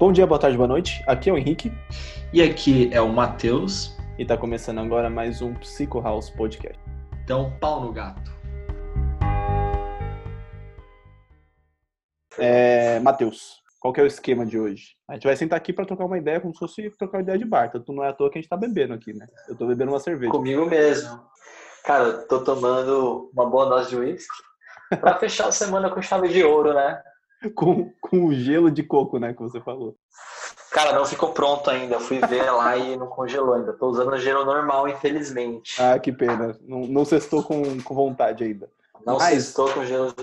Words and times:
Bom 0.00 0.10
dia, 0.10 0.26
boa 0.26 0.40
tarde, 0.40 0.56
boa 0.56 0.66
noite. 0.66 1.04
Aqui 1.06 1.28
é 1.28 1.32
o 1.34 1.36
Henrique. 1.36 1.70
E 2.32 2.40
aqui 2.40 2.88
é 2.90 3.02
o 3.02 3.10
Matheus. 3.10 3.94
E 4.18 4.24
tá 4.24 4.34
começando 4.34 4.78
agora 4.78 5.10
mais 5.10 5.42
um 5.42 5.52
Psycho 5.56 6.00
House 6.00 6.30
Podcast. 6.30 6.80
Então, 7.22 7.54
pau 7.60 7.82
no 7.82 7.92
gato. 7.92 8.32
É, 12.38 12.98
Matheus, 13.00 13.60
qual 13.78 13.92
que 13.92 14.00
é 14.00 14.02
o 14.02 14.06
esquema 14.06 14.46
de 14.46 14.58
hoje? 14.58 14.96
A 15.06 15.12
gente 15.12 15.24
vai 15.24 15.36
sentar 15.36 15.58
aqui 15.58 15.70
para 15.70 15.84
trocar 15.84 16.06
uma 16.06 16.16
ideia 16.16 16.40
como 16.40 16.54
se 16.54 16.60
fosse 16.60 16.88
trocar 16.96 17.18
uma 17.18 17.22
ideia 17.22 17.38
de 17.38 17.44
bar. 17.44 17.70
Tanto 17.70 17.92
não 17.92 18.02
é 18.02 18.08
à 18.08 18.14
toa 18.14 18.30
que 18.30 18.38
a 18.38 18.40
gente 18.40 18.48
tá 18.48 18.56
bebendo 18.56 18.94
aqui, 18.94 19.12
né? 19.12 19.26
Eu 19.46 19.54
tô 19.54 19.66
bebendo 19.66 19.92
uma 19.92 20.00
cerveja. 20.00 20.32
Comigo 20.32 20.64
mesmo. 20.64 21.20
Cara, 21.84 22.04
eu 22.04 22.26
tô 22.26 22.42
tomando 22.42 23.30
uma 23.34 23.44
boa 23.44 23.66
dose 23.66 23.90
de 23.90 23.96
uísque 23.96 24.42
pra 24.98 25.18
fechar 25.18 25.48
a 25.48 25.52
semana 25.52 25.90
com 25.90 26.00
chave 26.00 26.28
de 26.28 26.42
ouro, 26.42 26.72
né? 26.72 27.02
com, 27.54 27.92
com 28.00 28.26
o 28.26 28.34
gelo 28.34 28.70
de 28.70 28.82
coco, 28.82 29.18
né, 29.18 29.32
que 29.32 29.40
você 29.40 29.60
falou. 29.60 29.96
Cara, 30.70 30.92
não 30.92 31.04
ficou 31.04 31.32
pronto 31.32 31.68
ainda. 31.68 31.96
Eu 31.96 32.00
fui 32.00 32.20
ver 32.20 32.48
lá 32.50 32.76
e 32.76 32.96
não 32.96 33.08
congelou 33.08 33.54
ainda. 33.54 33.72
Tô 33.72 33.88
usando 33.88 34.16
gelo 34.18 34.44
normal, 34.44 34.88
infelizmente. 34.88 35.80
Ah, 35.80 35.98
que 35.98 36.12
pena. 36.12 36.56
Não, 36.62 36.80
não 36.80 37.04
cestou 37.04 37.42
com, 37.42 37.80
com 37.82 37.94
vontade 37.94 38.44
ainda. 38.44 38.70
Não 39.04 39.18
Mas, 39.18 39.44
cestou 39.44 39.72
com 39.72 39.84
gelo. 39.84 40.14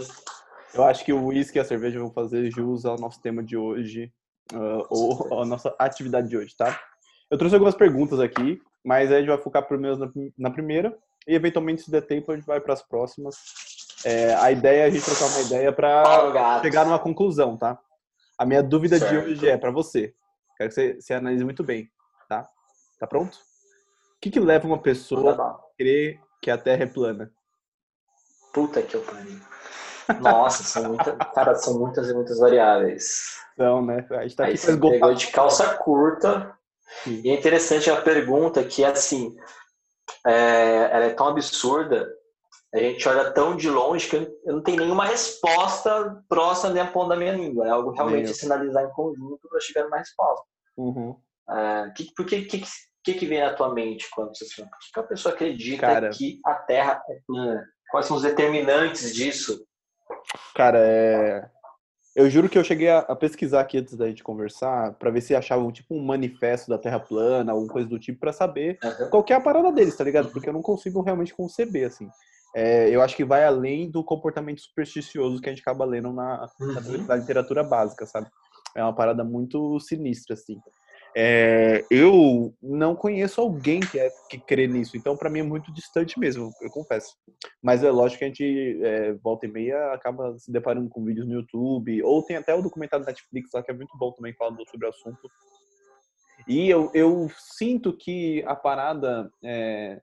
Eu 0.73 0.83
acho 0.85 1.03
que 1.03 1.11
o 1.11 1.25
uísque 1.25 1.57
e 1.57 1.61
a 1.61 1.65
cerveja 1.65 1.99
vão 1.99 2.11
fazer 2.11 2.49
jus 2.51 2.85
ao 2.85 2.97
nosso 2.97 3.21
tema 3.21 3.43
de 3.43 3.57
hoje, 3.57 4.11
uh, 4.53 4.85
ou 4.89 5.41
a 5.41 5.45
nossa 5.45 5.75
atividade 5.79 6.29
de 6.29 6.37
hoje, 6.37 6.55
tá? 6.55 6.79
Eu 7.29 7.37
trouxe 7.37 7.55
algumas 7.55 7.75
perguntas 7.75 8.19
aqui, 8.19 8.61
mas 8.85 9.11
a 9.11 9.17
gente 9.19 9.27
vai 9.27 9.37
focar 9.37 9.67
primeiro 9.67 9.97
na, 9.97 10.09
na 10.37 10.51
primeira 10.51 10.97
e 11.27 11.35
eventualmente 11.35 11.81
se 11.81 11.91
der 11.91 12.01
tempo 12.01 12.31
a 12.31 12.35
gente 12.35 12.45
vai 12.45 12.61
para 12.61 12.73
as 12.73 12.81
próximas 12.81 13.35
é, 14.05 14.35
a 14.35 14.51
ideia 14.51 14.83
é 14.83 14.85
a 14.85 14.89
gente 14.89 15.05
trocar 15.05 15.25
uma 15.25 15.41
ideia 15.41 15.71
para 15.73 16.61
chegar 16.61 16.85
numa 16.85 16.99
conclusão, 16.99 17.57
tá? 17.57 17.79
A 18.37 18.45
minha 18.45 18.61
dúvida 18.61 18.99
certo. 18.99 19.11
de 19.11 19.17
hoje 19.17 19.49
é 19.49 19.57
para 19.57 19.71
você. 19.71 20.13
Quero 20.57 20.69
que 20.69 20.75
você, 20.75 21.01
você, 21.01 21.13
analise 21.13 21.43
muito 21.43 21.63
bem, 21.63 21.89
tá? 22.29 22.47
Tá 22.99 23.07
pronto? 23.07 23.35
O 23.35 24.19
que, 24.21 24.29
que 24.29 24.39
leva 24.39 24.67
uma 24.67 24.81
pessoa 24.81 25.33
a 25.33 25.59
crer 25.77 26.19
que 26.41 26.51
a 26.51 26.57
Terra 26.57 26.83
é 26.83 26.87
plana? 26.87 27.31
Puta 28.53 28.81
que 28.81 28.95
eu 28.95 29.01
pariu. 29.01 29.39
Nossa, 30.21 30.63
são 30.63 30.83
muitas, 30.89 31.15
cara, 31.33 31.55
são 31.55 31.79
muitas 31.79 32.09
e 32.09 32.13
muitas 32.13 32.39
variáveis. 32.39 33.37
Então, 33.53 33.83
né? 33.85 34.05
A 34.11 34.23
gente 34.23 34.35
tá 34.35 34.45
Aí 34.45 34.53
aqui 34.53 34.65
pegou 34.65 35.13
de 35.13 35.27
calça 35.27 35.75
curta. 35.75 36.55
Sim. 37.03 37.21
E 37.23 37.29
é 37.29 37.33
interessante 37.33 37.89
a 37.89 38.01
pergunta 38.01 38.63
que, 38.63 38.85
assim, 38.85 39.35
é, 40.25 40.89
ela 40.91 41.05
é 41.05 41.13
tão 41.13 41.27
absurda 41.27 42.07
a 42.79 42.91
gente 42.91 43.07
olha 43.07 43.31
tão 43.31 43.55
de 43.55 43.69
longe 43.69 44.09
que 44.09 44.15
eu 44.15 44.53
não 44.53 44.61
tenho 44.61 44.79
nenhuma 44.79 45.05
resposta 45.05 46.21
próxima 46.27 46.73
da 46.73 46.85
ponta 46.85 47.09
da 47.09 47.15
minha 47.15 47.33
língua. 47.33 47.65
É 47.65 47.69
algo 47.69 47.91
realmente 47.91 48.33
sinalizar 48.33 48.83
em 48.83 48.91
conjunto 48.91 49.47
para 49.49 49.59
chegar 49.59 49.83
numa 49.83 49.97
resposta. 49.97 50.45
Uhum. 50.75 51.15
É, 51.49 51.91
que, 51.95 52.13
por 52.13 52.25
que, 52.25 52.41
que, 52.43 52.63
que, 53.03 53.13
que 53.13 53.25
vem 53.25 53.39
na 53.39 53.53
tua 53.53 53.73
mente 53.73 54.07
quando 54.13 54.35
você 54.35 54.45
fala? 54.53 54.69
Por 54.69 54.77
que 54.93 54.99
a 54.99 55.03
pessoa 55.03 55.33
acredita 55.33 55.81
Cara, 55.81 56.09
que 56.09 56.39
a 56.45 56.55
Terra 56.55 57.01
é 57.09 57.19
plana? 57.25 57.65
Quais 57.89 58.05
são 58.05 58.17
os 58.17 58.23
determinantes 58.23 59.15
disso? 59.15 59.65
Cara, 60.53 60.79
é... 60.79 61.49
eu 62.15 62.29
juro 62.29 62.49
que 62.49 62.57
eu 62.57 62.63
cheguei 62.63 62.89
a, 62.89 62.99
a 62.99 63.15
pesquisar 63.15 63.61
aqui 63.61 63.77
antes 63.77 63.95
da 63.95 64.07
gente 64.07 64.23
conversar 64.23 64.93
para 64.95 65.09
ver 65.09 65.21
se 65.21 65.33
achavam 65.33 65.71
tipo 65.71 65.95
um 65.95 66.03
manifesto 66.03 66.69
da 66.69 66.77
Terra 66.77 66.99
plana, 66.99 67.53
alguma 67.53 67.71
coisa 67.71 67.87
do 67.87 67.97
tipo, 67.97 68.19
para 68.19 68.33
saber 68.33 68.77
uhum. 68.83 69.09
qual 69.09 69.25
é 69.29 69.33
a 69.33 69.41
parada 69.41 69.71
deles, 69.71 69.95
tá 69.95 70.03
ligado? 70.03 70.29
Porque 70.31 70.49
eu 70.49 70.53
não 70.53 70.61
consigo 70.61 71.01
realmente 71.01 71.33
conceber, 71.33 71.87
assim 71.87 72.09
é, 72.57 72.89
eu 72.89 73.03
acho 73.03 73.15
que 73.15 73.23
vai 73.23 73.43
além 73.43 73.87
do 73.87 74.03
comportamento 74.03 74.59
supersticioso 74.61 75.39
que 75.39 75.47
a 75.47 75.51
gente 75.51 75.61
acaba 75.61 75.85
lendo 75.85 76.11
na, 76.11 76.49
uhum. 76.59 77.05
na 77.05 77.15
literatura 77.15 77.63
básica, 77.63 78.03
sabe? 78.07 78.27
É 78.75 78.81
uma 78.81 78.95
parada 78.95 79.23
muito 79.23 79.79
sinistra, 79.79 80.33
assim. 80.33 80.57
É, 81.15 81.85
eu 81.91 82.55
não 82.59 82.95
conheço 82.95 83.39
alguém 83.41 83.79
que, 83.79 83.99
é, 83.99 84.09
que 84.27 84.39
crê 84.39 84.65
nisso, 84.65 84.97
então 84.97 85.15
para 85.15 85.29
mim 85.29 85.41
é 85.41 85.43
muito 85.43 85.71
distante 85.71 86.19
mesmo, 86.19 86.49
eu 86.59 86.71
confesso. 86.71 87.15
Mas 87.61 87.83
é 87.83 87.91
lógico 87.91 88.19
que 88.19 88.25
a 88.25 88.27
gente, 88.27 88.79
é, 88.83 89.13
volta 89.13 89.45
e 89.45 89.51
meia, 89.51 89.93
acaba 89.93 90.35
se 90.39 90.51
deparando 90.51 90.89
com 90.89 91.05
vídeos 91.05 91.27
no 91.27 91.35
YouTube, 91.35 92.01
ou 92.01 92.23
tem 92.23 92.37
até 92.37 92.55
o 92.55 92.61
documentário 92.63 93.05
da 93.05 93.11
Netflix 93.11 93.51
lá 93.53 93.61
que 93.61 93.69
é 93.69 93.73
muito 93.75 93.95
bom 93.99 94.11
também 94.13 94.33
falando 94.33 94.67
sobre 94.67 94.87
o 94.87 94.89
assunto. 94.89 95.29
E 96.47 96.67
eu, 96.67 96.89
eu 96.93 97.29
sinto 97.55 97.95
que 97.95 98.43
a 98.47 98.55
parada 98.55 99.29
é, 99.43 100.01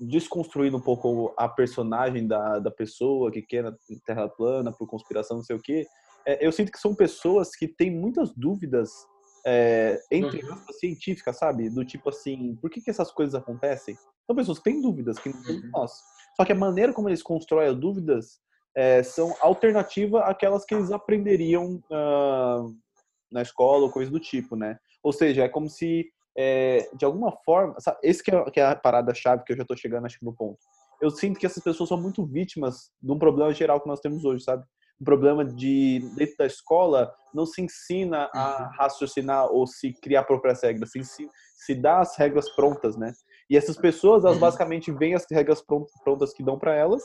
desconstruindo 0.00 0.76
um 0.76 0.80
pouco 0.80 1.32
a 1.36 1.48
personagem 1.48 2.26
da, 2.26 2.58
da 2.58 2.70
pessoa 2.70 3.30
que 3.30 3.42
quer 3.42 3.62
na 3.62 3.74
Terra 4.04 4.28
plana 4.28 4.72
por 4.72 4.86
conspiração, 4.86 5.38
não 5.38 5.44
sei 5.44 5.56
o 5.56 5.62
quê, 5.62 5.86
é, 6.26 6.44
eu 6.44 6.50
sinto 6.50 6.72
que 6.72 6.78
são 6.78 6.94
pessoas 6.94 7.54
que 7.54 7.68
têm 7.68 7.90
muitas 7.90 8.32
dúvidas 8.34 8.90
é, 9.46 10.00
entre 10.10 10.44
uhum. 10.44 10.52
aspas, 10.52 10.78
científicas, 10.80 11.38
sabe? 11.38 11.70
Do 11.70 11.84
tipo 11.84 12.08
assim, 12.08 12.56
por 12.60 12.68
que, 12.68 12.80
que 12.80 12.90
essas 12.90 13.12
coisas 13.12 13.34
acontecem? 13.34 13.96
São 14.26 14.34
pessoas 14.34 14.58
que 14.58 14.64
têm 14.64 14.82
dúvidas, 14.82 15.18
que 15.20 15.28
não 15.28 15.42
têm 15.44 15.56
uhum. 15.56 15.70
nós. 15.72 15.92
Só 16.36 16.44
que 16.44 16.52
a 16.52 16.56
maneira 16.56 16.92
como 16.92 17.08
eles 17.08 17.22
constroem 17.22 17.68
as 17.68 17.76
dúvidas 17.76 18.40
é, 18.76 19.02
são 19.04 19.34
alternativa 19.40 20.20
àquelas 20.20 20.64
que 20.64 20.74
eles 20.74 20.90
aprenderiam 20.90 21.76
uh, 21.90 22.76
na 23.30 23.40
escola 23.40 23.84
ou 23.84 23.90
coisa 23.90 24.10
do 24.10 24.18
tipo, 24.18 24.56
né? 24.56 24.78
Ou 25.02 25.12
seja, 25.12 25.44
é 25.44 25.48
como 25.48 25.68
se 25.68 26.10
é, 26.36 26.88
de 26.94 27.04
alguma 27.04 27.32
forma, 27.44 27.74
sabe, 27.80 27.98
esse 28.02 28.22
que 28.22 28.30
é, 28.30 28.50
que 28.50 28.60
é 28.60 28.66
a 28.66 28.76
parada-chave 28.76 29.42
que 29.44 29.52
eu 29.52 29.56
já 29.56 29.62
estou 29.62 29.76
chegando, 29.76 30.04
acho 30.04 30.18
que 30.18 30.24
no 30.24 30.34
ponto. 30.34 30.58
Eu 31.00 31.10
sinto 31.10 31.38
que 31.38 31.46
essas 31.46 31.62
pessoas 31.62 31.88
são 31.88 32.00
muito 32.00 32.24
vítimas 32.24 32.90
de 33.02 33.10
um 33.10 33.18
problema 33.18 33.52
geral 33.52 33.80
que 33.80 33.88
nós 33.88 34.00
temos 34.00 34.24
hoje, 34.24 34.44
sabe? 34.44 34.64
Um 35.00 35.04
problema 35.04 35.44
de, 35.44 36.00
dentro 36.16 36.36
da 36.38 36.46
escola, 36.46 37.12
não 37.34 37.44
se 37.44 37.62
ensina 37.62 38.30
a 38.34 38.62
uhum. 38.62 38.78
raciocinar 38.78 39.46
ou 39.50 39.66
se 39.66 39.92
criar 39.92 40.24
próprias 40.24 40.62
regras, 40.62 40.90
se, 40.90 41.04
se, 41.04 41.28
se 41.56 41.74
dá 41.74 42.00
as 42.00 42.16
regras 42.16 42.48
prontas, 42.50 42.96
né? 42.96 43.12
E 43.48 43.56
essas 43.56 43.76
pessoas, 43.76 44.24
elas 44.24 44.36
uhum. 44.36 44.40
basicamente 44.40 44.90
veem 44.92 45.14
as 45.14 45.26
regras 45.30 45.62
prontas 46.02 46.32
que 46.32 46.42
dão 46.42 46.58
para 46.58 46.74
elas 46.74 47.02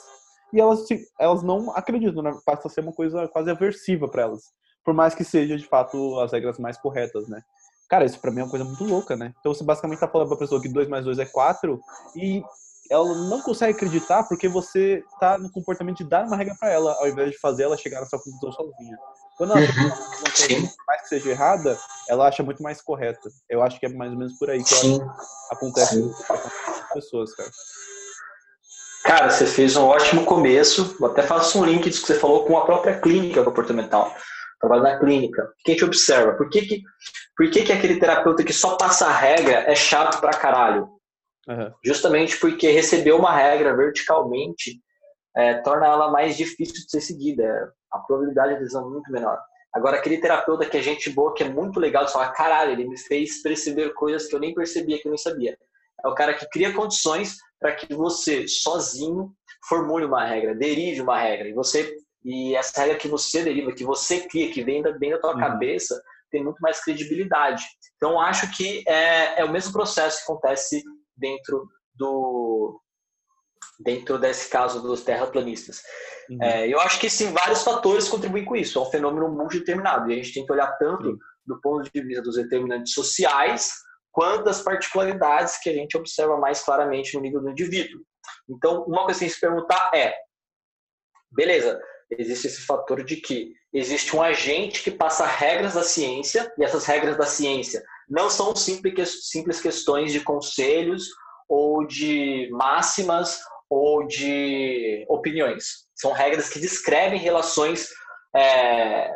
e 0.53 0.59
elas, 0.59 0.85
elas 1.19 1.43
não 1.43 1.71
acreditam, 1.75 2.23
né? 2.23 2.31
Passa 2.45 2.67
a 2.67 2.71
ser 2.71 2.81
uma 2.81 2.93
coisa 2.93 3.27
quase 3.27 3.49
aversiva 3.49 4.09
para 4.09 4.23
elas. 4.23 4.41
Por 4.83 4.93
mais 4.93 5.13
que 5.13 5.23
seja, 5.23 5.57
de 5.57 5.65
fato, 5.65 6.19
as 6.19 6.31
regras 6.31 6.57
mais 6.57 6.77
corretas, 6.77 7.27
né? 7.27 7.41
Cara, 7.91 8.05
isso 8.05 8.17
pra 8.19 8.31
mim 8.31 8.39
é 8.39 8.43
uma 8.43 8.49
coisa 8.49 8.63
muito 8.63 8.85
louca, 8.85 9.17
né? 9.17 9.33
Então 9.41 9.53
você 9.53 9.65
basicamente 9.65 9.99
tá 9.99 10.07
falando 10.07 10.29
pra 10.29 10.37
pessoa 10.37 10.61
que 10.61 10.69
2 10.69 10.87
mais 10.87 11.03
2 11.03 11.19
é 11.19 11.25
4 11.25 11.77
e 12.15 12.41
ela 12.89 13.13
não 13.27 13.41
consegue 13.41 13.73
acreditar 13.73 14.23
porque 14.23 14.47
você 14.47 15.03
tá 15.19 15.37
no 15.37 15.51
comportamento 15.51 15.97
de 15.97 16.05
dar 16.05 16.25
uma 16.25 16.37
regra 16.37 16.55
para 16.57 16.69
ela, 16.69 16.93
ao 17.01 17.09
invés 17.09 17.31
de 17.31 17.37
fazer 17.37 17.63
ela 17.63 17.75
chegar 17.75 17.99
na 17.99 18.05
sua 18.05 18.19
conclusão 18.19 18.53
sozinha. 18.53 18.97
Quando 19.37 19.51
ela 19.51 19.59
uhum. 19.59 20.69
mais 20.87 21.01
que 21.01 21.07
seja 21.09 21.31
errada, 21.31 21.77
ela 22.07 22.29
acha 22.29 22.41
muito 22.41 22.63
mais 22.63 22.81
correta. 22.81 23.29
Eu 23.49 23.61
acho 23.61 23.77
que 23.77 23.85
é 23.85 23.89
mais 23.89 24.13
ou 24.13 24.17
menos 24.17 24.39
por 24.39 24.49
aí 24.49 24.63
que 24.63 24.99
acontece 25.51 26.01
com 26.01 26.33
as 26.33 26.93
pessoas, 26.93 27.35
cara. 27.35 27.51
Cara, 29.03 29.29
você 29.29 29.45
fez 29.45 29.75
um 29.75 29.83
ótimo 29.83 30.23
começo. 30.23 30.95
Eu 30.97 31.07
até 31.07 31.23
faço 31.23 31.59
um 31.59 31.65
link 31.65 31.89
disso 31.89 32.01
que 32.01 32.07
você 32.07 32.19
falou 32.19 32.45
com 32.45 32.57
a 32.57 32.65
própria 32.65 33.01
clínica 33.01 33.43
comportamental 33.43 34.15
trabalho 34.61 34.83
na 34.83 34.99
clínica. 34.99 35.43
O 35.43 35.63
que 35.63 35.71
a 35.71 35.73
gente 35.73 35.85
observa? 35.85 36.33
Por 36.33 36.49
que, 36.49 36.61
que, 36.61 36.83
por 37.41 37.49
que, 37.49 37.63
que 37.63 37.73
aquele 37.73 37.99
terapeuta 37.99 38.43
que 38.43 38.53
só 38.53 38.77
passa 38.77 39.07
a 39.07 39.11
regra 39.11 39.63
é 39.67 39.73
chato 39.73 40.21
pra 40.21 40.29
caralho? 40.29 40.87
Uhum. 41.47 41.73
Justamente 41.83 42.39
porque 42.39 42.69
receber 42.69 43.13
uma 43.13 43.35
regra 43.35 43.75
verticalmente 43.75 44.79
é, 45.35 45.55
torna 45.55 45.87
ela 45.87 46.11
mais 46.11 46.37
difícil 46.37 46.75
de 46.75 46.91
ser 46.91 47.01
seguida. 47.01 47.73
A 47.91 47.97
probabilidade 47.97 48.53
de 48.53 48.59
lesão 48.59 48.85
é 48.85 48.89
muito 48.91 49.11
menor. 49.11 49.39
Agora, 49.73 49.97
aquele 49.97 50.19
terapeuta 50.19 50.67
que 50.67 50.77
é 50.77 50.83
gente 50.83 51.09
boa, 51.09 51.33
que 51.33 51.43
é 51.43 51.49
muito 51.49 51.79
legal, 51.79 52.05
de 52.05 52.11
falar, 52.11 52.31
caralho, 52.31 52.73
ele 52.73 52.87
me 52.87 52.95
fez 52.95 53.41
perceber 53.41 53.91
coisas 53.95 54.27
que 54.27 54.35
eu 54.35 54.39
nem 54.39 54.53
percebia, 54.53 54.99
que 55.01 55.07
eu 55.07 55.11
nem 55.11 55.17
sabia. 55.17 55.57
É 56.05 56.07
o 56.07 56.13
cara 56.13 56.35
que 56.35 56.47
cria 56.47 56.71
condições 56.71 57.37
para 57.59 57.73
que 57.73 57.91
você, 57.91 58.47
sozinho, 58.47 59.31
formule 59.67 60.05
uma 60.05 60.23
regra, 60.23 60.53
derive 60.53 61.01
uma 61.01 61.17
regra. 61.17 61.49
E 61.49 61.53
você 61.53 61.91
e 62.23 62.55
essa 62.55 62.81
regra 62.81 62.97
que 62.97 63.07
você 63.07 63.43
deriva, 63.43 63.71
que 63.71 63.83
você 63.83 64.19
cria, 64.27 64.51
que 64.51 64.63
vem 64.63 64.83
da, 64.83 64.91
bem 64.91 65.09
da 65.09 65.17
tua 65.17 65.33
uhum. 65.33 65.39
cabeça, 65.39 65.99
tem 66.31 66.43
muito 66.43 66.59
mais 66.59 66.83
credibilidade. 66.83 67.63
Então, 67.95 68.19
acho 68.19 68.49
que 68.55 68.83
é, 68.87 69.41
é 69.41 69.45
o 69.45 69.51
mesmo 69.51 69.71
processo 69.71 70.17
que 70.17 70.31
acontece 70.31 70.83
dentro 71.15 71.67
do 71.93 72.79
dentro 73.79 74.19
desse 74.19 74.49
caso 74.49 74.81
dos 74.81 75.03
terraplanistas. 75.03 75.81
Uhum. 76.29 76.41
É, 76.41 76.67
eu 76.67 76.79
acho 76.79 76.99
que 76.99 77.09
sim, 77.09 77.31
vários 77.31 77.63
fatores 77.63 78.07
contribuem 78.07 78.45
com 78.45 78.55
isso. 78.55 78.77
É 78.77 78.81
um 78.81 78.91
fenômeno 78.91 79.29
multideterminado 79.29 80.09
e 80.09 80.13
a 80.13 80.15
gente 80.17 80.33
tem 80.33 80.45
que 80.45 80.51
olhar 80.51 80.71
tanto 80.77 81.09
uhum. 81.09 81.17
do 81.45 81.59
ponto 81.59 81.89
de 81.91 82.01
vista 82.01 82.21
dos 82.21 82.35
determinantes 82.35 82.93
sociais 82.93 83.73
quanto 84.11 84.43
das 84.43 84.61
particularidades 84.61 85.57
que 85.59 85.69
a 85.69 85.73
gente 85.73 85.97
observa 85.97 86.37
mais 86.37 86.61
claramente 86.63 87.15
no 87.15 87.21
nível 87.21 87.41
do 87.41 87.49
indivíduo. 87.49 88.01
Então, 88.49 88.83
uma 88.83 89.05
coisa 89.05 89.19
que 89.19 89.25
a 89.25 89.27
gente 89.27 89.35
se 89.35 89.41
perguntar 89.41 89.91
é, 89.95 90.15
beleza, 91.31 91.81
existe 92.11 92.47
esse 92.47 92.61
fator 92.61 93.03
de 93.03 93.15
que 93.17 93.53
existe 93.73 94.15
um 94.15 94.21
agente 94.21 94.83
que 94.83 94.91
passa 94.91 95.25
regras 95.25 95.73
da 95.73 95.83
ciência, 95.83 96.51
e 96.57 96.63
essas 96.63 96.85
regras 96.85 97.17
da 97.17 97.25
ciência 97.25 97.83
não 98.09 98.29
são 98.29 98.53
simples, 98.55 99.61
questões 99.61 100.11
de 100.11 100.19
conselhos 100.19 101.07
ou 101.47 101.87
de 101.87 102.49
máximas 102.51 103.39
ou 103.69 104.05
de 104.05 105.05
opiniões. 105.07 105.85
São 105.95 106.11
regras 106.11 106.49
que 106.49 106.59
descrevem 106.59 107.19
relações 107.19 107.87
é, 108.35 109.09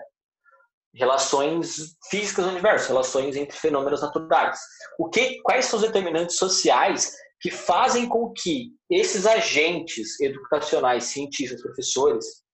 relações 0.94 1.98
físicas 2.10 2.46
do 2.46 2.52
universo, 2.52 2.88
relações 2.88 3.36
entre 3.36 3.58
fenômenos 3.58 4.02
naturais. 4.02 4.60
O 4.98 5.10
que, 5.10 5.42
quais 5.42 5.66
são 5.66 5.78
os 5.78 5.86
determinantes 5.86 6.38
sociais 6.38 7.14
que 7.42 7.52
fazem 7.52 8.08
com 8.08 8.32
que 8.32 8.72
esses 8.90 9.26
agentes 9.26 10.20
educacionais, 10.22 11.06
cientistas, 11.06 11.62
professores, 11.62 12.45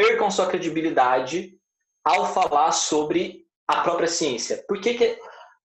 percam 0.00 0.30
sua 0.30 0.48
credibilidade 0.48 1.54
ao 2.04 2.32
falar 2.32 2.72
sobre 2.72 3.44
a 3.68 3.82
própria 3.82 4.08
ciência? 4.08 4.64
Por 4.66 4.80
que, 4.80 4.94
que 4.94 5.18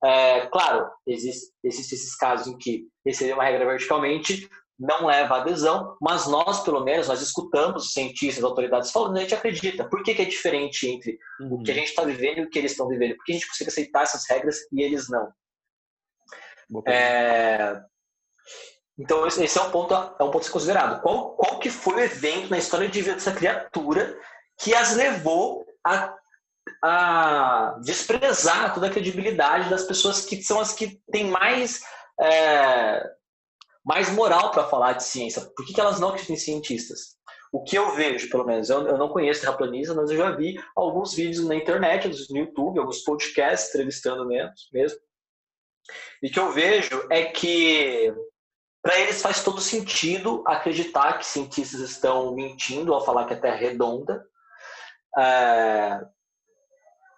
é, 0.03 0.47
claro, 0.47 0.89
existem 1.07 1.53
existe 1.63 1.95
esses 1.95 2.15
casos 2.15 2.47
em 2.47 2.57
que 2.57 2.87
receber 3.05 3.33
uma 3.33 3.43
regra 3.43 3.65
verticalmente 3.65 4.47
não 4.77 5.05
leva 5.05 5.35
à 5.35 5.41
adesão, 5.41 5.95
mas 6.01 6.27
nós, 6.27 6.61
pelo 6.63 6.83
menos, 6.83 7.07
nós 7.07 7.21
escutamos 7.21 7.93
cientistas, 7.93 8.43
autoridades 8.43 8.91
falando, 8.91 9.17
a 9.17 9.21
gente 9.21 9.33
acredita. 9.33 9.87
Por 9.87 10.03
que, 10.03 10.13
que 10.13 10.21
é 10.21 10.25
diferente 10.25 10.87
entre 10.87 11.17
uhum. 11.39 11.55
o 11.55 11.63
que 11.63 11.71
a 11.71 11.73
gente 11.73 11.87
está 11.87 12.03
vivendo 12.03 12.39
e 12.39 12.41
o 12.43 12.49
que 12.49 12.59
eles 12.59 12.71
estão 12.71 12.87
vivendo? 12.87 13.15
Por 13.15 13.23
que 13.23 13.31
a 13.31 13.35
gente 13.35 13.47
consegue 13.47 13.69
aceitar 13.69 14.03
essas 14.03 14.29
regras 14.29 14.57
e 14.73 14.81
eles 14.81 15.07
não? 15.09 15.31
É... 16.87 17.81
Então, 18.97 19.27
esse 19.27 19.57
é 19.57 19.61
um 19.61 19.71
ponto, 19.71 19.93
é 19.93 20.23
um 20.23 20.31
ponto 20.31 20.39
a 20.39 20.43
ser 20.43 20.51
considerado. 20.51 21.01
Qual, 21.01 21.35
qual 21.35 21.59
que 21.59 21.69
foi 21.69 21.95
o 21.95 21.99
evento 21.99 22.49
na 22.49 22.57
história 22.57 22.87
de 22.87 23.01
vida 23.01 23.15
dessa 23.15 23.33
criatura 23.33 24.17
que 24.57 24.73
as 24.73 24.95
levou 24.95 25.65
a, 25.85 26.15
a 26.81 27.77
desprezar 27.83 28.73
toda 28.73 28.87
a 28.87 28.89
credibilidade 28.89 29.69
das 29.69 29.83
pessoas 29.83 30.25
que 30.25 30.41
são 30.41 30.59
as 30.59 30.73
que 30.73 31.01
têm 31.11 31.25
mais... 31.25 31.81
É 32.19 33.15
mais 33.85 34.09
moral 34.09 34.49
para 34.49 34.67
falar 34.67 34.93
de 34.93 35.03
ciência. 35.03 35.41
Por 35.55 35.63
que, 35.63 35.73
que 35.73 35.79
elas 35.79 35.99
não 35.99 36.09
acreditam 36.09 36.35
em 36.35 36.39
cientistas? 36.39 37.15
O 37.53 37.63
que 37.63 37.77
eu 37.77 37.95
vejo, 37.95 38.29
pelo 38.29 38.43
menos, 38.43 38.69
eu, 38.69 38.85
eu 38.87 38.97
não 38.97 39.09
conheço 39.09 39.41
terraplanistas, 39.41 39.95
mas 39.95 40.09
eu 40.09 40.17
já 40.17 40.31
vi 40.31 40.59
alguns 40.75 41.13
vídeos 41.13 41.45
na 41.45 41.55
internet, 41.55 42.09
no 42.31 42.37
YouTube, 42.37 42.79
alguns 42.79 43.03
podcasts 43.03 43.69
entrevistando 43.69 44.25
mesmo. 44.25 44.51
mesmo. 44.73 44.97
E 46.21 46.27
o 46.27 46.31
que 46.31 46.39
eu 46.39 46.51
vejo 46.51 47.07
é 47.11 47.25
que 47.25 48.11
para 48.85 48.99
eles 48.99 49.19
faz 49.19 49.43
todo 49.43 49.59
sentido 49.59 50.43
acreditar 50.45 51.17
que 51.17 51.25
cientistas 51.25 51.81
estão 51.81 52.35
mentindo 52.35 52.93
ao 52.93 53.03
falar 53.03 53.25
que 53.25 53.33
a 53.33 53.39
Terra 53.39 53.55
é 53.55 53.59
redonda. 53.69 54.23
É... 55.17 56.01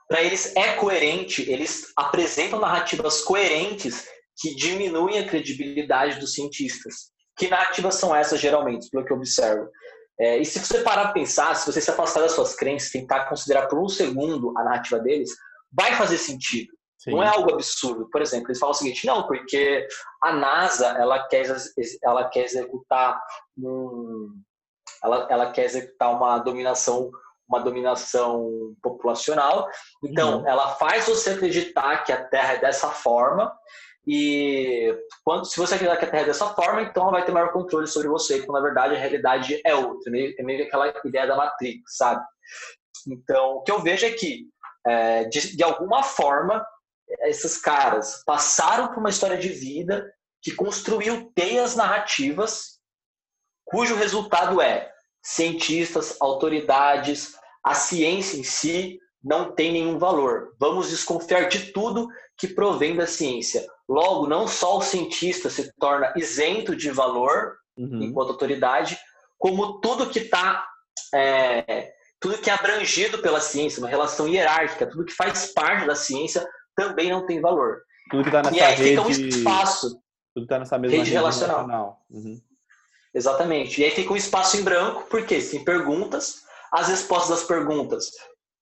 Para 0.08 0.22
eles 0.22 0.56
é 0.56 0.76
coerente, 0.76 1.42
eles 1.52 1.92
apresentam 1.98 2.62
narrativas 2.62 3.20
coerentes 3.22 4.08
que 4.40 4.56
diminuem 4.56 5.20
a 5.20 5.28
credibilidade 5.28 6.22
dos 6.22 6.34
cientistas. 6.34 7.12
Que 7.38 7.50
narrativas 7.50 7.96
são 7.96 8.16
essas, 8.16 8.40
geralmente, 8.40 8.90
pelo 8.90 9.04
que 9.04 9.12
eu 9.12 9.18
observo? 9.18 9.70
É, 10.18 10.38
e 10.38 10.46
se 10.46 10.60
você 10.60 10.80
parar 10.80 11.04
para 11.04 11.12
pensar, 11.12 11.54
se 11.54 11.70
você 11.70 11.82
se 11.82 11.92
afastar 11.92 12.22
das 12.22 12.32
suas 12.32 12.56
crenças, 12.56 12.92
tentar 12.92 13.26
considerar 13.26 13.68
por 13.68 13.78
um 13.78 13.90
segundo 13.90 14.58
a 14.58 14.64
narrativa 14.64 15.00
deles, 15.00 15.32
vai 15.70 15.94
fazer 15.98 16.18
sentido. 16.18 16.77
Sim. 17.08 17.16
Não 17.16 17.24
é 17.24 17.28
algo 17.28 17.54
absurdo. 17.54 18.10
Por 18.12 18.22
exemplo, 18.22 18.48
eles 18.50 18.60
falam 18.60 18.76
o 18.76 18.78
seguinte: 18.78 19.08
não, 19.08 19.26
porque 19.26 19.88
a 20.22 20.34
NASA 20.34 20.88
ela 21.00 21.28
quer, 21.28 21.46
ela 22.04 22.30
quer 22.30 22.44
executar 22.44 23.22
um, 23.58 24.30
ela, 25.04 25.28
ela 25.30 25.52
quer 25.52 25.66
executar 25.66 26.14
uma 26.14 26.38
dominação 26.40 27.10
uma 27.50 27.62
dominação 27.62 28.76
populacional. 28.84 29.70
Então, 30.04 30.42
uhum. 30.42 30.48
ela 30.50 30.76
faz 30.76 31.08
você 31.08 31.30
acreditar 31.30 32.04
que 32.04 32.12
a 32.12 32.22
Terra 32.22 32.56
é 32.56 32.60
dessa 32.60 32.90
forma 32.90 33.58
e 34.08 34.98
quando, 35.22 35.46
se 35.46 35.58
você 35.58 35.76
acreditar 35.76 35.98
que 35.98 36.06
a 36.06 36.10
Terra 36.10 36.24
é 36.24 36.28
dessa 36.28 36.48
forma, 36.54 36.82
então 36.82 37.04
ela 37.04 37.12
vai 37.12 37.26
ter 37.26 37.34
maior 37.34 37.52
controle 37.52 37.86
sobre 37.88 38.08
você, 38.08 38.40
quando 38.40 38.58
na 38.58 38.64
verdade 38.64 38.96
a 38.96 38.98
realidade 38.98 39.62
é 39.66 39.76
outra. 39.76 40.10
É 40.10 40.44
meio 40.44 40.66
aquela 40.66 40.94
ideia 41.04 41.28
da 41.28 41.36
Matrix, 41.36 41.98
sabe? 41.98 42.24
Então, 43.06 43.58
o 43.58 43.64
que 43.64 43.72
eu 43.72 43.82
vejo 43.82 44.06
é 44.06 44.12
que, 44.12 44.46
é, 44.86 45.26
de, 45.26 45.58
de 45.58 45.64
alguma 45.64 46.04
forma, 46.04 46.66
esses 47.22 47.58
caras 47.58 48.24
passaram 48.26 48.88
por 48.88 49.00
uma 49.00 49.10
história 49.10 49.38
de 49.38 49.50
vida 49.50 50.12
que 50.42 50.54
construiu 50.54 51.32
teias 51.34 51.76
narrativas 51.76 52.78
cujo 53.66 53.96
resultado 53.96 54.62
é 54.62 54.92
cientistas, 55.22 56.16
autoridades, 56.22 57.36
a 57.64 57.74
ciência 57.74 58.38
em 58.38 58.44
si 58.44 59.00
não 59.22 59.52
tem 59.52 59.74
nenhum 59.74 59.98
valor. 59.98 60.56
Vamos 60.58 60.90
desconfiar 60.90 61.50
de 61.50 61.72
tudo 61.74 62.08
que 62.38 62.48
provém 62.48 62.96
da 62.96 63.06
ciência. 63.06 63.68
Logo, 63.90 64.28
não 64.28 64.48
só 64.48 64.78
o 64.78 64.82
cientista 64.82 65.50
se 65.50 65.74
torna 65.78 66.14
isento 66.16 66.76
de 66.76 66.90
valor 66.92 67.58
uhum. 67.78 68.04
enquanto 68.04 68.32
autoridade, 68.32 68.98
como 69.38 69.82
tudo 69.82 70.10
que 70.10 70.20
está 70.20 70.66
é, 71.14 71.92
tudo 72.20 72.38
que 72.38 72.50
é 72.50 72.54
abrangido 72.54 73.20
pela 73.20 73.40
ciência, 73.40 73.80
uma 73.80 73.90
relação 73.90 74.28
hierárquica, 74.28 74.90
tudo 74.90 75.06
que 75.06 75.14
faz 75.14 75.52
parte 75.54 75.86
da 75.86 75.96
ciência 75.96 76.48
também 76.78 77.10
não 77.10 77.26
tem 77.26 77.42
valor. 77.42 77.82
Tudo 78.10 78.24
que 78.24 78.30
está 78.30 78.44
nessa 78.44 78.56
e 78.56 78.62
aí 78.62 78.76
rede, 78.76 78.90
fica 78.90 79.02
um 79.02 79.10
espaço. 79.10 80.02
Tudo 80.34 80.44
está 80.44 80.60
nessa 80.60 80.78
mesma 80.78 80.98
rede, 80.98 81.10
rede 81.10 81.18
relacional. 81.18 81.56
relacional. 81.56 82.06
Uhum. 82.10 82.42
Exatamente. 83.14 83.82
E 83.82 83.84
aí 83.84 83.92
fica 83.92 84.14
um 84.14 84.16
espaço 84.16 84.56
em 84.58 84.64
branco, 84.64 85.06
porque 85.10 85.42
tem 85.42 85.64
perguntas, 85.64 86.44
as 86.72 86.88
respostas 86.88 87.40
das 87.40 87.48
perguntas 87.48 88.12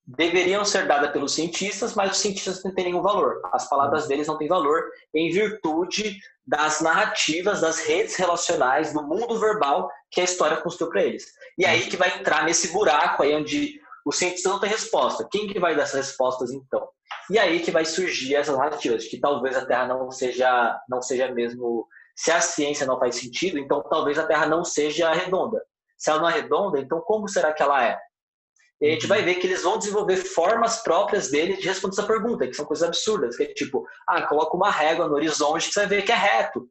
deveriam 0.08 0.64
ser 0.64 0.88
dadas 0.88 1.12
pelos 1.12 1.34
cientistas, 1.34 1.96
mas 1.96 2.12
os 2.12 2.18
cientistas 2.18 2.64
não 2.64 2.74
têm 2.74 2.86
nenhum 2.86 3.02
valor. 3.02 3.42
As 3.52 3.68
palavras 3.68 4.04
uhum. 4.04 4.08
deles 4.08 4.28
não 4.28 4.38
têm 4.38 4.48
valor 4.48 4.84
em 5.14 5.30
virtude 5.32 6.18
das 6.48 6.80
narrativas, 6.80 7.62
das 7.62 7.80
redes 7.80 8.16
relacionais, 8.16 8.94
do 8.94 9.04
mundo 9.04 9.38
verbal 9.40 9.90
que 10.10 10.22
a 10.22 10.24
história 10.24 10.58
construiu 10.58 10.92
para 10.92 11.04
eles. 11.04 11.26
E 11.58 11.66
aí 11.66 11.88
que 11.88 11.98
vai 11.98 12.20
entrar 12.20 12.46
nesse 12.46 12.72
buraco 12.72 13.24
aí 13.24 13.36
onde 13.36 13.80
o 14.06 14.12
cientista 14.12 14.50
não 14.50 14.60
tem 14.60 14.70
resposta. 14.70 15.28
Quem 15.30 15.48
que 15.48 15.60
vai 15.60 15.76
dar 15.76 15.84
essas 15.84 16.08
respostas 16.08 16.52
então? 16.52 16.88
E 17.30 17.40
aí 17.40 17.60
que 17.60 17.72
vai 17.72 17.86
surgir 17.86 18.36
essas 18.36 18.56
narrativas 18.56 19.04
de 19.04 19.10
que 19.10 19.20
talvez 19.20 19.56
a 19.58 19.66
Terra 19.66 19.88
não 19.88 20.12
seja 20.12 20.80
não 20.88 21.02
seja 21.02 21.32
mesmo 21.32 21.88
se 22.16 22.32
a 22.32 22.40
ciência 22.40 22.86
não 22.86 23.00
faz 23.00 23.16
sentido, 23.16 23.58
então 23.58 23.84
talvez 23.84 24.18
a 24.18 24.26
Terra 24.26 24.46
não 24.46 24.64
seja 24.64 25.12
redonda. 25.12 25.62
Se 25.98 26.10
ela 26.10 26.22
não 26.22 26.30
é 26.30 26.34
redonda, 26.34 26.80
então 26.80 27.02
como 27.02 27.28
será 27.28 27.54
que 27.54 27.62
ela 27.62 27.84
é? 27.84 27.98
E 28.82 28.90
a 28.90 28.92
gente 28.92 29.08
vai 29.08 29.22
ver 29.22 29.36
que 29.36 29.48
eles 29.48 29.64
vão 29.64 29.78
desenvolver 29.78 30.18
formas 30.18 30.82
próprias 30.84 31.30
dele 31.30 31.58
de 31.58 31.68
responder 31.68 31.96
essa 31.96 32.08
pergunta, 32.08 32.46
que 32.46 32.54
são 32.54 32.66
coisas 32.66 32.88
absurdas, 32.88 33.36
que 33.36 33.44
é 33.44 33.54
tipo, 33.54 33.86
ah, 34.08 34.28
coloca 34.28 34.56
uma 34.56 34.70
régua 34.70 35.08
no 35.08 35.16
horizonte 35.16 35.68
que 35.68 35.74
você 35.74 35.82
vai 35.82 35.90
ver 35.90 36.02
que 36.04 36.12
é 36.12 36.16
reto. 36.16 36.70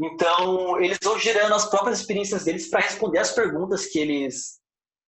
Então, 0.00 0.80
eles 0.80 0.98
vão 1.02 1.18
girando 1.18 1.54
as 1.54 1.68
próprias 1.68 1.98
experiências 1.98 2.44
deles 2.44 2.70
para 2.70 2.80
responder 2.80 3.18
as 3.18 3.32
perguntas 3.32 3.86
que 3.86 3.98
eles 3.98 4.58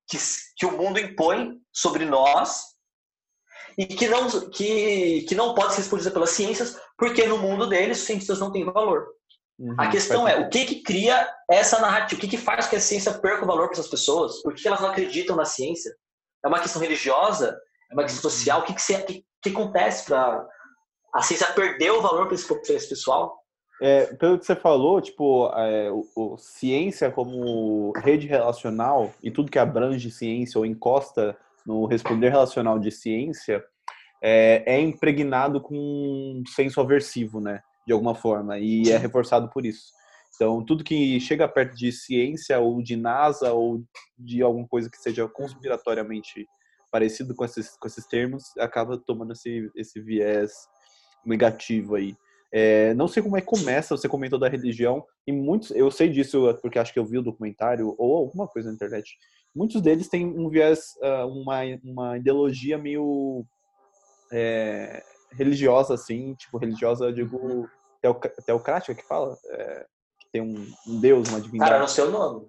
que, 0.09 0.19
que 0.57 0.67
o 0.67 0.73
mundo 0.73 0.99
impõe 0.99 1.57
sobre 1.73 2.05
nós 2.05 2.70
e 3.77 3.87
que 3.87 4.09
não 4.09 4.29
que, 4.51 5.23
que 5.23 5.35
não 5.35 5.55
pode 5.55 5.73
ser 5.73 5.81
respondida 5.81 6.11
pelas 6.11 6.31
ciências, 6.31 6.79
porque 6.99 7.27
no 7.27 7.39
mundo 7.39 7.67
deles 7.67 8.01
os 8.01 8.07
cientistas 8.07 8.39
não 8.39 8.53
têm 8.53 8.65
valor. 8.65 9.09
Uhum, 9.59 9.75
a 9.77 9.89
questão 9.89 10.27
é, 10.27 10.39
o 10.39 10.49
que 10.49 10.65
que 10.65 10.83
cria 10.83 11.29
essa 11.51 11.79
narrativa? 11.81 12.19
O 12.19 12.21
que 12.21 12.29
que 12.29 12.39
faz 12.39 12.67
que 12.67 12.77
a 12.77 12.81
ciência 12.81 13.13
perca 13.13 13.45
o 13.45 13.47
valor 13.47 13.69
para 13.69 13.75
essas 13.75 13.89
pessoas? 13.89 14.41
Por 14.43 14.55
que 14.55 14.67
elas 14.67 14.81
não 14.81 14.89
acreditam 14.89 15.37
na 15.37 15.45
ciência? 15.45 15.95
É 16.45 16.49
uma 16.49 16.61
questão 16.61 16.81
religiosa? 16.81 17.59
É 17.91 17.95
uma 17.95 18.05
questão 18.05 18.23
social? 18.23 18.61
O 18.61 18.65
que 18.65 18.73
que, 18.73 18.99
que, 19.03 19.25
que 19.43 19.51
acontece 19.51 20.07
para 20.07 20.47
a 21.15 21.23
ciência 21.23 21.47
perder 21.49 21.91
o 21.91 22.01
valor 22.01 22.27
para 22.27 22.35
esse, 22.35 22.53
esse, 22.73 22.89
pessoal? 22.89 23.39
É, 23.83 24.07
pelo 24.15 24.39
que 24.39 24.47
você 24.47 24.55
falou, 24.55 25.01
tipo, 25.01 25.51
é, 25.55 25.91
o, 25.91 26.07
o, 26.15 26.37
ciência 26.39 27.11
como 27.11 27.93
rede 27.97 28.27
relacional 28.27 29.13
e 29.23 29.31
tudo 29.31 29.51
que 29.51 29.59
abrange 29.59 30.11
ciência 30.11 30.59
ou 30.59 30.67
encosta 30.67 31.37
no 31.67 31.87
responder 31.87 32.31
relacional 32.31 32.79
de 32.79 32.91
ciência 32.91 33.63
é, 34.23 34.63
é 34.67 34.81
impregnado 34.81 35.61
com 35.61 35.75
um 35.75 36.43
senso 36.47 36.81
aversivo, 36.81 37.41
né? 37.41 37.61
de 37.87 37.93
alguma 37.93 38.15
forma, 38.15 38.59
e 38.59 38.91
é 38.91 38.97
reforçado 38.97 39.49
por 39.51 39.67
isso. 39.67 39.93
Então, 40.37 40.65
tudo 40.65 40.85
que 40.85 41.19
chega 41.21 41.49
perto 41.49 41.77
de 41.77 41.91
ciência 41.91 42.59
ou 42.61 42.81
de 42.81 42.97
NASA 42.97 43.53
ou 43.53 43.83
de 44.17 44.43
alguma 44.43 44.67
coisa 44.67 44.89
que 44.89 44.97
seja 44.97 45.29
conspiratoriamente 45.29 46.47
parecido 46.91 47.35
com 47.35 47.45
esses, 47.45 47.77
com 47.77 47.87
esses 47.89 48.07
termos, 48.07 48.57
acaba 48.59 48.97
tomando 48.97 49.33
esse, 49.33 49.71
esse 49.75 50.01
viés 50.01 50.53
negativo 51.27 51.97
aí. 51.97 52.17
É, 52.53 52.95
não 52.95 53.07
sei 53.07 53.23
como 53.23 53.37
é 53.37 53.41
que 53.41 53.47
começa, 53.47 53.97
você 53.97 54.09
comentou 54.09 54.39
da 54.39 54.49
religião, 54.49 55.05
e 55.27 55.33
muitos, 55.33 55.71
eu 55.73 55.91
sei 55.91 56.09
disso 56.09 56.57
porque 56.63 56.79
acho 56.79 56.93
que 56.93 56.99
eu 56.99 57.05
vi 57.05 57.19
o 57.19 57.23
documentário 57.23 57.95
ou 57.99 58.17
alguma 58.17 58.47
coisa 58.47 58.69
na 58.69 58.75
internet. 58.75 59.17
Muitos 59.55 59.81
deles 59.83 60.09
têm 60.09 60.27
um 60.27 60.49
viés, 60.49 60.97
ah, 61.03 61.27
uma, 61.27 61.59
uma 61.83 62.17
ideologia 62.17 62.79
meio 62.79 63.45
é, 64.33 65.03
religiosa, 65.33 65.95
assim, 65.95 66.35
tipo, 66.35 66.59
religiosa, 66.59 67.07
eu 67.07 67.13
digo, 67.13 67.69
teocrática 68.47 68.95
que 68.95 69.07
fala? 69.07 69.37
É, 69.51 69.87
que 70.21 70.29
tem 70.33 70.43
um, 70.43 70.67
um, 70.87 71.01
deus, 71.01 71.29
uma 71.29 71.41
divindade. 71.41 71.71
Cara, 71.71 71.81
não 71.81 71.89
sei 71.89 72.05
o 72.05 72.11
nome. 72.11 72.49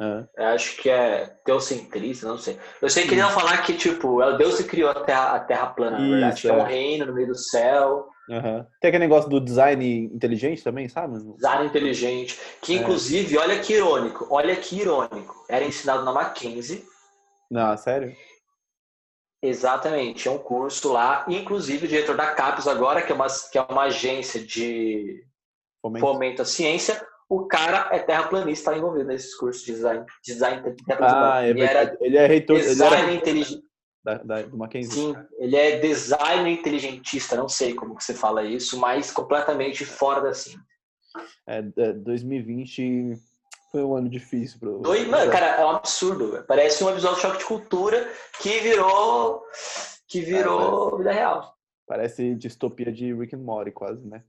Uhum. 0.00 0.26
Eu 0.34 0.46
acho 0.46 0.78
que 0.78 0.88
é 0.88 1.26
teocentrista, 1.44 2.26
não 2.26 2.38
sei. 2.38 2.58
Eu 2.80 2.88
sei 2.88 3.06
que 3.06 3.14
vão 3.14 3.28
falar 3.30 3.58
que, 3.58 3.74
tipo, 3.74 4.22
é 4.22 4.34
Deus 4.38 4.56
que 4.56 4.64
criou 4.64 4.88
a 4.88 4.94
Terra, 5.04 5.34
a 5.34 5.40
terra 5.40 5.66
plana, 5.66 5.98
na 5.98 6.08
verdade. 6.08 6.38
Isso, 6.38 6.48
é. 6.48 6.50
é 6.50 6.54
um 6.54 6.62
reino 6.62 7.06
no 7.06 7.12
meio 7.12 7.28
do 7.28 7.36
céu. 7.36 8.08
Uhum. 8.30 8.64
Tem 8.80 8.88
aquele 8.88 9.04
negócio 9.04 9.28
do 9.28 9.38
design 9.38 10.10
inteligente 10.14 10.64
também, 10.64 10.88
sabe? 10.88 11.18
Design 11.34 11.66
inteligente. 11.66 12.40
Que, 12.62 12.72
é. 12.72 12.76
inclusive, 12.76 13.36
é. 13.36 13.38
olha 13.38 13.60
que 13.60 13.74
irônico, 13.74 14.26
olha 14.30 14.56
que 14.56 14.80
irônico. 14.80 15.44
Era 15.50 15.66
ensinado 15.66 16.02
na 16.02 16.12
Mackenzie. 16.12 16.82
Não, 17.50 17.76
sério? 17.76 18.16
Exatamente, 19.42 20.28
é 20.28 20.30
um 20.30 20.38
curso 20.38 20.92
lá. 20.92 21.26
Inclusive, 21.28 21.84
o 21.84 21.88
diretor 21.88 22.16
da 22.16 22.32
CAPES 22.32 22.66
agora, 22.68 23.02
que 23.02 23.12
é 23.12 23.14
uma, 23.14 23.26
que 23.26 23.58
é 23.58 23.62
uma 23.62 23.82
agência 23.82 24.40
de 24.40 25.22
fomento 25.98 26.40
à 26.40 26.44
ciência, 26.44 27.06
o 27.30 27.46
cara 27.46 27.88
é 27.92 28.00
terraplanista, 28.00 28.70
está 28.70 28.76
envolvido 28.76 29.04
nesses 29.04 29.36
cursos 29.36 29.64
de 29.64 29.72
design. 29.72 30.04
design 30.24 30.62
ah, 30.98 31.44
é 31.44 31.50
ele, 31.50 31.60
era 31.62 31.96
ele 32.00 32.18
é 32.18 32.26
reitor. 32.26 32.58
Design 32.58 32.96
ele 32.96 33.04
era... 33.04 33.14
inteligente. 33.14 33.70
Da, 34.02 34.14
da, 34.14 34.42
do 34.42 34.56
Mackenzie. 34.56 34.92
Sim, 34.92 35.14
ele 35.38 35.56
é 35.56 35.78
designer 35.78 36.50
inteligentista, 36.50 37.36
não 37.36 37.48
sei 37.48 37.74
como 37.74 37.94
que 37.94 38.02
você 38.02 38.14
fala 38.14 38.42
isso, 38.42 38.78
mas 38.80 39.12
completamente 39.12 39.84
fora 39.84 40.22
da 40.22 40.34
ciência. 40.34 40.60
É, 41.46 41.62
2020 41.92 43.12
foi 43.70 43.84
um 43.84 43.94
ano 43.94 44.08
difícil 44.08 44.58
para 44.58 44.70
Dois, 44.70 45.06
mano, 45.06 45.30
cara, 45.30 45.46
é 45.60 45.64
um 45.64 45.70
absurdo. 45.70 46.42
Parece 46.48 46.82
um 46.82 46.90
episódio 46.90 47.16
de 47.16 47.22
choque 47.22 47.38
de 47.38 47.44
cultura 47.44 48.10
que 48.40 48.58
virou 48.60 49.44
que 50.08 50.20
virou 50.22 50.94
é, 50.94 50.98
vida 50.98 51.12
real. 51.12 51.54
Parece 51.86 52.34
distopia 52.34 52.90
de 52.90 53.12
Rick 53.14 53.36
and 53.36 53.40
Morty 53.40 53.70
quase, 53.70 54.04
né? 54.08 54.24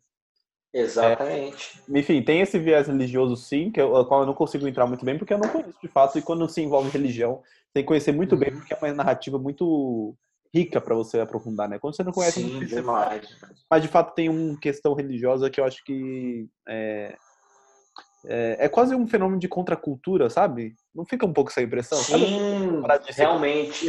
Exatamente. 0.73 1.81
É, 1.93 1.99
enfim, 1.99 2.21
tem 2.21 2.41
esse 2.41 2.57
viés 2.57 2.87
religioso 2.87 3.35
sim, 3.35 3.71
que 3.71 3.81
eu, 3.81 4.05
qual 4.05 4.21
eu 4.21 4.25
não 4.25 4.33
consigo 4.33 4.67
entrar 4.67 4.87
muito 4.87 5.03
bem, 5.03 5.17
porque 5.17 5.33
eu 5.33 5.37
não 5.37 5.49
conheço 5.49 5.77
de 5.81 5.87
fato, 5.87 6.17
e 6.17 6.21
quando 6.21 6.47
se 6.47 6.61
envolve 6.61 6.89
religião, 6.89 7.41
tem 7.73 7.83
que 7.83 7.87
conhecer 7.87 8.11
muito 8.11 8.33
uhum. 8.33 8.39
bem, 8.39 8.51
porque 8.51 8.73
é 8.73 8.77
uma 8.77 8.93
narrativa 8.93 9.37
muito 9.37 10.15
rica 10.53 10.81
para 10.81 10.95
você 10.95 11.19
aprofundar, 11.19 11.69
né? 11.69 11.79
Quando 11.79 11.95
você 11.95 12.03
não 12.03 12.11
conhece 12.11 12.41
sim, 12.41 12.59
demais. 12.65 13.27
Mas 13.69 13.81
de 13.81 13.87
fato 13.87 14.13
tem 14.13 14.29
uma 14.29 14.57
questão 14.59 14.93
religiosa 14.93 15.49
que 15.49 15.59
eu 15.59 15.65
acho 15.65 15.83
que 15.83 16.47
é, 16.67 17.15
é, 18.25 18.65
é, 18.65 18.69
quase 18.69 18.93
um 18.93 19.07
fenômeno 19.07 19.39
de 19.39 19.47
contracultura, 19.47 20.29
sabe? 20.29 20.75
Não 20.93 21.05
fica 21.05 21.25
um 21.25 21.33
pouco 21.33 21.49
essa 21.49 21.61
impressão? 21.61 21.97
Sim, 21.97 22.83
realmente. 23.15 23.87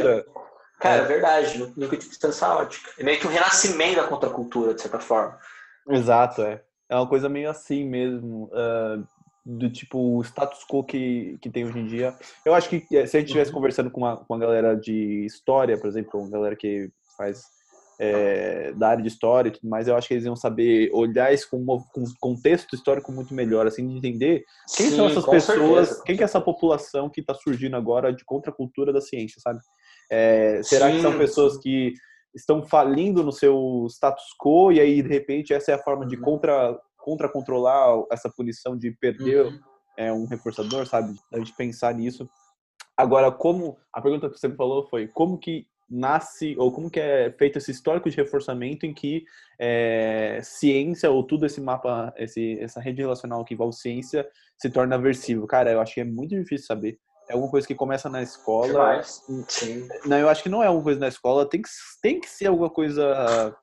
Cara, 0.79 1.01
é, 1.01 1.03
é 1.03 1.05
verdade, 1.05 1.57
no, 1.57 1.73
no 1.75 1.97
distância 1.97 2.47
ótica. 2.47 2.91
É 2.97 3.03
meio 3.03 3.19
que 3.19 3.27
um 3.27 3.31
renascimento 3.31 3.97
da 3.97 4.07
contracultura, 4.07 4.73
de 4.73 4.81
certa 4.81 4.99
forma. 4.99 5.37
Exato, 5.89 6.41
é. 6.41 6.61
É 6.89 6.95
uma 6.95 7.07
coisa 7.07 7.29
meio 7.29 7.49
assim 7.49 7.85
mesmo, 7.85 8.45
uh, 8.45 9.05
do 9.45 9.69
tipo 9.69 10.17
o 10.17 10.21
status 10.21 10.65
quo 10.65 10.83
que, 10.83 11.37
que 11.41 11.49
tem 11.49 11.65
hoje 11.65 11.79
em 11.79 11.85
dia. 11.85 12.15
Eu 12.45 12.53
acho 12.53 12.69
que 12.69 12.85
eh, 12.91 13.05
se 13.05 13.17
a 13.17 13.19
gente 13.19 13.27
estivesse 13.27 13.51
uhum. 13.51 13.55
conversando 13.55 13.91
com 13.91 14.01
uma, 14.01 14.17
com 14.17 14.33
uma 14.33 14.39
galera 14.39 14.75
de 14.75 15.25
história, 15.25 15.77
por 15.77 15.87
exemplo, 15.87 16.19
uma 16.19 16.29
galera 16.29 16.55
que 16.55 16.89
faz 17.17 17.43
é, 17.99 18.71
da 18.73 18.89
área 18.89 19.01
de 19.01 19.07
história 19.07 19.49
e 19.49 19.51
tudo 19.51 19.69
mais, 19.69 19.87
eu 19.87 19.95
acho 19.95 20.07
que 20.07 20.13
eles 20.13 20.25
iam 20.25 20.35
saber 20.35 20.89
olhar 20.93 21.33
isso 21.33 21.47
com 21.49 21.57
um 21.57 22.05
contexto 22.19 22.75
histórico 22.75 23.11
muito 23.11 23.33
melhor, 23.33 23.67
assim, 23.67 23.87
de 23.87 23.97
entender 23.97 24.43
quem 24.75 24.89
Sim, 24.89 24.95
são 24.95 25.07
essas 25.07 25.25
pessoas, 25.25 25.87
certeza. 25.87 26.03
quem 26.05 26.17
que 26.17 26.23
é 26.23 26.25
essa 26.25 26.41
população 26.41 27.09
que 27.09 27.21
está 27.21 27.33
surgindo 27.33 27.75
agora 27.75 28.13
de 28.13 28.23
contracultura 28.25 28.91
da 28.91 29.01
ciência, 29.01 29.39
sabe? 29.41 29.59
É, 30.09 30.61
será 30.63 30.87
Sim. 30.87 30.95
que 30.95 31.01
são 31.01 31.17
pessoas 31.17 31.57
que 31.57 31.93
estão 32.33 32.63
falindo 32.63 33.23
no 33.23 33.31
seu 33.31 33.85
status 33.89 34.25
quo 34.39 34.71
e 34.71 34.79
aí 34.79 35.01
de 35.01 35.09
repente 35.09 35.53
essa 35.53 35.71
é 35.71 35.75
a 35.75 35.83
forma 35.83 36.05
de 36.05 36.15
uhum. 36.15 36.21
contra 36.21 36.79
contra 36.97 37.29
controlar 37.29 38.01
essa 38.11 38.29
punição 38.29 38.77
de 38.77 38.91
perder 38.91 39.45
uhum. 39.45 39.59
é, 39.97 40.13
um 40.13 40.25
reforçador, 40.25 40.85
sabe? 40.85 41.13
A 41.33 41.37
gente 41.37 41.53
pensar 41.53 41.93
nisso. 41.93 42.29
Agora, 42.95 43.29
como 43.29 43.77
a 43.91 44.01
pergunta 44.01 44.29
que 44.29 44.39
você 44.39 44.47
me 44.47 44.55
falou 44.55 44.87
foi 44.87 45.07
como 45.09 45.37
que 45.37 45.67
nasce 45.89 46.55
ou 46.57 46.71
como 46.71 46.89
que 46.89 46.99
é 46.99 47.31
feito 47.37 47.57
esse 47.57 47.71
histórico 47.71 48.09
de 48.09 48.15
reforçamento 48.15 48.85
em 48.85 48.93
que 48.93 49.25
é, 49.59 50.39
ciência 50.41 51.11
ou 51.11 51.23
tudo 51.23 51.45
esse 51.45 51.59
mapa, 51.59 52.13
esse, 52.17 52.57
essa 52.59 52.79
rede 52.79 53.01
relacional 53.01 53.43
que 53.43 53.53
envolve 53.53 53.75
ciência 53.75 54.27
se 54.57 54.69
torna 54.69 54.95
aversivo? 54.95 55.45
Cara, 55.45 55.71
eu 55.71 55.81
acho 55.81 55.93
que 55.93 56.01
é 56.01 56.05
muito 56.05 56.35
difícil 56.35 56.65
saber 56.65 56.97
é 57.29 57.33
alguma 57.33 57.49
coisa 57.49 57.67
que 57.67 57.75
começa 57.75 58.09
na 58.09 58.21
escola. 58.21 59.01
Sim. 59.47 59.87
Não, 60.05 60.17
eu 60.17 60.29
acho 60.29 60.43
que 60.43 60.49
não 60.49 60.63
é 60.63 60.67
alguma 60.67 60.83
coisa 60.83 60.99
na 60.99 61.07
escola, 61.07 61.47
tem 61.47 61.61
que, 61.61 61.69
tem 62.01 62.19
que 62.19 62.29
ser 62.29 62.47
alguma 62.47 62.69
coisa 62.69 63.55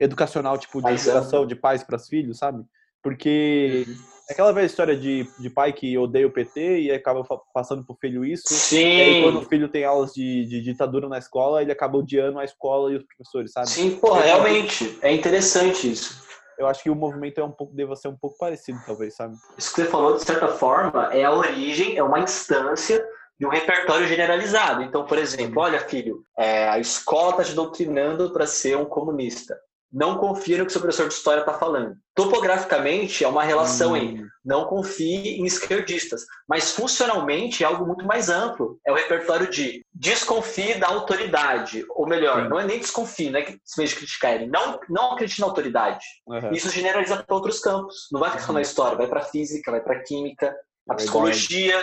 educacional, 0.00 0.56
tipo 0.58 0.80
de 0.80 0.92
educação 0.92 1.44
é. 1.44 1.46
de 1.46 1.54
pais 1.54 1.82
para 1.84 1.96
os 1.96 2.08
filhos, 2.08 2.38
sabe? 2.38 2.64
Porque 3.02 3.84
uhum. 3.86 3.94
aquela 4.30 4.52
velha 4.52 4.66
história 4.66 4.96
de, 4.96 5.26
de 5.38 5.50
pai 5.50 5.72
que 5.72 5.96
odeia 5.96 6.26
o 6.26 6.32
PT 6.32 6.80
e 6.80 6.90
acaba 6.90 7.24
passando 7.52 7.84
pro 7.84 7.96
filho 8.00 8.24
isso. 8.24 8.48
Sim. 8.48 8.76
E 8.76 9.00
aí, 9.00 9.22
quando 9.22 9.38
o 9.38 9.48
filho 9.48 9.68
tem 9.68 9.84
aulas 9.84 10.12
de, 10.12 10.46
de 10.46 10.60
ditadura 10.60 11.08
na 11.08 11.18
escola, 11.18 11.62
ele 11.62 11.72
acaba 11.72 11.98
odiando 11.98 12.38
a 12.38 12.44
escola 12.44 12.92
e 12.92 12.96
os 12.96 13.04
professores, 13.04 13.52
sabe? 13.52 13.68
Sim, 13.68 13.96
pô, 13.96 14.14
realmente. 14.14 14.98
É 15.02 15.12
interessante 15.12 15.90
isso 15.90 16.29
eu 16.60 16.66
acho 16.66 16.82
que 16.82 16.90
o 16.90 16.94
movimento 16.94 17.40
é 17.40 17.44
um 17.44 17.50
pouco, 17.50 17.74
deva 17.74 17.96
ser 17.96 18.08
um 18.08 18.16
pouco 18.16 18.36
parecido, 18.38 18.78
talvez, 18.86 19.16
sabe? 19.16 19.34
Isso 19.56 19.74
que 19.74 19.82
você 19.82 19.88
falou, 19.88 20.16
de 20.16 20.22
certa 20.22 20.48
forma, 20.48 21.12
é 21.12 21.24
a 21.24 21.32
origem, 21.32 21.96
é 21.96 22.02
uma 22.02 22.20
instância 22.20 23.02
de 23.38 23.46
um 23.46 23.48
repertório 23.48 24.06
generalizado. 24.06 24.82
Então, 24.82 25.06
por 25.06 25.16
exemplo, 25.16 25.62
olha, 25.62 25.80
filho, 25.80 26.22
é, 26.38 26.68
a 26.68 26.78
escola 26.78 27.30
está 27.30 27.44
te 27.44 27.54
doutrinando 27.54 28.30
para 28.30 28.46
ser 28.46 28.76
um 28.76 28.84
comunista 28.84 29.56
não 29.92 30.18
confie 30.18 30.56
no 30.56 30.64
que 30.64 30.70
o 30.70 30.72
seu 30.72 30.80
professor 30.80 31.08
de 31.08 31.14
história 31.14 31.40
está 31.40 31.54
falando. 31.54 31.96
Topograficamente, 32.14 33.24
é 33.24 33.28
uma 33.28 33.42
relação 33.42 33.92
hum. 33.92 33.96
em 33.96 34.30
não 34.44 34.64
confie 34.64 35.38
em 35.38 35.44
esquerdistas, 35.44 36.24
mas 36.48 36.72
funcionalmente 36.72 37.62
é 37.62 37.66
algo 37.66 37.86
muito 37.86 38.06
mais 38.06 38.28
amplo. 38.28 38.78
É 38.86 38.90
o 38.90 38.94
repertório 38.94 39.50
de 39.50 39.84
desconfie 39.92 40.74
da 40.74 40.88
autoridade, 40.88 41.84
ou 41.90 42.06
melhor, 42.06 42.42
Sim. 42.42 42.48
não 42.48 42.58
é 42.58 42.64
nem 42.64 42.78
desconfie, 42.78 43.30
não 43.30 43.38
é 43.38 43.42
que 43.42 43.60
simplesmente 43.64 43.98
criticar 43.98 44.34
ele, 44.34 44.46
não, 44.46 44.80
não 44.88 45.12
acredite 45.12 45.40
na 45.40 45.46
autoridade. 45.46 46.04
Uhum. 46.26 46.52
Isso 46.52 46.70
generaliza 46.70 47.22
para 47.22 47.34
outros 47.34 47.60
campos. 47.60 48.08
Não 48.10 48.20
vai 48.20 48.30
ficar 48.30 48.44
só 48.44 48.52
na 48.52 48.62
história, 48.62 48.96
vai 48.96 49.08
para 49.08 49.22
física, 49.22 49.70
vai 49.70 49.82
para 49.82 50.02
química, 50.02 50.56
a 50.88 50.94
é 50.94 50.96
psicologia. 50.96 51.76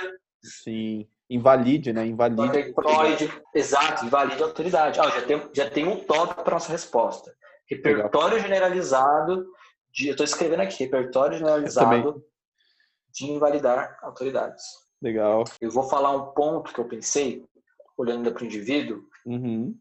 Sim. 0.43 1.07
Invalide, 1.29 1.91
né? 1.91 2.05
Invalide. 2.05 2.73
Freud, 2.73 3.41
exato, 3.53 4.05
invalide 4.05 4.41
a 4.41 4.45
autoridade. 4.45 4.99
Ah, 4.99 5.09
já, 5.09 5.21
tem, 5.21 5.41
já 5.53 5.69
tem 5.69 5.85
um 5.85 5.97
tópico 5.97 6.41
para 6.41 6.53
nossa 6.53 6.71
resposta. 6.71 7.31
Repertório 7.69 8.39
generalizado 8.39 9.45
de. 9.91 10.07
Eu 10.07 10.12
estou 10.12 10.24
escrevendo 10.24 10.62
aqui, 10.62 10.83
repertório 10.83 11.38
generalizado 11.38 12.24
de 13.12 13.25
invalidar 13.25 13.97
autoridades. 14.01 14.63
Legal. 15.01 15.43
Eu 15.59 15.71
vou 15.71 15.83
falar 15.83 16.12
um 16.12 16.33
ponto 16.33 16.74
que 16.74 16.79
eu 16.79 16.86
pensei, 16.86 17.43
olhando 17.97 18.31
para 18.31 18.43
o 18.43 18.45
indivíduo, 18.45 19.03
uhum. 19.25 19.75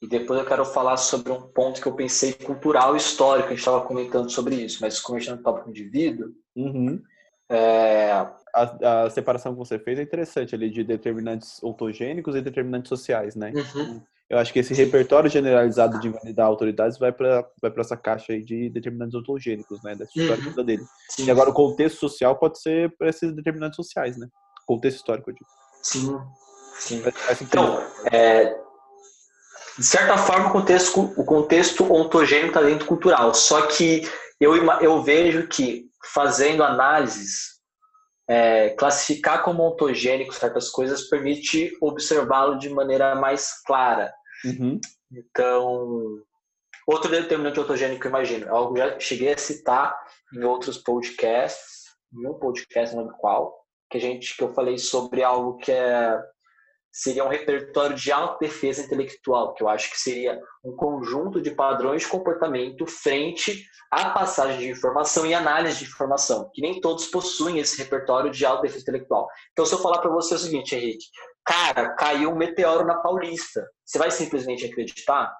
e 0.00 0.06
depois 0.06 0.38
eu 0.38 0.46
quero 0.46 0.64
falar 0.64 0.96
sobre 0.96 1.32
um 1.32 1.40
ponto 1.40 1.80
que 1.80 1.88
eu 1.88 1.94
pensei 1.94 2.32
cultural 2.32 2.94
e 2.94 2.98
histórico, 2.98 3.48
a 3.48 3.50
gente 3.50 3.58
estava 3.58 3.84
comentando 3.84 4.30
sobre 4.30 4.56
isso, 4.56 4.78
mas 4.80 5.00
começando 5.00 5.38
no 5.38 5.42
tópico 5.42 5.70
indivíduo, 5.70 6.32
uhum. 6.56 7.02
é... 7.48 8.10
a, 8.54 9.04
a, 9.04 9.10
separação 9.10 9.52
que 9.52 9.58
você 9.58 9.78
fez 9.78 9.98
é 9.98 10.02
interessante 10.02 10.54
ali 10.54 10.70
de 10.70 10.84
determinantes 10.84 11.62
ontogênicos 11.62 12.34
e 12.34 12.42
determinantes 12.42 12.88
sociais, 12.88 13.34
né? 13.34 13.52
Uhum. 13.54 14.02
Eu 14.30 14.38
acho 14.38 14.52
que 14.52 14.58
esse 14.58 14.74
repertório 14.74 15.30
generalizado 15.30 15.98
de 16.00 16.08
invalidar 16.08 16.46
autoridades 16.46 16.98
vai 16.98 17.10
para 17.10 17.48
vai 17.62 17.72
essa 17.78 17.96
caixa 17.96 18.32
aí 18.32 18.42
de 18.42 18.68
determinantes 18.68 19.14
ontogênicos, 19.14 19.82
né? 19.82 19.94
Da 19.94 20.04
história 20.04 20.54
uhum. 20.54 20.64
dele. 20.64 20.82
Sim. 21.08 21.24
E 21.24 21.30
agora 21.30 21.48
o 21.48 21.54
contexto 21.54 21.98
social 21.98 22.36
pode 22.36 22.60
ser 22.60 22.94
para 22.98 23.08
esses 23.08 23.34
determinantes 23.34 23.76
sociais, 23.76 24.18
né? 24.18 24.28
Contexto 24.66 24.98
histórico, 24.98 25.30
eu 25.30 25.34
digo. 25.34 25.46
Sim. 25.82 26.18
Sim. 26.78 27.02
Então, 27.40 27.82
é, 28.12 28.54
de 29.78 29.84
certa 29.84 30.18
forma, 30.18 30.48
o 30.48 30.52
contexto, 30.52 31.00
o 31.16 31.24
contexto 31.24 31.92
ontogênico 31.92 32.48
está 32.48 32.62
dentro 32.62 32.86
cultural. 32.86 33.32
Só 33.32 33.62
que 33.62 34.08
eu, 34.40 34.54
eu 34.80 35.02
vejo 35.02 35.46
que, 35.46 35.86
fazendo 36.12 36.62
análises, 36.62 37.57
é, 38.28 38.70
classificar 38.70 39.42
como 39.42 39.62
ontogênico 39.62 40.34
certas 40.34 40.68
coisas 40.68 41.08
permite 41.08 41.74
observá-lo 41.80 42.58
de 42.58 42.68
maneira 42.68 43.14
mais 43.14 43.62
clara. 43.64 44.12
Uhum. 44.44 44.78
Então, 45.10 46.22
outro 46.86 47.10
determinante 47.10 47.58
eu 48.04 48.10
imagino, 48.10 48.46
é 48.46 48.50
algo 48.50 48.74
que 48.74 48.80
já 48.80 49.00
cheguei 49.00 49.32
a 49.32 49.38
citar 49.38 49.98
em 50.34 50.44
outros 50.44 50.76
podcasts, 50.76 51.88
em 52.12 52.26
um 52.26 52.34
podcast, 52.34 52.94
não 52.94 53.04
lembro 53.04 53.18
qual, 53.18 53.58
que 53.90 53.96
a 53.96 54.00
gente 54.00 54.36
que 54.36 54.44
eu 54.44 54.52
falei 54.52 54.76
sobre 54.76 55.22
algo 55.22 55.56
que 55.56 55.72
é 55.72 56.20
seria 56.98 57.24
um 57.24 57.28
repertório 57.28 57.94
de 57.94 58.10
autodefesa 58.10 58.82
intelectual, 58.82 59.54
que 59.54 59.62
eu 59.62 59.68
acho 59.68 59.88
que 59.88 60.00
seria 60.00 60.36
um 60.64 60.74
conjunto 60.74 61.40
de 61.40 61.52
padrões 61.52 62.02
de 62.02 62.08
comportamento 62.08 62.84
frente 62.88 63.64
à 63.88 64.10
passagem 64.10 64.58
de 64.58 64.68
informação 64.70 65.24
e 65.24 65.32
análise 65.32 65.78
de 65.78 65.84
informação, 65.84 66.50
que 66.52 66.60
nem 66.60 66.80
todos 66.80 67.06
possuem 67.06 67.60
esse 67.60 67.80
repertório 67.80 68.32
de 68.32 68.44
autodefesa 68.44 68.82
intelectual. 68.82 69.28
Então, 69.52 69.64
se 69.64 69.74
eu 69.74 69.78
falar 69.78 69.98
para 69.98 70.10
você 70.10 70.34
o 70.34 70.38
seguinte, 70.38 70.74
Henrique, 70.74 71.06
cara, 71.44 71.90
caiu 71.90 72.32
um 72.32 72.36
meteoro 72.36 72.84
na 72.84 72.96
Paulista, 72.96 73.64
você 73.84 73.96
vai 73.96 74.10
simplesmente 74.10 74.66
acreditar? 74.66 75.32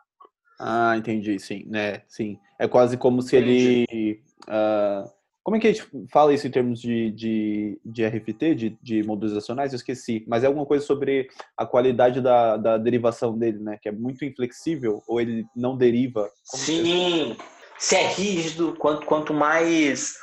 Ah, 0.60 0.96
entendi, 0.96 1.40
sim, 1.40 1.64
né, 1.66 2.02
sim. 2.06 2.38
É 2.56 2.68
quase 2.68 2.96
como 2.96 3.20
se 3.20 3.36
entendi. 3.36 3.84
ele 3.90 4.22
uh 4.48 5.17
como 5.48 5.56
é 5.56 5.60
que 5.60 5.66
a 5.68 5.72
gente 5.72 5.88
fala 6.12 6.34
isso 6.34 6.46
em 6.46 6.50
termos 6.50 6.78
de, 6.78 7.10
de, 7.12 7.80
de 7.82 8.06
RFT, 8.06 8.54
de, 8.54 8.78
de 8.82 9.02
modulacionais? 9.02 9.72
Eu 9.72 9.78
esqueci. 9.78 10.22
Mas 10.28 10.44
é 10.44 10.46
alguma 10.46 10.66
coisa 10.66 10.84
sobre 10.84 11.26
a 11.56 11.64
qualidade 11.64 12.20
da, 12.20 12.58
da 12.58 12.76
derivação 12.76 13.38
dele, 13.38 13.58
né? 13.58 13.78
Que 13.80 13.88
é 13.88 13.92
muito 13.92 14.26
inflexível 14.26 15.02
ou 15.08 15.18
ele 15.18 15.46
não 15.56 15.74
deriva? 15.74 16.30
Como 16.50 16.62
Sim. 16.62 17.32
É? 17.32 17.36
Se 17.78 17.96
é 17.96 18.08
rígido, 18.08 18.76
quanto, 18.78 19.06
quanto 19.06 19.32
mais... 19.32 20.16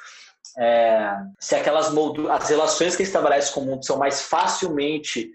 É, 0.59 1.17
se 1.39 1.55
aquelas 1.55 1.91
as 2.29 2.47
relações 2.47 2.95
que 2.95 3.01
ele 3.01 3.09
estabelece 3.09 3.51
com 3.51 3.61
o 3.61 3.65
mundo 3.65 3.83
são 3.83 3.97
mais 3.97 4.21
facilmente 4.21 5.31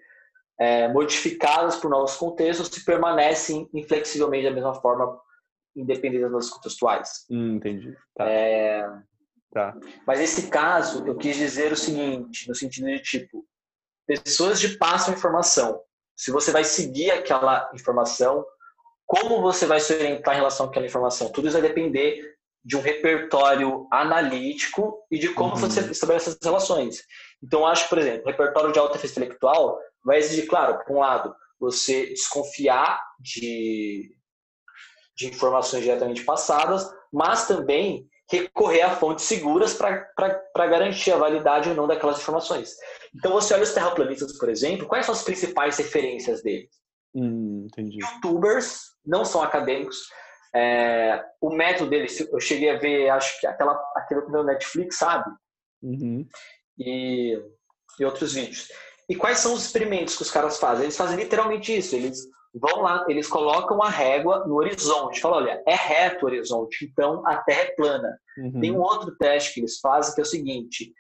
é, 0.61 0.87
modificadas 0.87 1.75
por 1.75 1.91
novos 1.91 2.15
contextos 2.15 2.69
se 2.69 2.85
permanecem 2.85 3.69
inflexivelmente 3.75 4.45
da 4.45 4.55
mesma 4.55 4.75
forma, 4.75 5.19
independente 5.75 6.31
das 6.31 6.49
contextuais. 6.49 7.27
Hum, 7.29 7.57
entendi. 7.57 7.93
Tá. 8.15 8.31
É... 8.31 8.89
Tá. 9.53 9.75
Mas 10.07 10.21
nesse 10.21 10.49
caso, 10.49 11.05
eu 11.07 11.17
quis 11.17 11.37
dizer 11.37 11.73
o 11.73 11.77
seguinte, 11.77 12.49
no 12.49 12.55
sentido 12.55 12.87
de 12.87 13.01
tipo, 13.01 13.45
pessoas 14.07 14.61
de 14.61 14.77
passam 14.77 15.15
informação. 15.15 15.81
Se 16.17 16.31
você 16.31 16.53
vai 16.53 16.65
seguir 16.65 17.11
aquela 17.11 17.71
informação, 17.75 18.45
como 19.07 19.43
você 19.43 19.67
vai 19.67 19.81
se 19.81 19.93
orientar 19.93 20.35
em 20.35 20.39
relação 20.39 20.67
àquela 20.67 20.87
informação? 20.87 21.33
Tudo 21.33 21.49
isso 21.49 21.59
vai 21.59 21.67
depender 21.67 22.37
de 22.65 22.77
um 22.77 22.81
repertório 22.81 23.89
analítico 23.91 25.05
e 25.11 25.19
de 25.19 25.31
como 25.31 25.55
uhum. 25.55 25.61
você 25.61 25.81
estabelece 25.91 26.31
essas 26.31 26.39
relações. 26.43 27.03
Então, 27.43 27.67
acho, 27.67 27.89
por 27.89 27.99
exemplo, 27.99 28.27
o 28.27 28.31
repertório 28.31 28.71
de 28.71 28.79
alta 28.79 28.95
defesa 28.95 29.15
intelectual 29.15 29.79
vai 30.05 30.19
exigir, 30.19 30.47
claro, 30.47 30.85
por 30.85 30.97
um 30.97 31.01
lado, 31.01 31.35
você 31.59 32.07
desconfiar 32.07 33.03
de, 33.19 34.15
de 35.17 35.27
informações 35.29 35.83
diretamente 35.83 36.23
passadas, 36.23 36.89
mas 37.13 37.49
também 37.49 38.09
recorrer 38.31 38.83
a 38.83 38.95
fontes 38.95 39.25
seguras 39.25 39.75
para 39.75 40.67
garantir 40.69 41.13
a 41.13 41.19
validade 41.19 41.69
ou 41.69 41.75
não 41.75 41.87
daquelas 41.87 42.19
informações. 42.19 42.77
Então, 43.15 43.33
você 43.33 43.53
olha 43.53 43.65
os 43.65 43.73
terraplanistas, 43.73 44.39
por 44.39 44.49
exemplo, 44.49 44.87
quais 44.87 45.05
são 45.05 45.15
as 45.15 45.23
principais 45.23 45.77
referências 45.79 46.43
deles? 46.43 46.71
Hum, 47.15 47.67
Youtubers, 47.77 48.93
não 49.05 49.25
são 49.25 49.43
acadêmicos. 49.43 49.99
É, 50.55 51.25
o 51.41 51.51
método 51.51 51.91
deles, 51.91 52.21
eu 52.21 52.41
cheguei 52.41 52.71
a 52.71 52.79
ver, 52.79 53.09
acho 53.11 53.41
que 53.41 53.47
aquela, 53.47 53.75
aquele 53.97 54.21
no 54.23 54.45
Netflix, 54.45 54.97
sabe? 54.97 55.31
Uhum. 55.83 56.27
E, 56.79 57.37
e 57.99 58.05
outros 58.05 58.33
vídeos. 58.33 58.69
E 59.09 59.17
quais 59.17 59.39
são 59.39 59.55
os 59.55 59.65
experimentos 59.65 60.17
que 60.17 60.23
os 60.23 60.31
caras 60.31 60.59
fazem? 60.59 60.85
Eles 60.85 60.97
fazem 60.97 61.17
literalmente 61.17 61.77
isso. 61.77 61.97
Eles 61.97 62.29
vão 62.55 62.83
lá, 62.83 63.05
eles 63.09 63.29
colocam 63.29 63.83
a 63.83 63.89
régua 63.89 64.45
no 64.47 64.57
horizonte. 64.57 65.21
Falam, 65.21 65.39
olha, 65.39 65.63
é 65.67 65.75
reto 65.75 66.25
o 66.25 66.29
horizonte, 66.29 66.85
então 66.85 67.23
a 67.27 67.37
Terra 67.37 67.63
é 67.63 67.75
plana. 67.75 68.19
Uhum. 68.39 68.61
Tem 68.61 68.73
um 68.73 68.81
outro 68.81 69.17
teste 69.17 69.55
que 69.55 69.61
eles 69.61 69.79
fazem 69.79 70.15
que 70.15 70.21
é 70.21 70.23
o 70.23 70.27
seguinte, 70.27 70.93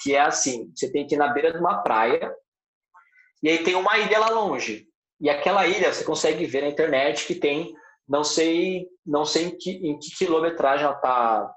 que 0.00 0.14
é 0.14 0.20
assim, 0.20 0.70
você 0.74 0.90
tem 0.90 1.06
que 1.06 1.14
ir 1.14 1.18
na 1.18 1.28
beira 1.28 1.52
de 1.52 1.58
uma 1.58 1.82
praia 1.82 2.32
e 3.42 3.48
aí 3.48 3.58
tem 3.58 3.74
uma 3.74 3.98
ilha 3.98 4.18
lá 4.18 4.30
longe. 4.30 4.86
E 5.20 5.28
aquela 5.28 5.66
ilha 5.66 5.92
você 5.92 6.04
consegue 6.04 6.46
ver 6.46 6.62
na 6.62 6.68
internet 6.68 7.26
que 7.26 7.34
tem, 7.34 7.74
não 8.08 8.24
sei, 8.24 8.86
não 9.04 9.24
sei 9.24 9.46
em 9.46 9.58
que, 9.58 9.70
em 9.70 9.98
que 9.98 10.16
quilometragem 10.16 10.86
ela 10.86 10.94
está. 10.94 11.54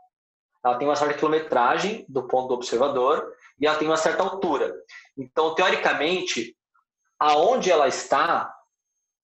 Ela 0.66 0.78
tem 0.78 0.88
uma 0.88 0.96
certa 0.96 1.14
quilometragem 1.14 2.06
do 2.10 2.28
ponto 2.28 2.50
do 2.50 2.54
observador 2.56 3.32
e 3.60 3.66
ela 3.66 3.78
tem 3.78 3.88
uma 3.88 3.98
certa 3.98 4.24
altura. 4.24 4.76
Então, 5.18 5.56
teoricamente, 5.56 6.58
aonde 7.20 7.72
ela 7.72 7.88
está 7.88 8.54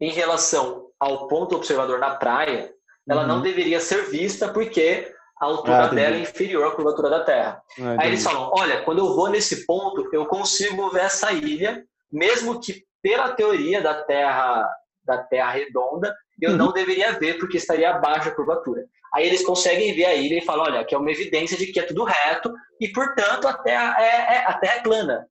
em 0.04 0.12
relação 0.12 0.90
ao 1.00 1.28
ponto 1.30 1.56
observador 1.56 1.98
na 1.98 2.16
praia, 2.16 2.74
ela 3.08 3.22
uhum. 3.22 3.28
não 3.28 3.42
deveria 3.42 3.80
ser 3.80 4.10
vista 4.10 4.50
porque 4.50 5.14
a 5.40 5.46
altura 5.46 5.86
ah, 5.86 5.88
dela 5.88 6.18
é 6.18 6.20
inferior 6.20 6.68
à 6.68 6.72
curvatura 6.72 7.10
da 7.10 7.24
Terra. 7.24 7.62
Ah, 7.80 7.96
Aí 8.00 8.10
eles 8.10 8.24
falam: 8.24 8.52
olha, 8.54 8.82
quando 8.82 9.00
eu 9.00 9.16
vou 9.16 9.30
nesse 9.30 9.66
ponto, 9.66 10.10
eu 10.12 10.26
consigo 10.26 10.90
ver 10.90 11.04
essa 11.04 11.32
ilha, 11.32 11.86
mesmo 12.12 12.60
que 12.60 12.84
pela 13.02 13.32
teoria 13.32 13.82
da 13.82 14.04
Terra 14.04 14.70
da 15.06 15.18
Terra 15.18 15.52
redonda, 15.52 16.14
eu 16.42 16.52
uhum. 16.52 16.58
não 16.58 16.72
deveria 16.74 17.14
ver 17.14 17.38
porque 17.38 17.58
estaria 17.58 17.90
abaixo 17.90 18.30
da 18.30 18.36
curvatura. 18.36 18.86
Aí 19.14 19.26
eles 19.26 19.46
conseguem 19.46 19.94
ver 19.94 20.06
a 20.06 20.16
ilha 20.16 20.40
e 20.40 20.46
falam, 20.46 20.66
olha, 20.66 20.84
que 20.84 20.96
é 20.96 20.98
uma 20.98 21.12
evidência 21.12 21.58
de 21.58 21.68
que 21.68 21.80
é 21.80 21.84
tudo 21.84 22.04
reto 22.04 22.54
e, 22.80 22.90
portanto, 22.90 23.48
a 23.48 23.54
Terra 23.54 23.96
é, 24.00 24.36
é 24.36 24.46
a 24.48 24.54
Terra 24.54 24.76
é 24.76 24.82
plana. 24.82 25.28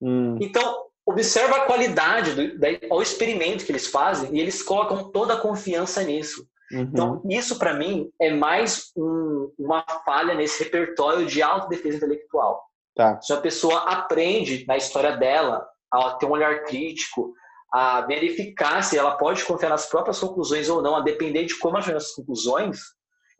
Uhum. 0.00 0.38
Então, 0.40 0.86
observa 1.12 1.56
a 1.56 1.66
qualidade 1.66 2.34
do, 2.34 2.58
da, 2.58 2.68
ao 2.90 3.00
experimento 3.00 3.64
que 3.64 3.72
eles 3.72 3.86
fazem 3.86 4.34
e 4.34 4.40
eles 4.40 4.62
colocam 4.62 5.10
toda 5.10 5.34
a 5.34 5.40
confiança 5.40 6.02
nisso. 6.02 6.46
Uhum. 6.72 6.80
Então, 6.80 7.22
isso 7.28 7.58
para 7.58 7.74
mim 7.74 8.10
é 8.20 8.34
mais 8.34 8.90
um, 8.96 9.52
uma 9.58 9.84
falha 10.04 10.34
nesse 10.34 10.64
repertório 10.64 11.26
de 11.26 11.42
autodefesa 11.42 11.98
intelectual. 11.98 12.62
Tá. 12.94 13.20
Se 13.20 13.32
a 13.32 13.40
pessoa 13.40 13.90
aprende 13.90 14.64
na 14.66 14.76
história 14.76 15.16
dela 15.16 15.66
a 15.92 16.12
ter 16.12 16.26
um 16.26 16.30
olhar 16.30 16.64
crítico, 16.64 17.32
a 17.72 18.02
verificar 18.02 18.82
se 18.82 18.98
ela 18.98 19.16
pode 19.16 19.44
confiar 19.44 19.70
nas 19.70 19.86
próprias 19.86 20.18
conclusões 20.18 20.68
ou 20.68 20.82
não, 20.82 20.96
a 20.96 21.00
depender 21.00 21.44
de 21.44 21.58
como 21.58 21.76
ela 21.76 21.84
chega 21.84 21.98
conclusões, 22.16 22.78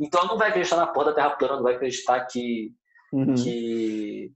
então 0.00 0.20
ela 0.20 0.30
não 0.30 0.38
vai 0.38 0.48
acreditar 0.48 0.76
na 0.76 0.86
porra 0.86 1.06
da 1.06 1.14
Terra 1.14 1.30
plana, 1.30 1.56
não 1.56 1.62
vai 1.62 1.74
acreditar 1.74 2.20
que, 2.26 2.72
uhum. 3.12 3.34
que 3.34 4.32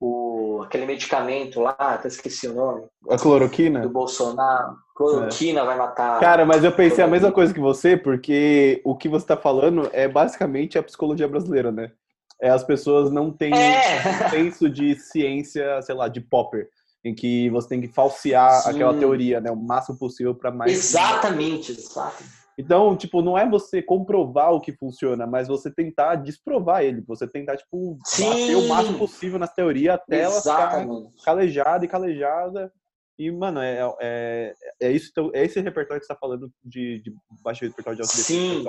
o, 0.00 0.62
aquele 0.64 0.86
medicamento 0.86 1.60
lá, 1.60 1.76
até 1.78 2.08
esqueci 2.08 2.48
o 2.48 2.54
nome. 2.54 2.84
A 3.10 3.16
cloroquina? 3.16 3.80
Do 3.80 3.90
Bolsonaro. 3.90 4.76
Cloroquina 4.94 5.60
é. 5.60 5.64
vai 5.64 5.76
matar. 5.76 6.20
Cara, 6.20 6.44
mas 6.44 6.64
eu 6.64 6.72
pensei 6.72 7.04
a 7.04 7.08
mesma 7.08 7.30
coisa 7.32 7.52
que 7.52 7.60
você, 7.60 7.96
porque 7.96 8.80
o 8.84 8.96
que 8.96 9.08
você 9.08 9.24
está 9.24 9.36
falando 9.36 9.88
é 9.92 10.08
basicamente 10.08 10.78
a 10.78 10.82
psicologia 10.82 11.28
brasileira, 11.28 11.70
né? 11.70 11.92
É, 12.40 12.50
as 12.50 12.64
pessoas 12.64 13.10
não 13.10 13.30
têm 13.30 13.54
é. 13.54 14.28
senso 14.30 14.68
de 14.68 14.94
ciência, 14.96 15.80
sei 15.82 15.94
lá, 15.94 16.08
de 16.08 16.20
popper 16.20 16.68
em 17.04 17.14
que 17.14 17.48
você 17.50 17.68
tem 17.68 17.80
que 17.80 17.88
falsear 17.88 18.62
Sim. 18.62 18.70
aquela 18.70 18.92
teoria, 18.98 19.40
né, 19.40 19.48
o 19.50 19.56
máximo 19.56 19.96
possível 19.96 20.34
para 20.34 20.50
mais. 20.50 20.72
Exatamente, 20.72 21.70
exatamente. 21.70 22.45
Então, 22.58 22.96
tipo, 22.96 23.20
não 23.20 23.36
é 23.36 23.48
você 23.48 23.82
comprovar 23.82 24.52
o 24.52 24.60
que 24.60 24.72
funciona, 24.72 25.26
mas 25.26 25.46
você 25.46 25.70
tentar 25.70 26.16
desprovar 26.16 26.82
ele. 26.82 27.02
Você 27.02 27.28
tentar, 27.28 27.56
tipo, 27.56 27.98
Sim. 28.04 28.24
bater 28.24 28.56
o 28.56 28.68
máximo 28.68 28.98
possível 28.98 29.38
na 29.38 29.46
teoria 29.46 29.94
até 29.94 30.20
ela 30.20 30.40
ficar 30.40 30.86
calejada 31.22 31.84
e 31.84 31.88
calejada. 31.88 32.72
E, 33.18 33.30
mano, 33.30 33.60
é, 33.60 33.80
é, 34.00 34.54
é, 34.80 34.90
isso, 34.90 35.12
é 35.34 35.44
esse 35.44 35.60
repertório 35.60 36.00
que 36.00 36.06
você 36.06 36.14
tá 36.14 36.18
falando 36.18 36.50
de, 36.64 37.00
de 37.02 37.14
baixo 37.42 37.64
repertório 37.64 37.96
de 37.96 38.02
alto 38.02 38.14
Sim. 38.14 38.64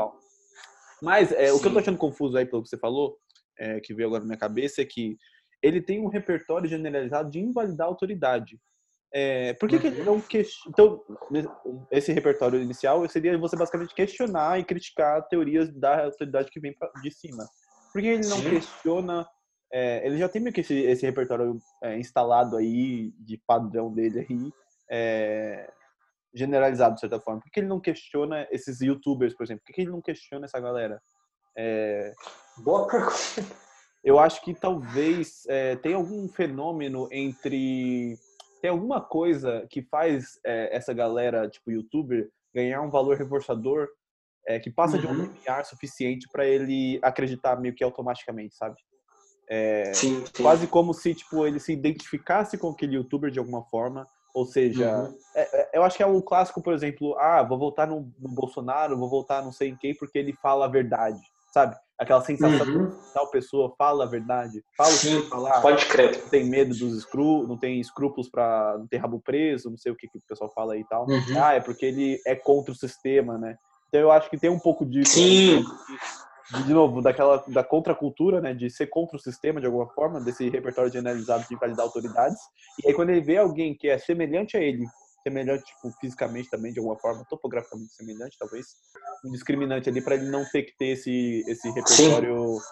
Mas 1.02 1.32
é, 1.32 1.54
o 1.54 1.60
que 1.60 1.68
eu 1.68 1.74
tô 1.74 1.80
achando 1.80 1.98
confuso 1.98 2.38
aí 2.38 2.46
pelo 2.46 2.64
que 2.64 2.70
você 2.70 2.78
falou, 2.78 3.18
é, 3.58 3.80
que 3.80 3.94
veio 3.94 4.08
agora 4.08 4.22
na 4.22 4.28
minha 4.28 4.40
cabeça, 4.40 4.82
é 4.82 4.86
que 4.86 5.18
ele 5.62 5.82
tem 5.82 6.00
um 6.00 6.10
repertório 6.10 6.70
generalizado 6.70 7.30
de 7.30 7.40
invalidar 7.40 7.88
a 7.88 7.90
autoridade. 7.90 8.60
É, 9.20 9.54
por 9.56 9.68
que, 9.68 9.76
uhum. 9.76 9.82
que 9.82 9.88
ele 9.88 10.04
não 10.04 10.22
questiona? 10.22 10.70
Então, 10.72 11.04
esse 11.90 12.14
repertório 12.14 12.62
inicial 12.62 13.08
seria 13.10 13.36
você 13.36 13.58
basicamente 13.58 13.96
questionar 13.96 14.60
e 14.60 14.64
criticar 14.64 15.28
teorias 15.28 15.74
da 15.74 16.06
autoridade 16.06 16.52
que 16.52 16.60
vem 16.60 16.76
de 17.02 17.10
cima. 17.10 17.44
Por 17.92 18.00
que 18.00 18.10
ele 18.10 18.28
não 18.28 18.38
Sim. 18.38 18.50
questiona? 18.52 19.28
É, 19.74 20.06
ele 20.06 20.20
já 20.20 20.30
tem 20.30 20.40
meio 20.40 20.54
que 20.54 20.62
esse, 20.62 20.76
esse 20.82 21.04
repertório 21.04 21.58
é, 21.82 21.98
instalado 21.98 22.58
aí, 22.58 23.12
de 23.18 23.42
padrão 23.48 23.92
dele 23.92 24.20
aí, 24.30 24.52
é, 24.92 25.68
generalizado 26.36 26.94
de 26.94 27.00
certa 27.02 27.20
forma. 27.20 27.42
Por 27.42 27.50
que 27.50 27.60
ele 27.60 27.68
não 27.68 27.82
questiona 27.82 28.48
esses 28.52 28.82
youtubers, 28.82 29.36
por 29.36 29.46
exemplo? 29.46 29.64
Por 29.66 29.74
que 29.74 29.82
ele 29.82 29.90
não 29.90 30.02
questiona 30.02 30.46
essa 30.46 30.60
galera? 30.60 31.02
É, 31.58 32.14
Boa 32.60 32.86
pergunta 32.86 33.66
eu 34.08 34.18
acho 34.18 34.42
que 34.42 34.54
talvez 34.54 35.44
é, 35.50 35.76
tenha 35.76 35.98
algum 35.98 36.30
fenômeno 36.30 37.10
entre. 37.12 38.18
Tem 38.68 38.72
alguma 38.74 39.00
coisa 39.00 39.66
que 39.70 39.82
faz 39.82 40.42
é, 40.46 40.76
essa 40.76 40.94
galera, 40.94 41.50
tipo 41.50 41.72
youtuber, 41.72 42.30
ganhar 42.54 42.82
um 42.82 42.90
valor 42.90 43.16
reforçador 43.16 43.88
é, 44.46 44.60
que 44.60 44.70
passa 44.70 44.98
uhum. 44.98 45.02
de 45.02 45.08
um 45.08 45.12
uhum. 45.12 45.32
limiar 45.34 45.64
suficiente 45.64 46.28
para 46.30 46.46
ele 46.46 47.00
acreditar 47.02 47.58
meio 47.62 47.74
que 47.74 47.82
automaticamente, 47.82 48.58
sabe? 48.58 48.76
É, 49.50 49.94
sim, 49.94 50.22
sim. 50.26 50.44
Quase 50.44 50.68
como 50.68 50.94
se 50.94 51.16
tipo 51.16 51.48
ele 51.48 51.62
se 51.62 51.72
identificasse 51.72 52.58
com 52.58 52.68
aquele 52.72 52.96
youtuber 52.98 53.32
de 53.32 53.40
alguma 53.40 53.64
forma. 53.64 54.06
Ou 54.36 54.46
seja, 54.46 54.98
uhum. 54.98 55.18
É, 55.34 55.62
é, 55.62 55.78
eu 55.78 55.84
acho 55.84 55.96
que 55.96 56.04
é 56.04 56.06
um 56.06 56.20
clássico, 56.20 56.62
por 56.62 56.74
exemplo, 56.74 57.18
ah, 57.18 57.44
vou 57.44 57.58
votar 57.58 57.88
no, 57.88 58.14
no 58.20 58.28
Bolsonaro, 58.28 58.98
vou 58.98 59.10
votar 59.10 59.42
não 59.42 59.54
sei 59.54 59.70
em 59.70 59.78
quem 59.78 59.96
porque 59.96 60.20
ele 60.20 60.34
fala 60.34 60.66
a 60.66 60.70
verdade, 60.70 61.22
sabe? 61.58 61.76
aquela 61.98 62.22
sensação 62.22 62.68
uhum. 62.68 62.92
que 62.92 63.14
tal 63.14 63.28
pessoa 63.32 63.74
fala 63.76 64.04
a 64.04 64.08
verdade, 64.08 64.64
fala 64.78 64.94
o 64.94 65.00
que 65.00 65.22
falar, 65.30 65.62
pode 65.62 65.86
crer. 65.88 66.22
Não 66.22 66.30
tem 66.30 66.46
medo 66.46 66.70
dos 66.70 66.96
escrúpulos, 66.96 67.50
não 67.50 67.58
tem 67.58 67.80
escrúpulos 67.80 68.30
para 68.30 68.78
não 68.78 68.88
ter 68.88 68.98
rabo 68.98 69.20
preso, 69.20 69.70
não 69.70 69.78
sei 69.78 69.92
o 69.92 69.96
que, 69.96 70.08
que 70.08 70.18
o 70.18 70.22
pessoal 70.28 70.52
fala 70.54 70.74
aí 70.74 70.82
e 70.82 70.88
tal. 70.88 71.08
Uhum. 71.08 71.44
Ah, 71.44 71.54
é 71.54 71.60
porque 71.60 71.86
ele 71.88 72.22
é 72.26 72.36
contra 72.36 72.72
o 72.72 72.76
sistema, 72.76 73.38
né? 73.38 73.58
Então 73.88 74.00
eu 74.00 74.12
acho 74.12 74.30
que 74.30 74.38
tem 74.38 74.50
um 74.50 74.60
pouco 74.60 74.86
disso. 74.86 75.14
Sim. 75.14 75.64
De, 76.52 76.64
de 76.64 76.74
novo, 76.74 77.02
daquela 77.02 77.44
da 77.48 77.64
contracultura, 77.64 78.40
né, 78.40 78.54
de 78.54 78.70
ser 78.70 78.88
contra 78.88 79.18
o 79.18 79.20
sistema 79.20 79.60
de 79.60 79.66
alguma 79.66 79.88
forma, 79.90 80.22
desse 80.22 80.48
repertório 80.50 80.92
generalizado 80.92 81.46
de 81.48 81.54
invalidar 81.54 81.86
autoridades. 81.86 82.40
E 82.84 82.88
aí 82.88 82.94
quando 82.94 83.10
ele 83.10 83.22
vê 83.22 83.38
alguém 83.38 83.76
que 83.76 83.90
é 83.90 83.98
semelhante 83.98 84.56
a 84.56 84.62
ele, 84.62 84.86
semelhante 85.28 85.66
tipo, 85.66 85.92
fisicamente 86.00 86.50
também, 86.50 86.72
de 86.72 86.80
alguma 86.80 86.98
forma, 86.98 87.26
topograficamente 87.30 87.94
semelhante, 87.94 88.38
talvez, 88.40 88.66
um 89.26 89.32
discriminante 89.32 89.90
ali 89.90 90.02
para 90.02 90.16
ele 90.16 90.30
não 90.30 90.46
ter 90.46 90.64
que 90.64 90.78
ter 90.78 90.88
esse, 90.88 91.44
esse 91.48 91.68
repertório 91.70 92.60
sim. 92.60 92.66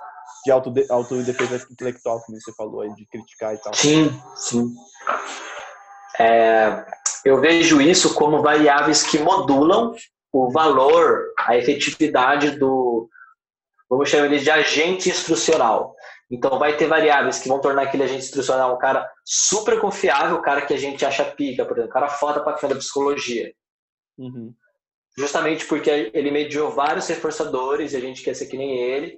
de 0.46 0.52
autodefesa 0.52 0.94
auto 0.94 1.74
intelectual, 1.74 2.22
como 2.22 2.40
você 2.40 2.54
falou 2.54 2.82
aí, 2.82 2.94
de 2.96 3.06
criticar 3.06 3.54
e 3.54 3.58
tal. 3.58 3.74
Sim, 3.74 4.10
sim. 4.36 4.74
É, 6.20 6.86
eu 7.26 7.42
vejo 7.42 7.82
isso 7.82 8.14
como 8.14 8.42
variáveis 8.42 9.04
que 9.04 9.20
modulam 9.20 9.94
o 10.32 10.50
valor, 10.52 11.34
a 11.40 11.58
efetividade 11.58 12.52
do, 12.52 13.10
vamos 13.90 14.10
chamar 14.10 14.26
ele 14.26 14.40
de 14.40 14.50
agente 14.50 15.10
instrucional. 15.10 15.96
Então, 16.30 16.58
vai 16.58 16.76
ter 16.76 16.88
variáveis 16.88 17.40
que 17.40 17.48
vão 17.48 17.62
tornar 17.62 17.84
aquele 17.84 18.04
agente 18.04 18.26
instrucional 18.26 18.76
um 18.76 18.80
cara 18.80 19.08
super 19.24 19.80
confiável, 19.80 20.38
o 20.38 20.42
cara 20.42 20.66
que 20.66 20.74
a 20.74 20.78
gente 20.78 21.06
acha 21.06 21.24
pica, 21.24 21.64
por 21.66 21.74
exemplo, 21.74 21.90
um 21.90 21.94
cara 21.94 22.10
foda 22.10 22.42
pra 22.42 22.68
da 22.68 22.76
psicologia. 22.76 23.54
Uhum. 24.18 24.54
Justamente 25.18 25.66
porque 25.66 26.12
ele 26.14 26.32
mediou 26.32 26.72
vários 26.72 27.08
reforçadores 27.08 27.94
e 27.94 27.98
a 27.98 28.00
gente 28.00 28.24
quer 28.24 28.34
ser 28.34 28.48
que 28.48 28.58
nem 28.58 28.78
ele. 28.78 29.18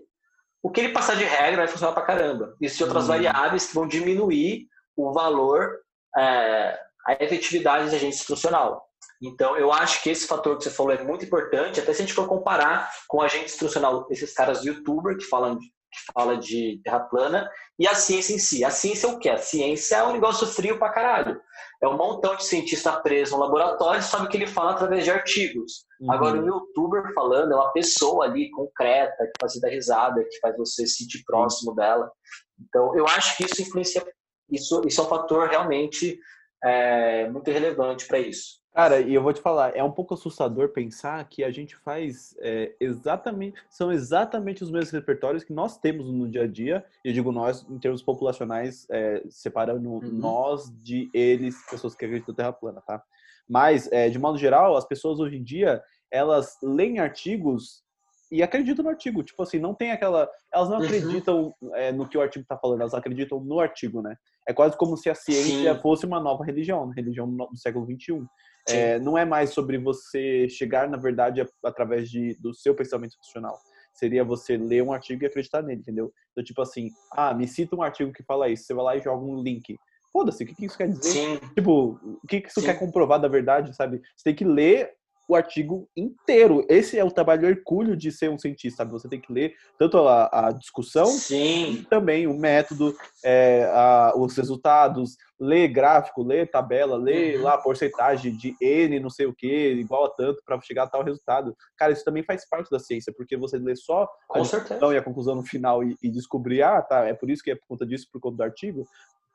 O 0.61 0.69
que 0.69 0.81
ele 0.81 0.93
passar 0.93 1.15
de 1.15 1.23
regra 1.23 1.57
vai 1.57 1.67
funcionar 1.67 1.93
pra 1.93 2.03
caramba. 2.03 2.55
Isso 2.61 2.81
e 2.81 2.83
outras 2.83 3.03
uhum. 3.03 3.09
variáveis 3.09 3.67
que 3.67 3.75
vão 3.75 3.87
diminuir 3.87 4.67
o 4.95 5.13
valor, 5.13 5.79
é, 6.17 6.79
a 7.07 7.13
efetividade 7.23 7.89
do 7.89 7.95
agente 7.95 8.17
instrucional. 8.17 8.85
Então, 9.21 9.57
eu 9.57 9.71
acho 9.71 10.03
que 10.03 10.09
esse 10.09 10.27
fator 10.27 10.57
que 10.57 10.63
você 10.63 10.69
falou 10.69 10.91
é 10.91 11.03
muito 11.03 11.25
importante, 11.25 11.79
até 11.79 11.93
se 11.93 12.01
a 12.01 12.05
gente 12.05 12.13
for 12.13 12.27
comparar 12.27 12.91
com 13.07 13.17
o 13.17 13.21
agente 13.21 13.45
instrucional, 13.45 14.07
esses 14.11 14.33
caras 14.33 14.63
youtuber 14.63 15.17
que 15.17 15.25
falam 15.25 15.57
de, 15.57 15.71
que 15.97 16.13
fala 16.13 16.37
de 16.37 16.79
terra 16.83 16.99
plana, 17.01 17.49
e 17.79 17.87
a 17.87 17.95
ciência 17.95 18.33
em 18.33 18.39
si. 18.39 18.63
A 18.63 18.69
ciência 18.69 19.07
é 19.07 19.09
o 19.09 19.19
quê? 19.19 19.29
A 19.29 19.37
ciência 19.37 19.97
é 19.97 20.03
um 20.03 20.13
negócio 20.13 20.47
frio 20.47 20.77
pra 20.77 20.89
caralho. 20.89 21.39
É 21.81 21.87
um 21.87 21.97
montão 21.97 22.35
de 22.35 22.43
cientista 22.43 22.91
preso 22.93 23.35
no 23.35 23.43
laboratório, 23.43 24.01
sabe 24.01 24.27
que 24.29 24.37
ele 24.37 24.47
fala 24.47 24.71
através 24.71 25.03
de 25.03 25.11
artigos. 25.11 25.85
Uhum. 25.99 26.11
Agora, 26.11 26.39
um 26.39 26.45
youtuber 26.45 27.13
falando 27.13 27.51
é 27.51 27.55
uma 27.55 27.71
pessoa 27.71 28.25
ali 28.25 28.49
concreta, 28.51 29.25
que 29.25 29.33
faz 29.39 29.59
dar 29.59 29.69
risada, 29.69 30.23
que 30.23 30.39
faz 30.39 30.57
você 30.57 30.87
se 30.87 31.03
sentir 31.03 31.23
próximo 31.25 31.75
dela. 31.75 32.11
Então, 32.59 32.97
eu 32.97 33.05
acho 33.05 33.37
que 33.37 33.45
isso 33.45 33.61
influencia, 33.61 34.03
isso, 34.49 34.81
isso 34.87 35.01
é 35.01 35.03
um 35.03 35.07
fator 35.07 35.47
realmente 35.47 36.19
é, 36.63 37.29
muito 37.29 37.51
relevante 37.51 38.07
para 38.07 38.19
isso. 38.19 38.59
Cara, 38.77 39.01
e 39.01 39.11
eu 39.11 39.23
vou 39.23 39.33
te 39.33 39.41
falar, 39.41 39.75
é 39.75 39.83
um 39.83 39.91
pouco 39.91 40.13
assustador 40.13 40.69
pensar 40.69 41.27
que 41.27 41.43
a 41.43 41.49
gente 41.49 41.75
faz 41.75 42.35
é, 42.39 42.75
exatamente, 42.79 43.59
são 43.71 43.91
exatamente 43.91 44.63
os 44.63 44.69
mesmos 44.69 44.91
repertórios 44.91 45.43
que 45.43 45.51
nós 45.51 45.79
temos 45.79 46.11
no 46.11 46.29
dia 46.29 46.43
a 46.43 46.47
dia, 46.47 46.85
e 47.03 47.07
eu 47.07 47.13
digo 47.15 47.31
nós 47.31 47.67
em 47.67 47.79
termos 47.79 48.03
populacionais, 48.03 48.85
é, 48.91 49.23
separando 49.31 49.89
uhum. 49.89 50.01
nós 50.03 50.71
de 50.83 51.09
eles, 51.11 51.55
pessoas 51.71 51.95
que 51.95 52.05
acreditam 52.05 52.33
na 52.33 52.37
Terra 52.37 52.53
plana, 52.53 52.83
tá? 52.85 53.01
Mas, 53.49 53.91
é, 53.91 54.09
de 54.09 54.19
modo 54.19 54.37
geral, 54.37 54.77
as 54.77 54.85
pessoas 54.85 55.19
hoje 55.19 55.37
em 55.37 55.43
dia, 55.43 55.81
elas 56.11 56.55
leem 56.61 56.99
artigos 56.99 57.83
e 58.31 58.43
acreditam 58.43 58.83
no 58.83 58.91
artigo. 58.91 59.23
Tipo 59.23 59.41
assim, 59.41 59.57
não 59.57 59.73
tem 59.73 59.91
aquela. 59.91 60.29
Elas 60.53 60.69
não 60.69 60.77
uhum. 60.77 60.85
acreditam 60.85 61.55
é, 61.73 61.91
no 61.91 62.07
que 62.07 62.15
o 62.15 62.21
artigo 62.21 62.43
está 62.43 62.55
falando, 62.55 62.81
elas 62.81 62.93
acreditam 62.93 63.39
no 63.39 63.59
artigo, 63.59 64.03
né? 64.03 64.15
É 64.47 64.53
quase 64.53 64.77
como 64.77 64.95
se 64.95 65.09
a 65.09 65.15
ciência 65.15 65.73
Sim. 65.73 65.81
fosse 65.81 66.05
uma 66.05 66.19
nova 66.19 66.43
religião, 66.43 66.89
religião 66.89 67.27
do 67.27 67.57
século 67.57 67.85
XXI. 67.85 68.23
É, 68.69 68.99
não 68.99 69.17
é 69.17 69.25
mais 69.25 69.51
sobre 69.51 69.77
você 69.77 70.47
chegar, 70.49 70.89
na 70.89 70.97
verdade, 70.97 71.45
através 71.63 72.09
de, 72.09 72.35
do 72.41 72.53
seu 72.53 72.75
pensamento 72.75 73.15
racional. 73.17 73.57
Seria 73.93 74.23
você 74.23 74.57
ler 74.57 74.83
um 74.83 74.91
artigo 74.91 75.23
e 75.23 75.25
acreditar 75.25 75.61
nele, 75.61 75.81
entendeu? 75.81 76.13
Então, 76.31 76.43
tipo 76.43 76.61
assim, 76.61 76.89
ah, 77.13 77.33
me 77.33 77.47
cita 77.47 77.75
um 77.75 77.81
artigo 77.81 78.13
que 78.13 78.23
fala 78.23 78.49
isso. 78.49 78.65
Você 78.65 78.73
vai 78.73 78.85
lá 78.85 78.95
e 78.95 79.01
joga 79.01 79.23
um 79.23 79.41
link. 79.41 79.75
Foda-se, 80.11 80.43
o 80.43 80.47
que, 80.47 80.55
que 80.55 80.65
isso 80.65 80.77
quer 80.77 80.89
dizer? 80.89 81.01
Sim. 81.01 81.39
Tipo, 81.55 81.99
o 82.03 82.27
que, 82.27 82.41
que 82.41 82.49
isso 82.49 82.61
Sim. 82.61 82.67
quer 82.67 82.79
comprovar 82.79 83.19
da 83.19 83.27
verdade, 83.27 83.75
sabe? 83.75 84.01
Você 84.15 84.23
tem 84.23 84.35
que 84.35 84.45
ler 84.45 84.91
o 85.27 85.35
artigo 85.35 85.89
inteiro. 85.95 86.65
Esse 86.69 86.97
é 86.97 87.03
o 87.03 87.11
trabalho 87.11 87.47
hercúleo 87.47 87.97
de 87.97 88.11
ser 88.11 88.29
um 88.29 88.39
cientista, 88.39 88.77
sabe? 88.77 88.91
Você 88.91 89.09
tem 89.09 89.19
que 89.19 89.31
ler 89.31 89.53
tanto 89.77 89.97
a, 89.97 90.47
a 90.47 90.51
discussão, 90.51 91.07
Sim. 91.07 91.85
também 91.89 92.27
o 92.27 92.33
método, 92.33 92.95
é, 93.23 93.69
a, 93.73 94.13
os 94.15 94.35
resultados, 94.37 95.17
ler 95.39 95.67
gráfico, 95.67 96.23
ler 96.23 96.49
tabela, 96.49 96.95
ler 96.95 97.37
uhum. 97.37 97.43
lá 97.43 97.55
a 97.55 97.57
porcentagem 97.57 98.35
de 98.35 98.55
N 98.61 98.99
não 98.99 99.09
sei 99.09 99.25
o 99.25 99.33
que, 99.33 99.73
igual 99.73 100.05
a 100.05 100.09
tanto, 100.09 100.41
para 100.45 100.59
chegar 100.61 100.83
a 100.83 100.87
tal 100.87 101.03
resultado. 101.03 101.55
Cara, 101.75 101.91
isso 101.91 102.05
também 102.05 102.23
faz 102.23 102.47
parte 102.47 102.69
da 102.71 102.79
ciência, 102.79 103.13
porque 103.15 103.35
você 103.35 103.57
lê 103.57 103.75
só 103.75 104.07
Com 104.27 104.39
a 104.39 104.41
discussão 104.41 104.93
e 104.93 104.97
a 104.97 105.03
conclusão 105.03 105.35
no 105.35 105.43
final 105.43 105.83
e, 105.83 105.95
e 106.01 106.09
descobrir, 106.09 106.61
ah, 106.63 106.81
tá, 106.81 107.05
é 107.05 107.13
por 107.13 107.29
isso 107.29 107.43
que 107.43 107.51
é 107.51 107.55
por 107.55 107.67
conta 107.67 107.85
disso, 107.85 108.07
por 108.11 108.21
conta 108.21 108.37
do 108.37 108.43
artigo, 108.43 108.85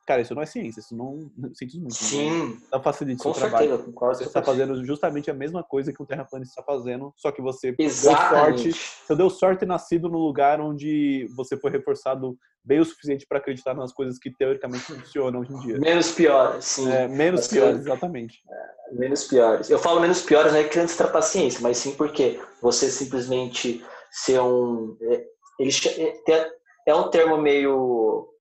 Cara, 0.05 0.21
isso 0.21 0.35
não 0.35 0.43
é 0.43 0.47
ciência, 0.47 0.81
isso 0.81 0.97
não. 0.97 1.31
Sinto 1.55 1.79
muito. 1.79 1.95
Sim. 1.95 2.59
Não 2.73 2.83
facilita 2.83 3.29
o 3.29 3.35
seu 3.35 3.49
trabalho. 3.49 3.95
Você 3.95 4.25
está 4.25 4.43
fazendo 4.43 4.85
justamente 4.85 5.31
a 5.31 5.35
mesma 5.35 5.62
coisa 5.62 5.93
que 5.93 6.03
o 6.03 6.07
terraplanista 6.07 6.61
está 6.61 6.73
fazendo, 6.73 7.12
só 7.17 7.31
que 7.31 7.41
você 7.41 7.75
Exatamente. 7.79 8.65
deu 8.65 8.73
sorte. 8.73 8.91
Você 9.07 9.17
deu 9.17 9.31
sorte 9.31 9.67
nascido 9.67 10.09
no 10.09 10.19
lugar 10.19 10.61
onde 10.61 11.29
você 11.37 11.57
foi 11.57 11.71
reforçado 11.71 12.37
bem 12.65 12.81
o 12.81 12.85
suficiente 12.85 13.27
para 13.29 13.38
acreditar 13.38 13.75
nas 13.75 13.93
coisas 13.93 14.19
que 14.19 14.31
teoricamente 14.31 14.85
funcionam 14.85 15.41
hoje 15.41 15.53
em 15.53 15.59
dia. 15.61 15.79
Menos 15.79 16.11
piores, 16.11 16.65
sim. 16.65 16.91
É, 16.91 17.07
menos 17.07 17.47
piores, 17.47 17.81
exatamente. 17.81 18.43
É, 18.51 18.95
menos 18.95 19.25
piores. 19.25 19.71
Eu 19.71 19.79
falo 19.79 20.01
menos 20.01 20.23
piores 20.23 20.53
não 20.53 20.59
é 20.59 20.65
querendo 20.65 20.88
se 20.88 20.97
tratar 20.97 21.23
ciência, 21.23 21.61
mas 21.61 21.77
sim 21.77 21.95
porque 21.95 22.41
você 22.61 22.91
simplesmente 22.91 23.85
ser 24.11 24.41
um. 24.41 24.97
É, 25.01 25.25
ele, 25.61 25.71
é, 26.29 26.51
é 26.88 26.95
um 26.95 27.09
termo 27.09 27.37
meio 27.38 28.32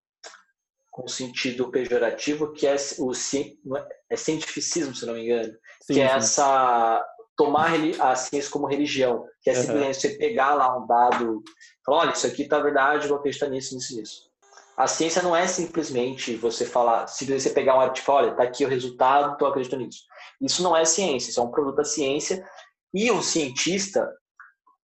com 0.92 1.08
sentido 1.08 1.72
pejorativo, 1.72 2.52
que 2.52 2.68
é 2.68 2.76
o 3.00 3.12
é, 3.14 3.88
é 4.10 4.16
cientificismo, 4.18 4.94
se 4.94 5.06
não 5.06 5.14
me 5.14 5.24
engano, 5.24 5.54
sim, 5.82 5.94
que 5.94 6.02
é 6.02 6.04
essa 6.04 7.04
tomar 7.38 7.72
a 8.00 8.16
ciência 8.16 8.52
como 8.52 8.68
religião, 8.68 9.26
que 9.42 9.50
é 9.50 9.56
simplesmente 9.56 9.96
uhum. 9.96 10.02
você 10.02 10.10
pegar 10.18 10.54
lá 10.54 10.78
um 10.78 10.86
dado, 10.86 11.42
falar, 11.84 12.00
olha, 12.00 12.12
isso 12.12 12.28
aqui 12.28 12.48
tá 12.48 12.60
verdade, 12.60 13.08
vou 13.08 13.18
acreditar 13.18 13.48
nisso, 13.48 13.74
nisso, 13.74 13.96
nisso. 13.96 14.32
A 14.78 14.86
ciência 14.86 15.22
não 15.22 15.36
é 15.36 15.48
simplesmente 15.48 16.36
você 16.36 16.66
falar, 16.66 17.08
se 17.08 17.26
você 17.26 17.50
pegar 17.50 17.76
um 17.78 17.82
artigo, 17.82 18.12
olha, 18.12 18.36
tá 18.36 18.44
aqui 18.44 18.66
o 18.66 18.70
resultado, 18.70 19.38
tô 19.38 19.46
acreditando 19.46 19.86
nisso. 19.86 20.04
Isso 20.42 20.62
não 20.62 20.76
é 20.76 20.86
ciência, 20.86 21.30
isso 21.30 21.40
é 21.40 21.44
um 21.44 21.52
produto 21.52 21.78
da 21.78 21.84
ciência. 21.84 22.46
E 22.94 23.10
o 23.10 23.22
cientista, 23.22 24.08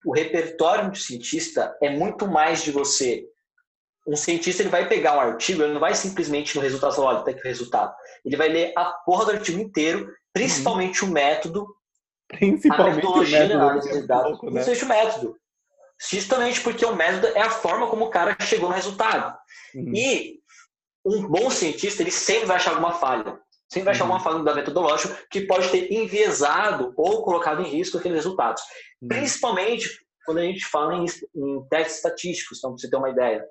o 0.06 0.13
repertório 0.13 0.91
do 0.91 0.98
cientista 0.98 1.76
é 1.82 1.89
muito 1.89 2.28
mais 2.28 2.63
de 2.63 2.72
você 2.72 3.26
um 4.08 4.15
cientista 4.15 4.62
ele 4.62 4.70
vai 4.70 4.88
pegar 4.88 5.15
um 5.15 5.20
artigo, 5.20 5.63
ele 5.63 5.74
não 5.74 5.80
vai 5.80 5.96
simplesmente 5.96 6.56
no 6.56 6.62
resultado 6.62 6.96
falar, 6.96 7.15
olha, 7.15 7.24
tá 7.24 7.32
aqui 7.32 7.41
o 7.41 7.48
resultado. 7.48 7.94
Ele 8.24 8.38
vai 8.38 8.50
ler 8.50 8.74
a 8.78 8.86
porra 8.86 9.26
do 9.26 9.32
artigo 9.32 9.60
inteiro, 9.60 10.08
principalmente 10.32 11.04
uhum. 11.04 11.10
o 11.10 11.13
método, 11.13 11.68
principalmente 12.28 12.91
a 12.91 12.96
metodologia 12.96 13.46
o 13.46 13.48
método, 13.48 14.02
de 14.02 14.08
dados, 14.08 14.41
né? 14.44 14.63
principalmente 14.63 14.84
o 14.84 14.88
método. 14.88 15.38
Justamente 16.10 16.62
porque 16.62 16.86
o 16.86 16.96
método 16.96 17.28
é 17.28 17.41
a 17.41 17.50
forma 17.50 17.88
como 17.88 18.06
o 18.06 18.10
cara 18.10 18.36
chegou 18.41 18.70
no 18.70 18.76
resultado. 18.76 19.36
Uhum. 19.74 19.94
E 19.96 20.39
um 21.06 21.28
bom 21.28 21.50
cientista, 21.50 22.04
ele 22.04 22.12
sempre 22.12 22.46
vai 22.46 22.58
achar 22.58 22.72
alguma 22.72 22.94
falha. 22.94 23.39
Sempre 23.70 23.86
vai 23.86 23.94
achar 23.94 24.06
uhum. 24.06 24.13
alguma 24.13 24.20
falha 24.20 24.44
da 24.44 24.54
metodológica 24.54 25.18
que 25.32 25.41
pode 25.41 25.70
ter 25.70 25.91
enviesado 25.91 26.94
ou 26.98 27.24
colocado 27.24 27.62
em 27.62 27.70
risco 27.70 27.98
aqueles 27.98 28.18
resultados. 28.18 28.62
Uhum. 29.02 29.08
Principalmente 29.08 30.05
quando 30.26 30.40
a 30.40 30.44
gente 30.44 30.66
fala 30.66 30.96
em, 30.96 31.06
em 31.36 31.68
testes 31.70 31.98
estatísticos, 31.98 32.58
então, 32.58 32.72
para 32.72 32.80
você 32.80 32.90
ter 32.90 32.98
uma 32.98 33.10
ideia. 33.10 33.46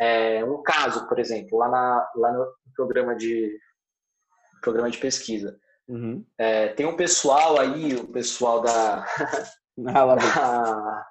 É, 0.00 0.44
um 0.44 0.62
caso, 0.62 1.08
por 1.08 1.18
exemplo, 1.18 1.58
lá, 1.58 1.68
na, 1.68 2.10
lá 2.16 2.32
no 2.32 2.46
programa 2.74 3.16
de, 3.16 3.58
programa 4.60 4.90
de 4.90 4.98
pesquisa. 4.98 5.58
Uhum. 5.88 6.24
É, 6.36 6.68
tem 6.68 6.86
um 6.86 6.96
pessoal 6.96 7.58
aí, 7.58 7.94
o 7.94 8.06
pessoal 8.08 8.60
da, 8.60 9.04
ah, 9.88 10.14
da 10.14 11.06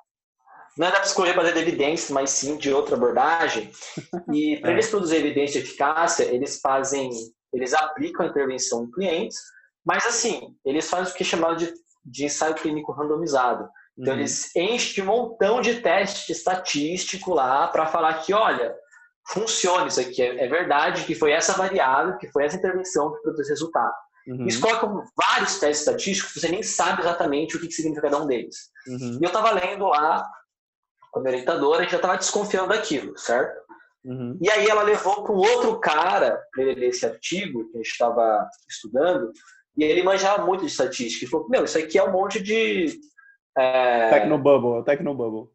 não 0.78 0.88
é 0.88 0.92
da 0.92 1.00
psicologia 1.00 1.36
baseada 1.36 1.60
em 1.60 1.64
evidências, 1.64 2.12
mas 2.12 2.30
sim 2.30 2.56
de 2.56 2.72
outra 2.72 2.96
abordagem. 2.96 3.72
E 4.34 4.58
para 4.60 4.72
é. 4.72 4.74
eles 4.74 4.90
produzir 4.90 5.18
evidência 5.18 5.62
de 5.62 5.68
eficácia, 5.68 6.24
eles 6.24 6.60
fazem, 6.60 7.10
eles 7.52 7.74
aplicam 7.74 8.26
a 8.26 8.30
intervenção 8.30 8.84
em 8.84 8.92
clientes, 8.92 9.38
mas 9.86 10.06
assim, 10.06 10.56
eles 10.66 10.90
fazem 10.90 11.12
o 11.12 11.16
que 11.16 11.24
é 11.24 11.26
chamado 11.26 11.58
de, 11.58 11.74
de 12.06 12.26
ensaio 12.26 12.56
clínico 12.56 12.92
randomizado. 12.92 13.68
Então, 13.98 14.14
uhum. 14.14 14.20
eles 14.20 14.56
enchem 14.56 15.04
um 15.04 15.08
montão 15.08 15.60
de 15.60 15.82
teste 15.82 16.32
estatístico 16.32 17.34
lá 17.34 17.68
para 17.68 17.88
falar 17.88 18.14
que, 18.22 18.34
olha, 18.34 18.76
funciona 19.30 19.88
isso 19.88 20.00
aqui, 20.00 20.22
é, 20.22 20.46
é, 20.46 20.48
verdade 20.48 21.04
que 21.04 21.16
foi 21.16 21.32
essa 21.32 21.54
variável, 21.54 22.18
que 22.18 22.32
foi 22.32 22.46
essa 22.46 22.58
intervenção 22.58 23.14
que 23.14 23.22
produz 23.22 23.50
resultado. 23.50 23.94
Uhum. 24.28 24.42
Eles 24.42 24.58
colocam 24.58 25.04
vários 25.16 25.60
testes 25.60 25.80
estatísticos, 25.80 26.34
você 26.34 26.50
nem 26.50 26.62
sabe 26.62 27.02
exatamente 27.02 27.56
o 27.56 27.60
que, 27.60 27.68
que 27.68 27.74
significa 27.74 28.10
cada 28.10 28.22
um 28.22 28.28
deles. 28.28 28.70
Uhum. 28.88 29.18
E 29.20 29.24
eu 29.24 29.28
estava 29.28 29.52
lendo 29.52 29.88
lá, 29.88 30.24
com 31.12 31.20
a 31.20 31.24
minha 31.24 31.34
orientadora, 31.34 31.80
a 31.80 31.82
gente 31.84 31.92
já 31.92 31.98
estava 31.98 32.18
desconfiando 32.18 32.70
daquilo, 32.70 33.18
certo? 33.18 33.58
Uhum. 34.06 34.38
E 34.42 34.50
aí 34.50 34.68
ela 34.68 34.84
levou 34.84 35.24
para 35.24 35.34
um 35.34 35.38
outro 35.38 35.80
cara 35.80 36.40
ler 36.56 36.82
esse 36.84 37.06
artigo 37.06 37.70
que 37.70 37.78
a 37.78 37.82
gente 37.82 37.92
estava 37.92 38.48
estudando, 38.70 39.32
e 39.78 39.84
ele 39.84 40.04
manjava 40.04 40.46
muito 40.46 40.62
de 40.62 40.72
estatística. 40.72 41.24
Ele 41.24 41.32
falou: 41.32 41.50
Meu, 41.50 41.66
isso 41.66 41.78
aqui 41.78 41.98
é 41.98 42.04
um 42.04 42.12
monte 42.12 42.42
de 42.42 43.00
é... 43.58 44.10
Tecnobubble, 44.10 44.84
Tecnobubble. 44.84 45.50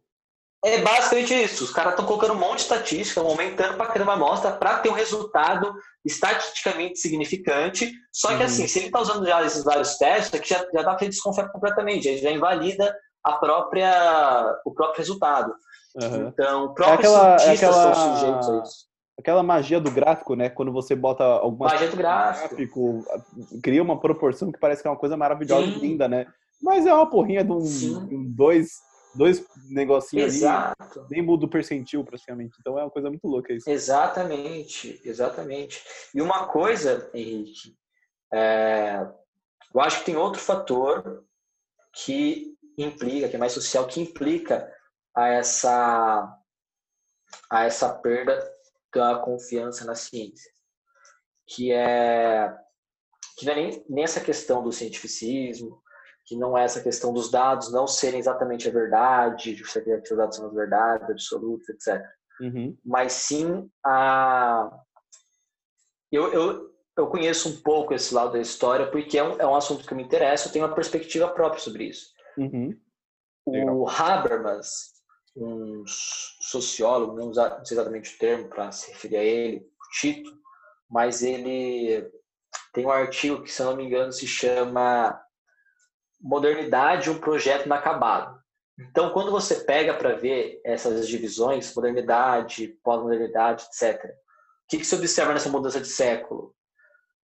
É 0.64 0.80
basicamente 0.80 1.34
isso. 1.34 1.64
Os 1.64 1.72
caras 1.72 1.92
estão 1.92 2.06
colocando 2.06 2.34
um 2.34 2.38
monte 2.38 2.58
de 2.58 2.62
estatística, 2.62 3.20
aumentando 3.20 3.76
para 3.76 3.86
caramba 3.86 4.12
a 4.12 4.14
amostra 4.14 4.52
para 4.52 4.78
ter 4.78 4.90
um 4.90 4.94
resultado 4.94 5.74
estatisticamente 6.04 7.00
significante. 7.00 7.92
Só 8.12 8.28
que 8.28 8.34
uhum. 8.34 8.44
assim, 8.44 8.68
se 8.68 8.78
ele 8.78 8.86
está 8.86 9.00
usando 9.00 9.26
já 9.26 9.44
esses 9.44 9.64
vários 9.64 9.96
testes, 9.96 10.32
aqui 10.32 10.48
já, 10.48 10.58
já 10.72 10.82
dá 10.82 10.94
para 10.94 11.08
desconfiar 11.08 11.48
completamente, 11.48 12.06
ele 12.06 12.18
já 12.18 12.30
invalida 12.30 12.96
a 13.24 13.32
própria, 13.32 14.56
o 14.64 14.72
próprio 14.72 14.98
resultado. 14.98 15.52
Uhum. 16.00 16.28
Então, 16.28 16.74
próprios 16.74 17.12
é 17.12 17.16
aquela, 17.16 17.38
cientistas 17.38 17.62
é 17.62 17.80
aquela... 17.80 17.94
são 17.94 18.16
sujeitos 18.16 18.48
a 18.48 18.62
isso 18.62 18.92
aquela 19.18 19.42
magia 19.42 19.80
do 19.80 19.90
gráfico, 19.90 20.34
né? 20.34 20.48
Quando 20.48 20.72
você 20.72 20.96
bota 20.96 21.22
alguma 21.22 21.70
magia 21.70 21.88
do 21.88 21.96
gráfico. 21.96 22.56
gráfico. 22.56 23.04
cria 23.62 23.82
uma 23.82 24.00
proporção 24.00 24.50
que 24.50 24.58
parece 24.58 24.82
que 24.82 24.88
é 24.88 24.90
uma 24.90 24.96
coisa 24.96 25.16
maravilhosa 25.16 25.66
Sim. 25.66 25.76
e 25.76 25.80
linda, 25.80 26.08
né? 26.08 26.26
Mas 26.62 26.86
é 26.86 26.94
uma 26.94 27.08
porrinha 27.08 27.44
de 27.44 27.50
um, 27.50 27.58
um 27.58 28.32
dois, 28.32 28.80
dois 29.14 29.44
negocinhos 29.68 30.36
Exato. 30.36 31.00
ali, 31.00 31.08
nem 31.10 31.22
muda 31.22 31.46
o 31.46 31.50
percentil 31.50 32.04
praticamente. 32.04 32.56
Então 32.60 32.78
é 32.78 32.84
uma 32.84 32.90
coisa 32.90 33.08
muito 33.08 33.26
louca 33.26 33.52
isso. 33.52 33.68
Exatamente, 33.68 35.00
exatamente. 35.04 35.82
E 36.14 36.22
uma 36.22 36.46
coisa, 36.46 37.10
Henrique, 37.12 37.76
é, 38.32 39.06
eu 39.74 39.80
acho 39.80 40.00
que 40.00 40.06
tem 40.06 40.16
outro 40.16 40.40
fator 40.40 41.24
que 41.92 42.56
implica, 42.78 43.28
que 43.28 43.36
é 43.36 43.38
mais 43.38 43.52
social, 43.52 43.86
que 43.86 44.00
implica 44.00 44.72
a 45.14 45.28
essa, 45.28 46.38
a 47.50 47.64
essa 47.64 47.92
perda 47.92 48.40
da 48.94 49.18
confiança 49.18 49.84
na 49.84 49.94
ciência, 49.94 50.50
que 51.46 51.72
é 51.72 52.54
que 53.36 53.46
não 53.46 53.52
é 53.52 53.56
nem, 53.56 53.86
nem 53.88 54.04
essa 54.04 54.20
questão 54.20 54.62
do 54.62 54.70
cientificismo, 54.70 55.81
que 56.24 56.36
não 56.36 56.56
é 56.56 56.64
essa 56.64 56.82
questão 56.82 57.12
dos 57.12 57.30
dados 57.30 57.72
não 57.72 57.86
serem 57.86 58.20
exatamente 58.20 58.68
a 58.68 58.72
verdade, 58.72 59.54
de 59.54 59.64
você 59.64 59.80
ter 59.80 60.02
que 60.02 60.12
os 60.12 60.18
dados 60.18 60.36
são 60.36 60.46
as 60.46 60.54
verdades 60.54 61.10
absolutas, 61.10 61.68
etc. 61.68 62.04
Uhum. 62.40 62.76
Mas 62.84 63.12
sim 63.12 63.70
a. 63.84 64.70
Eu, 66.10 66.32
eu, 66.32 66.72
eu 66.96 67.06
conheço 67.06 67.48
um 67.48 67.62
pouco 67.62 67.94
esse 67.94 68.14
lado 68.14 68.32
da 68.32 68.38
história 68.38 68.90
porque 68.90 69.18
é 69.18 69.24
um, 69.24 69.40
é 69.40 69.46
um 69.46 69.54
assunto 69.54 69.86
que 69.86 69.94
me 69.94 70.02
interessa, 70.02 70.48
eu 70.48 70.52
tenho 70.52 70.64
uma 70.66 70.74
perspectiva 70.74 71.28
própria 71.28 71.60
sobre 71.60 71.84
isso. 71.84 72.12
Uhum. 72.36 72.78
O 73.46 73.88
Habermas, 73.88 74.92
um 75.36 75.82
sociólogo, 75.86 77.16
não 77.16 77.32
sei 77.32 77.76
exatamente 77.76 78.14
o 78.14 78.18
termo 78.18 78.48
para 78.48 78.70
se 78.70 78.90
referir 78.90 79.16
a 79.16 79.24
ele, 79.24 79.56
o 79.58 79.98
Tito, 79.98 80.30
mas 80.88 81.22
ele 81.22 82.08
tem 82.72 82.86
um 82.86 82.90
artigo 82.90 83.42
que, 83.42 83.50
se 83.50 83.62
eu 83.62 83.66
não 83.66 83.76
me 83.76 83.84
engano, 83.84 84.12
se 84.12 84.26
chama 84.26 85.21
Modernidade, 86.22 87.10
um 87.10 87.18
projeto 87.18 87.66
inacabado. 87.66 88.40
Então, 88.78 89.10
quando 89.10 89.30
você 89.30 89.56
pega 89.56 89.94
para 89.94 90.14
ver 90.14 90.60
essas 90.64 91.06
divisões, 91.06 91.74
modernidade, 91.74 92.76
pós-modernidade, 92.82 93.64
etc., 93.64 94.04
o 94.04 94.68
que, 94.68 94.78
que 94.78 94.84
se 94.84 94.94
observa 94.94 95.32
nessa 95.32 95.50
mudança 95.50 95.80
de 95.80 95.88
século? 95.88 96.54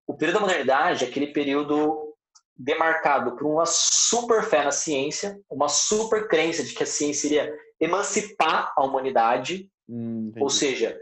O 0.08 0.16
período 0.16 0.36
da 0.36 0.42
modernidade 0.42 1.04
é 1.04 1.08
aquele 1.08 1.28
período 1.28 2.14
demarcado 2.58 3.36
por 3.36 3.46
uma 3.46 3.66
super 3.66 4.44
fé 4.44 4.64
na 4.64 4.72
ciência, 4.72 5.40
uma 5.50 5.68
super 5.68 6.28
crença 6.28 6.64
de 6.64 6.74
que 6.74 6.84
a 6.84 6.88
ciência 6.88 7.28
iria 7.28 7.54
emancipar 7.80 8.74
a 8.76 8.84
humanidade, 8.84 9.70
hum, 9.88 10.32
ou 10.40 10.50
seja, 10.50 10.98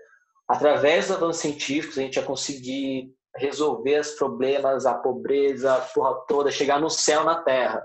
através 0.48 1.08
dos 1.08 1.16
avanços 1.16 1.42
científicos 1.42 1.98
a 1.98 2.02
gente 2.02 2.16
ia 2.16 2.24
conseguir 2.24 3.14
resolver 3.36 4.00
os 4.00 4.12
problemas, 4.12 4.86
a 4.86 4.94
pobreza, 4.94 5.74
a 5.74 5.82
porra 5.82 6.14
toda, 6.28 6.52
chegar 6.52 6.80
no 6.80 6.90
céu 6.90 7.24
na 7.24 7.42
Terra. 7.42 7.84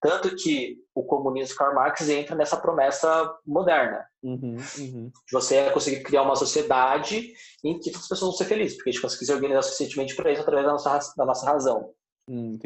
Tanto 0.00 0.34
que 0.36 0.78
o 0.94 1.04
comunismo 1.04 1.56
Karl 1.56 1.74
Marx 1.74 2.08
entra 2.08 2.34
nessa 2.34 2.56
promessa 2.56 3.30
moderna. 3.46 4.04
Uhum, 4.22 4.56
uhum. 4.78 5.12
Você 5.32 5.70
conseguir 5.70 6.02
criar 6.02 6.22
uma 6.22 6.36
sociedade 6.36 7.32
em 7.62 7.78
que 7.78 7.90
as 7.90 8.08
pessoas 8.08 8.20
vão 8.20 8.32
ser 8.32 8.46
felizes, 8.46 8.76
porque 8.76 8.90
a 8.90 8.92
gente 8.92 9.02
conseguir 9.02 9.26
se 9.26 9.32
organizar 9.32 9.62
suficientemente 9.62 10.16
para 10.16 10.32
isso 10.32 10.42
através 10.42 10.66
da 10.66 10.72
nossa, 10.72 11.14
da 11.16 11.24
nossa 11.26 11.46
razão. 11.46 11.90
Hum, 12.28 12.58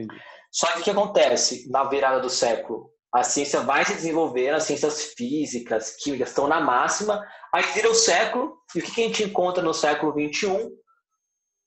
Só 0.50 0.68
que 0.68 0.80
o 0.80 0.84
que 0.84 0.90
acontece 0.90 1.68
na 1.70 1.84
virada 1.84 2.20
do 2.20 2.30
século? 2.30 2.90
A 3.12 3.24
ciência 3.24 3.60
vai 3.60 3.84
se 3.84 3.94
desenvolver, 3.94 4.50
as 4.50 4.62
ciências 4.62 5.12
físicas, 5.16 5.96
químicas 5.96 6.28
estão 6.28 6.46
na 6.46 6.60
máxima, 6.60 7.26
aí 7.52 7.64
vira 7.74 7.90
o 7.90 7.94
século, 7.94 8.56
e 8.74 8.78
o 8.78 8.82
que 8.82 9.02
a 9.02 9.06
gente 9.06 9.24
encontra 9.24 9.62
no 9.62 9.74
século 9.74 10.12
XXI? 10.12 10.70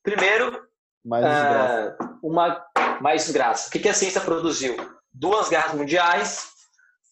Primeiro, 0.03 0.67
mais 1.03 1.25
desgraça. 1.25 1.97
Uh, 2.01 2.19
uma 2.21 2.65
mais 3.01 3.23
desgraça. 3.23 3.69
O 3.69 3.71
que 3.71 3.89
a 3.89 3.93
ciência 3.93 4.21
produziu? 4.21 4.75
Duas 5.11 5.49
guerras 5.49 5.73
mundiais, 5.73 6.49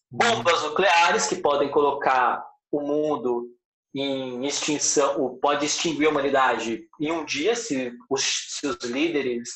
bombas 0.10 0.62
nucleares 0.64 1.26
que 1.26 1.38
podem 1.38 1.72
colocar 1.72 2.46
o 2.72 2.82
mundo 2.82 3.48
em 3.94 4.46
extinção, 4.46 5.38
pode 5.42 5.66
extinguir 5.66 6.08
a 6.08 6.10
humanidade 6.10 6.88
em 7.00 7.12
um 7.12 7.26
dia, 7.26 7.56
se 7.56 7.94
os, 8.10 8.24
se 8.50 8.68
os 8.68 8.78
líderes 8.86 9.50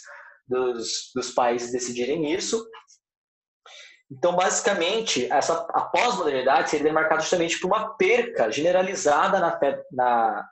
dos, 0.47 1.11
dos 1.15 1.31
países 1.31 1.71
decidirem 1.71 2.33
isso. 2.33 2.65
Então, 4.11 4.35
basicamente, 4.35 5.31
essa, 5.31 5.65
a 5.73 5.81
pós-modernidade 5.81 6.69
seria 6.69 6.93
marcada 6.93 7.21
justamente 7.21 7.59
por 7.59 7.67
uma 7.67 7.95
perca 7.95 8.51
generalizada 8.51 9.39
na 9.39 9.57
fé, 9.57 9.81
na, 9.91 10.45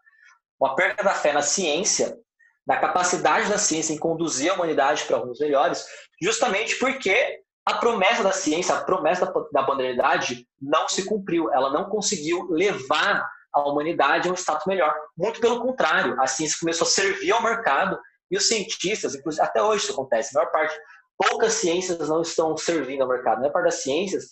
uma 0.59 0.75
perca 0.75 1.03
da 1.03 1.13
fé 1.13 1.33
na 1.33 1.41
ciência 1.41 2.17
da 2.65 2.77
capacidade 2.77 3.49
da 3.49 3.57
ciência 3.57 3.93
em 3.93 3.97
conduzir 3.97 4.51
a 4.51 4.55
humanidade 4.55 5.03
para 5.03 5.17
rumos 5.17 5.39
melhores, 5.39 5.85
justamente 6.21 6.75
porque 6.77 7.39
a 7.65 7.75
promessa 7.75 8.23
da 8.23 8.31
ciência, 8.31 8.75
a 8.75 8.83
promessa 8.83 9.31
da 9.51 9.61
modernidade 9.61 10.47
não 10.61 10.87
se 10.87 11.05
cumpriu. 11.05 11.51
Ela 11.51 11.71
não 11.71 11.89
conseguiu 11.89 12.47
levar 12.49 13.25
a 13.53 13.61
humanidade 13.61 14.27
a 14.27 14.31
um 14.31 14.35
status 14.35 14.65
melhor. 14.65 14.93
Muito 15.17 15.39
pelo 15.39 15.61
contrário, 15.61 16.19
a 16.19 16.27
ciência 16.27 16.57
começou 16.59 16.85
a 16.85 16.89
servir 16.89 17.31
ao 17.31 17.43
mercado 17.43 17.99
e 18.29 18.37
os 18.37 18.47
cientistas, 18.47 19.13
inclusive 19.13 19.45
até 19.45 19.61
hoje 19.61 19.83
isso 19.83 19.93
acontece, 19.93 20.35
a 20.35 20.39
maior 20.39 20.51
parte, 20.51 20.75
poucas 21.15 21.53
ciências 21.53 22.09
não 22.09 22.21
estão 22.21 22.57
servindo 22.57 23.03
ao 23.03 23.07
mercado. 23.07 23.37
A 23.37 23.39
maior 23.41 23.51
parte 23.53 23.65
das 23.65 23.83
ciências 23.83 24.25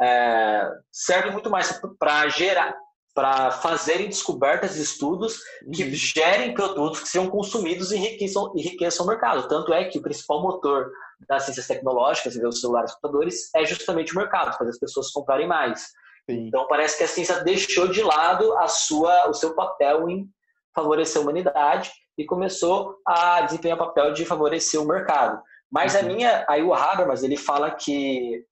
é, 0.00 0.70
serve 0.92 1.30
muito 1.30 1.50
mais 1.50 1.80
para 1.98 2.28
gerar, 2.28 2.76
para 3.16 3.50
fazerem 3.50 4.08
descobertas 4.08 4.76
e 4.76 4.82
estudos 4.82 5.40
que 5.74 5.84
uhum. 5.84 5.90
gerem 5.90 6.52
produtos 6.52 7.00
que 7.00 7.08
sejam 7.08 7.30
consumidos 7.30 7.90
e 7.90 7.96
enriqueçam, 7.96 8.52
enriqueçam 8.54 9.06
o 9.06 9.08
mercado. 9.08 9.48
Tanto 9.48 9.72
é 9.72 9.86
que 9.86 9.98
o 9.98 10.02
principal 10.02 10.42
motor 10.42 10.92
das 11.26 11.44
ciências 11.44 11.66
tecnológicas, 11.66 12.36
os 12.36 12.60
celulares 12.60 12.90
e 12.90 12.94
computadores, 12.94 13.54
é 13.54 13.64
justamente 13.64 14.12
o 14.12 14.18
mercado, 14.18 14.54
fazer 14.58 14.68
as 14.68 14.78
pessoas 14.78 15.10
comprarem 15.10 15.48
mais. 15.48 15.80
Sim. 16.28 16.46
Então 16.46 16.66
parece 16.68 16.98
que 16.98 17.04
a 17.04 17.08
ciência 17.08 17.42
deixou 17.42 17.88
de 17.88 18.02
lado 18.02 18.52
a 18.58 18.68
sua, 18.68 19.30
o 19.30 19.32
seu 19.32 19.54
papel 19.54 20.10
em 20.10 20.28
favorecer 20.74 21.18
a 21.18 21.22
humanidade 21.22 21.90
e 22.18 22.26
começou 22.26 22.96
a 23.06 23.40
desempenhar 23.40 23.78
o 23.78 23.86
papel 23.86 24.12
de 24.12 24.26
favorecer 24.26 24.78
o 24.78 24.86
mercado. 24.86 25.40
Mas 25.72 25.94
uhum. 25.94 26.00
a 26.00 26.02
minha, 26.02 26.44
aí 26.50 26.62
o 26.62 26.74
Habermas, 26.74 27.22
ele 27.22 27.38
fala 27.38 27.70
que 27.70 28.44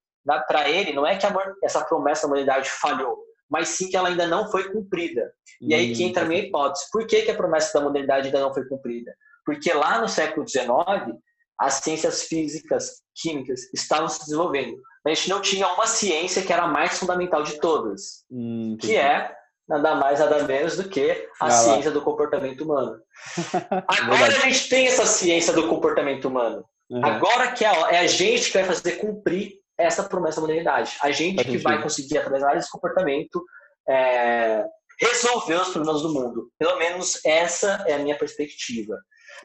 para 0.49 0.71
ele 0.71 0.95
não 0.95 1.07
é 1.07 1.19
que 1.19 1.27
a, 1.27 1.35
essa 1.63 1.85
promessa 1.85 2.23
da 2.23 2.29
humanidade 2.29 2.71
falhou, 2.71 3.19
mas 3.55 3.69
sim 3.69 3.89
que 3.89 3.97
ela 3.97 4.09
ainda 4.09 4.27
não 4.27 4.51
foi 4.51 4.73
cumprida. 4.73 5.33
E 5.61 5.73
aí 5.73 5.95
que 5.95 6.03
entra 6.03 6.25
a 6.25 6.27
minha 6.27 6.43
hum. 6.43 6.47
hipótese. 6.47 6.87
Por 6.91 7.07
que, 7.07 7.23
que 7.23 7.31
a 7.31 7.37
promessa 7.37 7.79
da 7.79 7.85
modernidade 7.85 8.27
ainda 8.27 8.41
não 8.41 8.53
foi 8.53 8.65
cumprida? 8.67 9.15
Porque 9.47 9.73
lá 9.73 10.01
no 10.01 10.09
século 10.09 10.45
XIX, 10.49 11.17
as 11.61 11.75
ciências 11.75 12.25
físicas, 12.25 13.03
químicas 13.15 13.73
estavam 13.73 14.09
se 14.09 14.19
desenvolvendo. 14.25 14.77
A 15.07 15.11
gente 15.11 15.31
não 15.31 15.41
tinha 15.41 15.69
uma 15.69 15.87
ciência 15.87 16.43
que 16.43 16.53
era 16.53 16.65
a 16.65 16.69
mais 16.69 16.99
fundamental 16.99 17.45
de 17.45 17.61
todas, 17.61 18.25
hum, 18.29 18.77
que 18.81 18.97
é 18.97 19.33
nada 19.69 19.95
mais, 19.95 20.19
nada 20.19 20.43
menos 20.43 20.77
do 20.77 20.89
que 20.89 21.13
a 21.41 21.47
ah, 21.47 21.51
ciência 21.53 21.91
lá. 21.91 21.95
do 21.95 22.03
comportamento 22.03 22.63
humano. 22.63 22.99
Agora 23.87 24.27
a 24.27 24.31
gente 24.31 24.69
tem 24.69 24.89
essa 24.89 25.07
ciência 25.07 25.53
do 25.53 25.69
comportamento 25.69 26.25
humano. 26.25 26.65
Uhum. 26.91 27.07
Agora 27.07 27.53
que 27.53 27.65
é, 27.65 27.69
é 27.69 27.99
a 28.01 28.07
gente 28.09 28.51
que 28.51 28.59
vai 28.59 28.65
fazer 28.65 28.97
cumprir 28.97 29.53
essa 29.79 30.05
promessa 30.05 30.37
da 30.37 30.43
modernidade. 30.43 30.97
A 31.03 31.11
gente 31.11 31.45
que 31.45 31.59
vai 31.59 31.83
conseguir, 31.83 32.19
através 32.19 32.43
da 32.43 32.49
análise 32.49 32.67
de 32.67 32.73
comportamento, 32.73 33.45
é, 33.89 34.65
resolver 35.01 35.55
os 35.55 35.71
problemas 35.71 36.03
do 36.03 36.13
mundo. 36.13 36.51
Pelo 36.59 36.79
menos 36.79 37.21
essa 37.25 37.85
é 37.87 37.95
a 37.95 37.99
minha 37.99 38.17
perspectiva. 38.17 38.97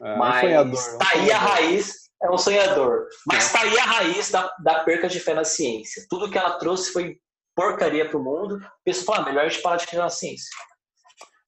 É, 0.02 0.16
Mas 0.16 0.66
um 0.66 0.72
está 0.72 1.08
aí 1.12 1.32
a 1.32 1.38
raiz, 1.38 1.94
é 2.22 2.30
um 2.30 2.38
sonhador. 2.38 3.06
Mas 3.26 3.46
está 3.46 3.62
aí 3.62 3.78
a 3.78 3.84
raiz 3.84 4.30
da, 4.30 4.52
da 4.62 4.84
perca 4.84 5.08
de 5.08 5.20
fé 5.20 5.34
na 5.34 5.44
ciência. 5.44 6.04
Tudo 6.08 6.30
que 6.30 6.38
ela 6.38 6.58
trouxe 6.58 6.92
foi 6.92 7.18
porcaria 7.54 8.08
para 8.08 8.18
o 8.18 8.22
mundo. 8.24 8.56
A 8.64 8.70
pessoa 8.84 9.16
fala, 9.16 9.26
ah, 9.26 9.30
melhor 9.30 9.44
a 9.44 9.48
gente 9.48 9.62
parar 9.62 9.76
de 9.76 9.84
acreditar 9.84 10.04
na 10.04 10.10
ciência. 10.10 10.48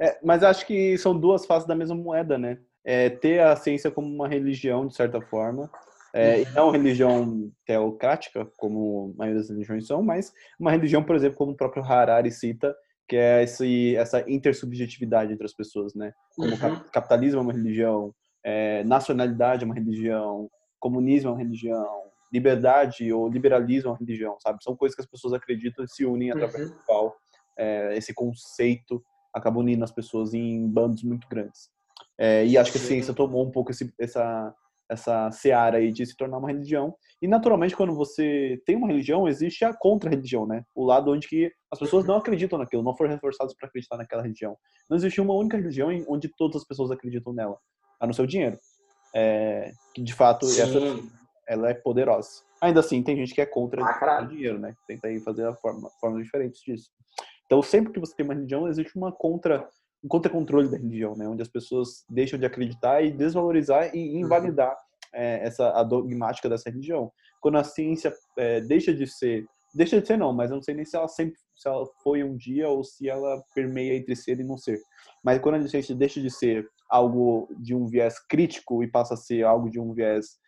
É, 0.01 0.19
mas 0.23 0.43
acho 0.43 0.67
que 0.67 0.99
são 0.99 1.19
duas 1.19 1.47
faces 1.47 1.67
da 1.67 1.75
mesma 1.75 1.95
moeda, 1.95 2.37
né? 2.37 2.59
É, 2.85 3.09
ter 3.09 3.41
a 3.41 3.55
ciência 3.55 3.91
como 3.91 4.13
uma 4.13 4.27
religião, 4.27 4.87
de 4.89 4.97
certa 4.97 5.21
forma, 5.21 5.71
é, 6.15 6.43
e 6.43 6.51
não 6.51 6.71
religião 6.71 7.51
teocrática, 7.65 8.47
como 8.59 9.13
a 9.15 9.19
maioria 9.19 9.41
das 9.41 9.51
religiões 9.51 9.87
são, 9.87 10.03
mas 10.03 10.33
uma 10.59 10.71
religião, 10.71 11.03
por 11.03 11.17
exemplo, 11.17 11.39
como 11.39 11.53
o 11.53 11.57
próprio 11.57 11.83
Harari 11.83 12.31
cita, 12.31 12.75
que 13.09 13.17
é 13.17 13.43
esse, 13.43 13.97
essa 13.97 14.29
intersubjetividade 14.31 15.33
entre 15.33 15.45
as 15.45 15.55
pessoas, 15.55 15.95
né? 15.95 16.13
Como 16.37 16.51
uhum. 16.51 16.81
capitalismo 16.93 17.41
é 17.41 17.43
uma 17.43 17.53
religião, 17.53 18.15
é, 18.45 18.85
nacionalidade 18.85 19.65
é 19.65 19.67
uma 19.67 19.75
religião, 19.75 20.51
comunismo 20.79 21.31
é 21.31 21.33
uma 21.33 21.39
religião, 21.39 22.03
liberdade 22.33 23.13
ou 23.13 23.29
liberalismo 23.29 23.89
é 23.89 23.93
uma 23.93 23.99
religião, 23.99 24.37
sabe? 24.41 24.63
São 24.63 24.77
coisas 24.77 24.95
que 24.95 25.03
as 25.03 25.09
pessoas 25.09 25.35
acreditam 25.35 25.85
e 25.85 25.89
se 25.89 26.05
unem 26.05 26.31
através 26.31 26.71
uhum. 26.71 26.77
do 26.77 26.85
qual 26.85 27.17
é, 27.59 27.97
esse 27.97 28.13
conceito 28.15 29.03
acaba 29.33 29.59
unindo 29.61 29.85
as 29.85 29.93
pessoas 29.93 30.35
em 30.35 30.69
bandos 30.69 31.03
muito 31.03 31.27
grandes. 31.29 31.71
É, 32.19 32.47
e 32.47 32.59
acho 32.59 32.71
que 32.71 32.79
a 32.79 32.81
ciência 32.81 33.15
tomou 33.15 33.47
um 33.47 33.51
pouco 33.51 33.71
esse, 33.71 33.93
essa 33.99 34.55
essa 34.93 35.31
seara 35.31 35.79
aí 35.79 35.93
de 35.93 36.05
se 36.05 36.17
tornar 36.17 36.39
uma 36.39 36.49
religião. 36.49 36.95
E 37.21 37.27
naturalmente, 37.27 37.77
quando 37.77 37.95
você 37.95 38.61
tem 38.67 38.77
uma 38.77 38.89
religião, 38.89 39.27
existe 39.27 39.65
a 39.65 39.75
contra-religião, 39.75 40.47
né? 40.47 40.65
O 40.75 40.85
lado 40.85 41.11
onde 41.11 41.29
que 41.29 41.51
as 41.71 41.79
pessoas 41.79 42.05
não 42.05 42.17
acreditam 42.17 42.59
naquilo, 42.59 42.83
não 42.83 42.97
foram 42.97 43.11
reforçadas 43.11 43.55
para 43.55 43.69
acreditar 43.69 43.97
naquela 43.97 44.23
religião. 44.23 44.57
Não 44.89 44.97
existe 44.97 45.21
uma 45.21 45.35
única 45.35 45.57
religião 45.57 45.89
onde 46.09 46.29
todas 46.37 46.63
as 46.63 46.67
pessoas 46.67 46.91
acreditam 46.91 47.33
nela, 47.33 47.57
a 48.01 48.07
no 48.07 48.15
seu 48.15 48.27
dinheiro. 48.27 48.59
É, 49.15 49.73
que 49.95 50.03
de 50.03 50.15
fato 50.15 50.47
essa, 50.47 50.79
ela 51.47 51.71
é 51.71 51.75
poderosa. 51.75 52.31
Ainda 52.61 52.81
assim, 52.81 53.03
tem 53.03 53.17
gente 53.17 53.35
que 53.35 53.41
é 53.41 53.47
contra 53.47 53.83
ah, 53.83 54.23
o 54.23 54.27
dinheiro, 54.27 54.59
né? 54.59 54.75
Tenta 54.87 55.09
aí 55.09 55.21
fazer 55.21 55.47
a 55.47 55.55
forma, 55.55 55.91
formas 56.01 56.23
diferentes 56.23 56.61
disso. 56.63 56.91
Então, 57.47 57.61
sempre 57.63 57.93
que 57.93 58.01
você 58.01 58.15
tem 58.15 58.25
uma 58.25 58.35
religião, 58.35 58.67
existe 58.69 58.97
uma 58.97 59.13
contra 59.13 59.69
um 60.03 60.09
contra-controle 60.09 60.69
da 60.69 60.77
religião, 60.77 61.17
né? 61.17 61.29
Onde 61.29 61.43
as 61.43 61.49
pessoas 61.49 62.05
deixam 62.11 62.39
de 62.39 62.47
acreditar 62.47 63.03
e 63.03 63.11
desvalorizar 63.11 63.95
e 63.95 64.19
invalidar 64.19 64.71
uhum. 64.71 65.21
é, 65.21 65.47
essa 65.47 65.71
a 65.71 65.83
dogmática 65.83 66.49
dessa 66.49 66.71
religião. 66.71 67.13
Quando 67.41 67.59
a 67.59 67.65
ciência 67.65 68.13
é, 68.37 68.61
deixa 68.61 68.93
de 68.93 69.07
ser, 69.07 69.47
deixa 69.75 70.01
de 70.01 70.07
ser 70.07 70.17
não, 70.17 70.33
mas 70.33 70.51
eu 70.51 70.57
não 70.57 70.63
sei 70.63 70.75
nem 70.75 70.85
se 70.85 70.97
ela 70.97 71.09
sempre 71.09 71.37
se 71.55 71.69
ela 71.69 71.87
foi 72.03 72.25
um 72.25 72.37
dia 72.37 72.69
ou 72.69 72.83
se 72.83 73.09
ela 73.09 73.41
permeia 73.55 73.95
entre 73.95 74.17
ser 74.17 74.41
e 74.41 74.45
não 74.45 74.59
ser. 74.59 74.81
Mas 75.23 75.41
quando 75.41 75.57
a 75.57 75.69
ciência 75.69 75.95
deixa 75.95 76.21
de 76.21 76.31
ser 76.31 76.67
algo 76.91 77.49
de 77.61 77.75
um 77.75 77.87
viés 77.87 78.19
crítico 78.27 78.83
e 78.83 78.91
passa 78.91 79.15
a 79.15 79.17
ser 79.17 79.45
algo 79.45 79.71
de 79.71 79.79
um 79.79 79.93
viés 79.93 80.39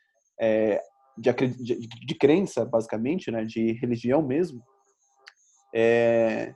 é, 0.40 0.82
de, 1.16 1.32
de, 1.32 1.86
de, 1.86 2.14
crença, 2.16 2.64
basicamente, 2.64 3.30
né, 3.30 3.44
de 3.44 3.72
religião 3.74 4.22
mesmo, 4.22 4.60
é, 5.74 6.52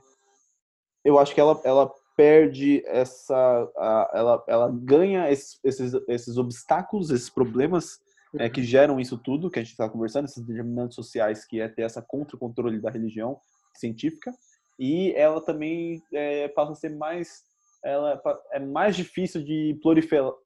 eu 1.03 1.17
acho 1.17 1.33
que 1.33 1.39
ela, 1.39 1.59
ela 1.63 1.91
perde 2.19 2.83
essa, 2.85 3.33
a, 3.77 4.11
ela, 4.13 4.43
ela 4.45 4.69
ganha 4.69 5.31
esses, 5.31 5.57
esses, 5.63 5.93
esses 6.05 6.37
obstáculos, 6.37 7.11
esses 7.11 7.29
problemas 7.29 7.97
é, 8.37 8.49
que 8.49 8.61
geram 8.61 8.99
isso 8.99 9.17
tudo 9.17 9.49
que 9.49 9.57
a 9.57 9.61
gente 9.61 9.71
está 9.71 9.87
conversando, 9.87 10.25
esses 10.25 10.45
determinantes 10.45 10.95
sociais, 10.95 11.45
que 11.45 11.61
é 11.61 11.69
ter 11.69 11.83
essa 11.83 12.01
contra-controle 12.01 12.77
da 12.81 12.91
religião 12.91 13.39
científica, 13.73 14.33
e 14.77 15.13
ela 15.13 15.39
também 15.39 16.03
é, 16.13 16.49
passa 16.49 16.73
a 16.73 16.75
ser 16.75 16.89
mais, 16.89 17.41
ela 17.81 18.21
é 18.51 18.59
mais 18.59 18.97
difícil 18.97 19.41
de 19.41 19.79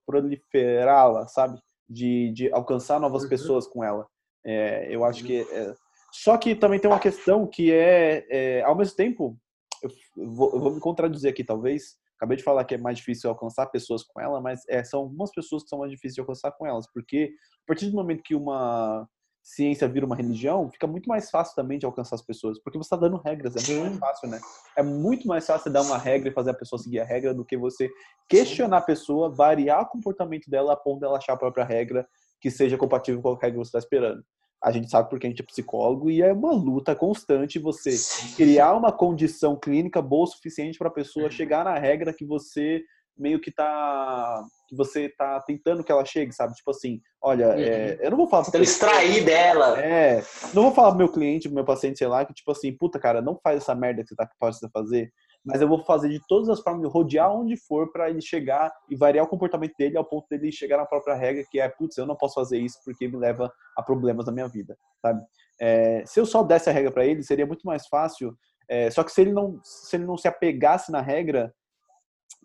proliferá-la, 0.06 1.28
sabe? 1.28 1.60
De, 1.90 2.32
de 2.34 2.54
alcançar 2.54 3.00
novas 3.00 3.24
uhum. 3.24 3.30
pessoas 3.30 3.66
com 3.66 3.84
ela. 3.84 4.06
É, 4.46 4.94
eu 4.96 5.04
acho 5.04 5.24
que 5.24 5.42
é, 5.42 5.74
só 6.12 6.38
que 6.38 6.54
também 6.54 6.80
tem 6.80 6.92
uma 6.92 7.00
questão 7.00 7.48
que 7.48 7.74
é, 7.74 8.28
é 8.30 8.62
ao 8.62 8.76
mesmo 8.76 8.96
tempo 8.96 9.36
eu 9.84 9.90
vou, 10.28 10.52
eu 10.54 10.60
vou 10.60 10.74
me 10.74 10.80
contradizer 10.80 11.32
aqui, 11.32 11.44
talvez. 11.44 11.98
Acabei 12.18 12.38
de 12.38 12.44
falar 12.44 12.64
que 12.64 12.76
é 12.76 12.78
mais 12.78 12.98
difícil 12.98 13.30
alcançar 13.30 13.66
pessoas 13.68 14.04
com 14.04 14.22
ela, 14.22 14.40
mas 14.40 14.62
é, 14.70 14.84
são 14.84 15.02
algumas 15.02 15.32
pessoas 15.32 15.64
que 15.64 15.70
são 15.70 15.80
mais 15.80 15.92
difíceis 15.92 16.16
de 16.16 16.22
alcançar 16.22 16.52
com 16.54 16.66
elas, 16.66 16.88
porque 16.94 17.34
a 17.64 17.68
partir 17.68 17.90
do 17.90 17.96
momento 17.96 18.24
que 18.24 18.34
uma 18.34 19.08
ciência 19.44 19.90
vira 19.90 20.06
uma 20.06 20.16
religião, 20.16 20.72
fica 20.72 20.88
muito 20.88 21.06
mais 21.08 21.30
fácil 21.30 21.54
também 21.54 21.78
de 21.78 21.86
alcançar 21.86 22.16
as 22.16 22.22
pessoas, 22.22 22.58
porque 22.64 22.78
você 22.78 22.86
está 22.86 22.96
dando 22.96 23.18
regras, 23.18 23.56
é 23.58 23.74
muito 23.74 24.00
mais 24.00 24.00
fácil, 24.00 24.30
né? 24.30 24.40
É 24.78 24.82
muito 24.82 25.28
mais 25.28 25.46
fácil 25.46 25.70
dar 25.70 25.82
uma 25.82 25.98
regra 25.98 26.30
e 26.30 26.34
fazer 26.34 26.52
a 26.52 26.54
pessoa 26.54 26.82
seguir 26.82 27.02
a 27.02 27.06
regra 27.06 27.34
do 27.34 27.44
que 27.44 27.58
você 27.58 27.90
questionar 28.30 28.78
a 28.78 28.82
pessoa, 28.82 29.30
variar 29.30 29.82
o 29.82 29.90
comportamento 29.90 30.50
dela 30.50 30.72
a 30.72 30.78
ponto 30.78 31.02
dela 31.02 31.18
achar 31.18 31.34
a 31.34 31.38
própria 31.38 31.66
regra 31.66 32.08
que 32.40 32.50
seja 32.50 32.78
compatível 32.78 33.22
com 33.22 33.32
a 33.32 33.34
regra 33.34 33.52
que 33.52 33.58
você 33.58 33.68
está 33.68 33.80
esperando 33.80 34.24
a 34.64 34.72
gente 34.72 34.90
sabe 34.90 35.10
porque 35.10 35.28
a 35.28 35.30
gente 35.30 35.42
é 35.42 35.46
psicólogo 35.46 36.10
e 36.10 36.22
é 36.22 36.32
uma 36.32 36.54
luta 36.54 36.96
constante 36.96 37.60
você 37.60 37.92
criar 38.38 38.74
uma 38.76 38.94
condição 38.94 39.60
clínica 39.60 40.02
boa 40.02 40.24
o 40.24 40.28
suficiente 40.28 40.80
para 40.80 40.88
a 40.88 40.94
pessoa 40.94 41.26
uhum. 41.26 41.32
chegar 41.32 41.66
na 41.66 41.78
regra 41.78 42.14
que 42.14 42.26
você 42.26 42.82
meio 43.18 43.40
que 43.40 43.52
tá 43.52 44.44
que 44.68 44.76
você 44.76 45.10
tá 45.10 45.40
tentando 45.42 45.84
que 45.84 45.92
ela 45.92 46.06
chegue, 46.06 46.32
sabe? 46.32 46.54
Tipo 46.54 46.72
assim, 46.72 47.00
olha, 47.22 47.50
uhum. 47.50 47.60
é, 47.60 47.98
eu 48.02 48.10
não 48.10 48.18
vou 48.18 48.28
falar 48.28 48.50
para 48.50 48.64
extrair 48.64 49.24
dela. 49.24 49.80
É, 49.80 50.24
não 50.54 50.64
vou 50.64 50.72
falar 50.72 50.90
pro 50.90 50.98
meu 50.98 51.10
cliente, 51.10 51.48
pro 51.48 51.56
meu 51.56 51.66
paciente, 51.66 52.00
sei 52.00 52.08
lá, 52.08 52.26
que 52.26 52.34
tipo 52.34 52.52
assim, 52.52 52.76
puta 52.76 52.98
cara, 52.98 53.22
não 53.22 53.38
faz 53.44 53.58
essa 53.58 53.76
merda 53.76 54.02
que 54.02 54.10
você 54.10 54.16
tá 54.16 54.26
que 54.26 54.34
pode 54.40 54.58
fazer 54.72 55.12
mas 55.46 55.62
eu 55.62 55.68
vou 55.68 55.84
fazer 55.84 56.10
de 56.10 56.22
todas 56.28 56.48
as 56.50 56.62
formas, 56.62 56.92
rodear 56.92 57.32
onde 57.32 57.58
for 57.58 57.92
para 57.92 58.10
ele 58.10 58.22
chegar 58.22 58.72
e 58.90 58.96
variar 58.96 59.26
o 59.26 59.28
comportamento 59.28 59.74
dele 59.78 59.98
ao 59.98 60.06
ponto 60.06 60.28
dele 60.30 60.52
chegar 60.52 60.78
na 60.78 60.86
própria 60.86 61.16
regra, 61.16 61.44
que 61.50 61.60
é, 61.60 61.68
putz, 61.68 61.98
eu 61.98 62.06
não 62.06 62.16
posso 62.16 62.36
fazer 62.36 62.60
isso 62.60 62.80
porque 62.86 63.08
me 63.08 63.18
leva 63.18 63.52
a 63.76 63.84
problemas 63.84 64.26
na 64.26 64.32
minha 64.32 64.48
vida, 64.48 64.78
sabe? 65.02 65.22
É, 65.60 66.04
se 66.06 66.20
eu 66.20 66.26
só 66.26 66.44
desse 66.44 66.70
a 66.70 66.74
regra 66.74 66.92
para 66.92 67.06
ele, 67.06 67.24
seria 67.24 67.46
muito 67.46 67.66
mais 67.66 67.88
fácil. 67.88 68.36
É, 68.70 68.90
só 68.90 69.04
que 69.04 69.12
se 69.12 69.22
ele 69.22 69.34
não 69.34 69.60
se 69.64 69.96
ele 69.96 70.06
não 70.06 70.18
se 70.18 70.28
apegasse 70.28 70.92
na 70.92 71.02
regra, 71.02 71.54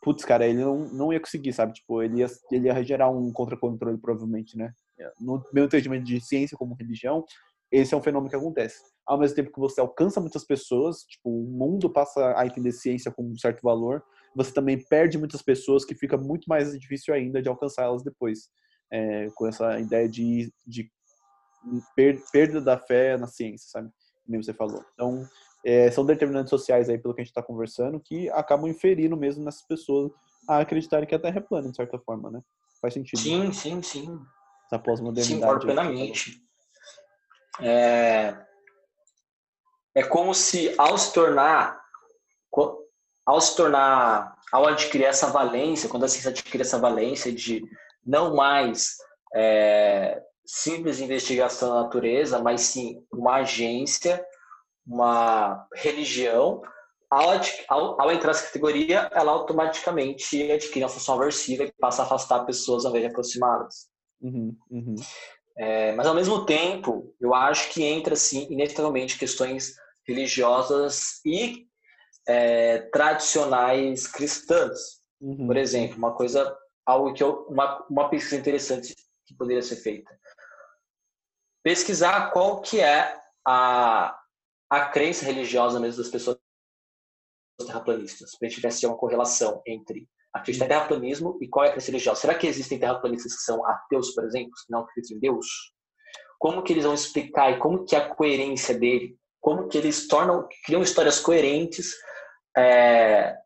putz, 0.03 0.25
cara, 0.25 0.47
ele 0.47 0.63
não, 0.63 0.79
não 0.89 1.13
ia 1.13 1.21
conseguir, 1.21 1.53
sabe? 1.53 1.73
Tipo, 1.75 2.03
ele 2.03 2.19
ia, 2.19 2.27
ele 2.51 2.67
ia 2.67 2.83
gerar 2.83 3.09
um 3.11 3.33
contra-controle, 3.33 3.99
provavelmente, 3.99 4.57
né? 4.57 4.73
No 5.21 5.43
meu 5.53 5.65
entendimento 5.65 6.05
de 6.05 6.21
ciência 6.21 6.57
como 6.57 6.75
religião, 6.75 7.25
esse 7.71 7.95
é 7.95 7.97
um 7.97 8.03
fenômeno 8.03 8.31
que 8.31 8.37
acontece. 8.37 8.83
Ao 9.07 9.19
mesmo 9.19 9.37
tempo 9.37 9.53
que 9.53 9.61
você 9.61 9.81
alcança 9.81 10.21
muitas 10.21 10.45
pessoas, 10.45 11.03
tipo, 11.03 11.31
o 11.31 11.45
mundo 11.45 11.91
passa 11.91 12.35
a 12.37 12.47
entender 12.47 12.73
ciência 12.73 13.11
com 13.11 13.23
um 13.23 13.37
certo 13.37 13.61
valor, 13.63 14.03
você 14.35 14.53
também 14.53 14.83
perde 14.89 15.19
muitas 15.19 15.43
pessoas 15.43 15.85
que 15.85 15.95
fica 15.95 16.17
muito 16.17 16.47
mais 16.47 16.79
difícil 16.79 17.15
ainda 17.15 17.43
de 17.43 17.49
alcançar 17.49 17.85
elas 17.85 18.03
depois. 18.03 18.49
É, 18.91 19.29
com 19.35 19.47
essa 19.47 19.79
ideia 19.79 20.09
de, 20.09 20.51
de 20.67 20.91
per, 21.95 22.23
perda 22.33 22.61
da 22.61 22.79
fé 22.79 23.19
na 23.19 23.27
ciência, 23.27 23.69
sabe? 23.71 23.91
Como 24.25 24.43
você 24.43 24.55
falou. 24.55 24.83
Então, 24.95 25.27
é, 25.65 25.91
são 25.91 26.07
determinantes 26.07 26.51
sociais 26.51 26.89
aí, 26.89 26.99
pelo 26.99 27.15
que 27.15 27.21
a 27.21 27.25
gente 27.25 27.31
está 27.31 27.43
conversando, 27.43 28.01
que 28.01 28.31
acabam 28.31 28.69
inferindo 28.71 29.17
mesmo 29.17 29.45
nessas 29.45 29.67
pessoas 29.67 30.11
a 30.49 30.61
acreditarem 30.61 31.07
que 31.07 31.15
a 31.15 31.19
Terra 31.19 31.39
é 31.39 31.43
plana, 31.43 31.71
de 31.71 31.77
certa 31.77 31.99
forma, 31.99 32.31
né? 32.31 32.41
Faz 32.81 32.95
sentido. 32.95 33.19
Sim, 33.19 33.49
né? 33.49 33.53
sim, 33.53 33.83
sim. 33.83 34.19
Essa 34.67 34.79
pós-modernidade. 34.79 35.61
Sim, 35.61 35.67
plenamente. 35.67 36.48
É, 37.61 38.37
é 39.95 40.03
como 40.05 40.35
se 40.35 40.75
ao 40.79 40.97
se 40.97 41.13
tornar 41.13 41.79
ao 43.27 43.41
se 43.43 43.55
tornar 43.57 44.35
ao 44.51 44.67
adquirir 44.67 45.05
essa 45.05 45.27
valência, 45.27 45.89
quando 45.89 46.05
a 46.05 46.09
ciência 46.09 46.31
adquire 46.31 46.63
essa 46.63 46.79
valência 46.79 47.31
de 47.31 47.63
não 48.05 48.35
mais 48.35 48.97
é, 49.35 50.23
simples 50.47 50.99
investigação 50.99 51.69
da 51.69 51.83
natureza, 51.83 52.41
mas 52.41 52.63
sim 52.63 53.05
uma 53.13 53.37
agência, 53.37 54.25
uma 54.87 55.69
religião, 55.75 56.63
ao, 57.11 58.01
ao, 58.01 58.11
entrar 58.11 58.29
nessa 58.29 58.47
categoria, 58.47 59.11
ela 59.13 59.33
automaticamente 59.33 60.51
adquire 60.51 60.85
uma 60.85 60.91
função 60.91 61.17
aversiva 61.17 61.65
e 61.65 61.73
passa 61.73 62.03
a 62.03 62.07
afastar 62.07 62.47
pessoas 62.47 62.85
ao 62.85 62.91
invés 62.91 63.05
de 63.05 63.11
aproximá-las. 63.11 63.89
Uhum, 64.23 64.57
uhum. 64.71 64.97
É, 65.59 65.93
mas 65.93 66.07
ao 66.07 66.15
mesmo 66.15 66.47
tempo, 66.47 67.13
eu 67.21 67.35
acho 67.35 67.71
que 67.71 67.83
entra 67.83 68.15
assim 68.15 68.47
inevitavelmente 68.49 69.19
questões 69.19 69.75
religiosas 70.07 71.21
e 71.27 71.67
é, 72.29 72.79
tradicionais 72.93 74.07
cristãs. 74.07 75.03
Uhum. 75.21 75.49
Por 75.49 75.57
exemplo, 75.57 75.99
uma 75.99 76.15
coisa, 76.15 76.57
algo 76.87 77.13
que 77.13 77.25
eu, 77.25 77.47
uma, 77.49 77.85
uma 77.91 78.09
pesquisa 78.09 78.37
interessante 78.37 78.95
que 79.27 79.35
poderia 79.35 79.61
ser 79.63 79.77
feita. 79.77 80.17
Pesquisar 81.65 82.31
qual 82.31 82.61
que 82.61 82.81
é 82.81 83.21
a, 83.45 84.17
a 84.71 84.89
crença 84.91 85.25
religiosa 85.25 85.81
mesmo 85.81 86.01
das 86.01 86.11
pessoas 86.11 86.39
terraplanistas, 87.67 88.37
para 88.39 88.47
a 88.47 88.49
gente 88.51 88.61
ver 88.61 88.73
se 88.73 88.87
uma 88.87 88.97
correlação 88.97 89.61
entre 89.67 90.09
acreditar 90.39 90.65
em 90.65 90.69
terraplanismo 90.69 91.39
e 91.41 91.49
qual 91.49 91.65
é 91.65 91.69
a 91.69 91.73
crença 91.73 91.91
religiosa. 91.91 92.21
Será 92.21 92.35
que 92.35 92.47
existem 92.47 92.79
terraplanistas 92.79 93.35
que 93.35 93.43
são 93.43 93.65
ateus, 93.67 94.11
por 94.11 94.25
exemplo, 94.25 94.51
que 94.51 94.73
não 94.73 94.81
acreditam 94.81 95.17
em 95.17 95.21
Deus? 95.21 95.47
Como 96.39 96.63
que 96.63 96.73
eles 96.73 96.85
vão 96.85 96.95
explicar 96.95 97.53
e 97.53 97.59
como 97.59 97.85
que 97.85 97.97
é 97.97 97.99
a 97.99 98.15
coerência 98.15 98.79
dele? 98.79 99.17
Como 99.41 99.69
que 99.69 99.79
eles 99.79 100.09
tornam, 100.09 100.47
criam 100.65 100.83
histórias 100.83 101.21
coerentes 101.21 101.95
é, 102.57 103.37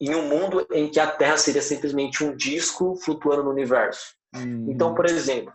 em 0.00 0.14
um 0.14 0.28
mundo 0.28 0.66
em 0.72 0.90
que 0.90 0.98
a 0.98 1.06
Terra 1.06 1.36
seria 1.36 1.62
simplesmente 1.62 2.24
um 2.24 2.36
disco 2.36 2.96
flutuando 2.96 3.44
no 3.44 3.50
universo? 3.50 4.14
Hum. 4.34 4.66
Então, 4.68 4.94
por 4.94 5.06
exemplo, 5.06 5.52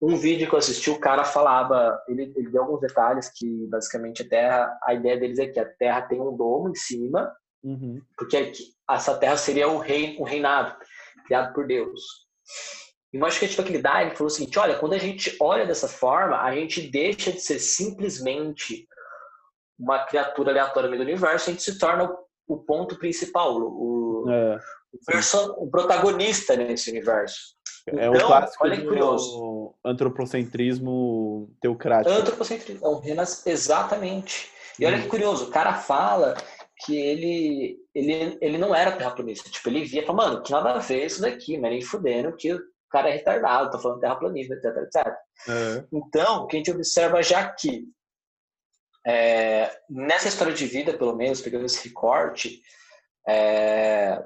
um 0.00 0.16
vídeo 0.16 0.48
que 0.48 0.54
eu 0.54 0.58
assisti, 0.58 0.90
o 0.90 0.98
cara 0.98 1.24
falava, 1.24 2.00
ele, 2.08 2.32
ele 2.34 2.50
deu 2.50 2.62
alguns 2.62 2.80
detalhes 2.80 3.30
que 3.34 3.66
basicamente 3.66 4.22
a 4.22 4.28
Terra, 4.28 4.78
a 4.84 4.94
ideia 4.94 5.18
deles 5.18 5.38
é 5.38 5.46
que 5.46 5.60
a 5.60 5.66
Terra 5.66 6.02
tem 6.02 6.20
um 6.20 6.34
domo 6.34 6.70
em 6.70 6.74
cima, 6.74 7.30
uhum. 7.62 8.00
porque 8.16 8.52
essa 8.88 9.16
terra 9.16 9.36
seria 9.36 9.68
um, 9.68 9.78
rei, 9.78 10.16
um 10.18 10.24
reinado 10.24 10.76
criado 11.26 11.52
por 11.52 11.66
Deus. 11.66 12.00
E 13.12 13.16
uma 13.18 13.28
justificativa 13.28 13.62
que 13.64 13.72
ele 13.72 13.82
dá, 13.82 14.02
ele 14.02 14.12
falou 14.12 14.26
o 14.26 14.30
seguinte: 14.30 14.58
olha, 14.58 14.78
quando 14.78 14.92
a 14.92 14.98
gente 14.98 15.36
olha 15.40 15.66
dessa 15.66 15.88
forma, 15.88 16.40
a 16.40 16.54
gente 16.54 16.90
deixa 16.90 17.32
de 17.32 17.40
ser 17.40 17.58
simplesmente 17.58 18.86
uma 19.78 20.04
criatura 20.04 20.50
aleatória 20.50 20.88
no 20.88 20.90
meio 20.90 21.04
do 21.04 21.08
universo, 21.08 21.48
a 21.48 21.52
gente 21.52 21.62
se 21.62 21.78
torna 21.78 22.10
o, 22.46 22.58
ponto 22.58 22.98
principal, 22.98 23.56
o, 23.56 24.26
é, 24.28 24.58
o, 24.92 25.64
o, 25.64 25.70
protagonista 25.70 26.54
nesse 26.54 26.90
universo. 26.90 27.54
É 27.88 28.06
então, 28.06 28.12
o 28.12 28.26
clássico 28.26 28.64
olha 28.64 28.76
que 28.76 28.86
curioso. 28.86 29.74
antropocentrismo 29.84 31.50
teocrático. 31.60 32.14
Antropocentrismo, 32.14 33.02
é 33.04 33.50
exatamente. 33.50 34.50
E 34.78 34.84
olha 34.84 34.98
que 34.98 35.06
hum. 35.06 35.10
curioso, 35.10 35.46
o 35.46 35.50
cara 35.50 35.74
fala 35.74 36.36
que 36.84 36.96
ele, 36.96 37.78
ele, 37.94 38.38
ele 38.40 38.58
não 38.58 38.74
era 38.74 38.92
terraplanista. 38.92 39.50
Tipo, 39.50 39.68
ele 39.68 39.84
via 39.84 40.02
e 40.02 40.06
falava, 40.06 40.30
mano, 40.30 40.42
que 40.42 40.52
nada 40.52 40.74
a 40.74 40.78
ver 40.78 41.06
isso 41.06 41.20
daqui, 41.20 41.58
mas 41.58 41.70
nem 41.70 41.82
fudendo 41.82 42.36
que 42.36 42.52
o 42.52 42.60
cara 42.90 43.08
é 43.08 43.12
retardado, 43.12 43.70
tá 43.70 43.78
falando 43.78 44.00
terraplanismo, 44.00 44.54
etc, 44.54 44.76
etc. 44.76 45.06
É. 45.48 45.84
Então, 45.92 46.42
o 46.42 46.46
que 46.46 46.56
a 46.56 46.58
gente 46.58 46.70
observa 46.70 47.22
já 47.22 47.40
aqui, 47.40 47.86
é, 49.06 49.70
nessa 49.88 50.28
história 50.28 50.52
de 50.52 50.66
vida, 50.66 50.96
pelo 50.96 51.14
menos, 51.14 51.40
pegando 51.40 51.66
esse 51.66 51.88
recorte, 51.88 52.60
é, 53.28 54.22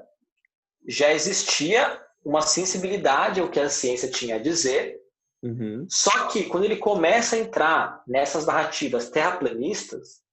já 0.87 1.11
existia 1.11 2.01
uma 2.23 2.41
sensibilidade 2.41 3.39
ao 3.39 3.49
que 3.49 3.59
a 3.59 3.69
ciência 3.69 4.09
tinha 4.09 4.35
a 4.35 4.39
dizer, 4.39 4.99
Uhum. 5.45 5.85
Só 5.87 6.27
que 6.29 6.45
quando 6.45 6.63
ele 6.63 6.77
começa 6.77 7.35
a 7.35 7.39
entrar 7.39 8.03
nessas 8.07 8.47
narrativas 8.47 9.11
terraplanistas, 9.11 10.23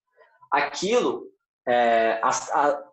aquilo, 0.51 1.31
é, 1.67 2.21
a, 2.23 2.29
a, 2.29 2.85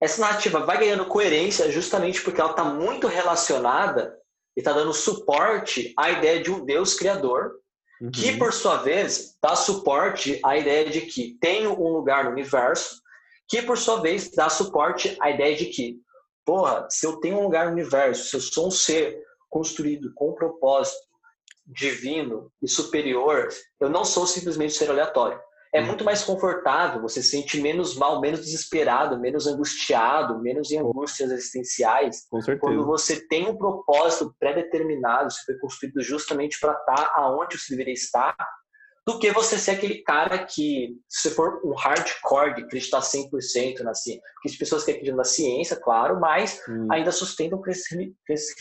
essa 0.00 0.20
narrativa 0.20 0.60
vai 0.60 0.78
ganhando 0.78 1.06
coerência 1.06 1.70
justamente 1.70 2.22
porque 2.22 2.40
ela 2.40 2.50
está 2.50 2.64
muito 2.64 3.06
relacionada 3.06 4.18
e 4.56 4.60
está 4.60 4.72
dando 4.72 4.92
suporte 4.92 5.92
à 5.96 6.10
ideia 6.10 6.42
de 6.42 6.50
um 6.50 6.64
Deus 6.64 6.94
criador, 6.94 7.52
uhum. 8.00 8.10
que 8.10 8.36
por 8.36 8.52
sua 8.52 8.78
vez 8.78 9.36
dá 9.42 9.54
suporte 9.54 10.40
à 10.44 10.58
ideia 10.58 10.88
de 10.88 11.02
que 11.02 11.36
tem 11.40 11.66
um 11.66 11.88
lugar 11.88 12.24
no 12.24 12.30
universo, 12.30 13.00
que 13.48 13.62
por 13.62 13.78
sua 13.78 14.00
vez 14.00 14.30
dá 14.32 14.48
suporte 14.48 15.16
à 15.20 15.30
ideia 15.30 15.56
de 15.56 15.66
que, 15.66 16.00
porra, 16.44 16.86
se 16.90 17.06
eu 17.06 17.16
tenho 17.20 17.38
um 17.38 17.44
lugar 17.44 17.66
no 17.66 17.72
universo, 17.72 18.28
se 18.28 18.36
eu 18.36 18.40
sou 18.40 18.68
um 18.68 18.70
ser 18.70 19.22
construído 19.48 20.12
com 20.14 20.30
um 20.30 20.34
propósito 20.34 21.00
divino 21.66 22.50
e 22.60 22.68
superior, 22.68 23.48
eu 23.80 23.88
não 23.88 24.04
sou 24.04 24.26
simplesmente 24.26 24.74
um 24.74 24.78
ser 24.78 24.90
aleatório 24.90 25.40
é 25.74 25.80
uhum. 25.80 25.86
muito 25.86 26.04
mais 26.04 26.22
confortável, 26.22 27.00
você 27.00 27.22
se 27.22 27.30
sente 27.30 27.60
menos 27.60 27.96
mal, 27.96 28.20
menos 28.20 28.40
desesperado, 28.40 29.18
menos 29.18 29.46
angustiado, 29.46 30.38
menos 30.40 30.70
em 30.70 30.78
angústias 30.78 31.30
existenciais. 31.30 32.26
Com 32.28 32.42
certeza. 32.42 32.60
Quando 32.60 32.84
você 32.84 33.26
tem 33.26 33.48
um 33.48 33.56
propósito 33.56 34.34
pré-determinado, 34.38 35.30
você 35.30 35.42
foi 35.46 35.58
construído 35.58 36.02
justamente 36.02 36.58
para 36.60 36.72
estar 36.72 37.12
aonde 37.16 37.58
você 37.58 37.70
deveria 37.70 37.94
estar, 37.94 38.36
do 39.06 39.18
que 39.18 39.32
você 39.32 39.58
ser 39.58 39.72
aquele 39.72 40.02
cara 40.02 40.44
que, 40.44 40.96
se 41.08 41.30
for 41.30 41.60
um 41.64 41.74
hardcore 41.74 42.54
de 42.54 42.62
acreditar 42.62 43.00
100% 43.00 43.80
na 43.80 43.94
ciência, 43.94 44.22
porque 44.34 44.50
as 44.50 44.56
pessoas 44.56 44.84
que 44.84 44.92
acreditam 44.92 45.16
na 45.16 45.24
ciência, 45.24 45.76
claro, 45.76 46.20
mas 46.20 46.60
hum. 46.68 46.86
ainda 46.90 47.10
sustentam 47.10 47.60
crenças 47.60 47.86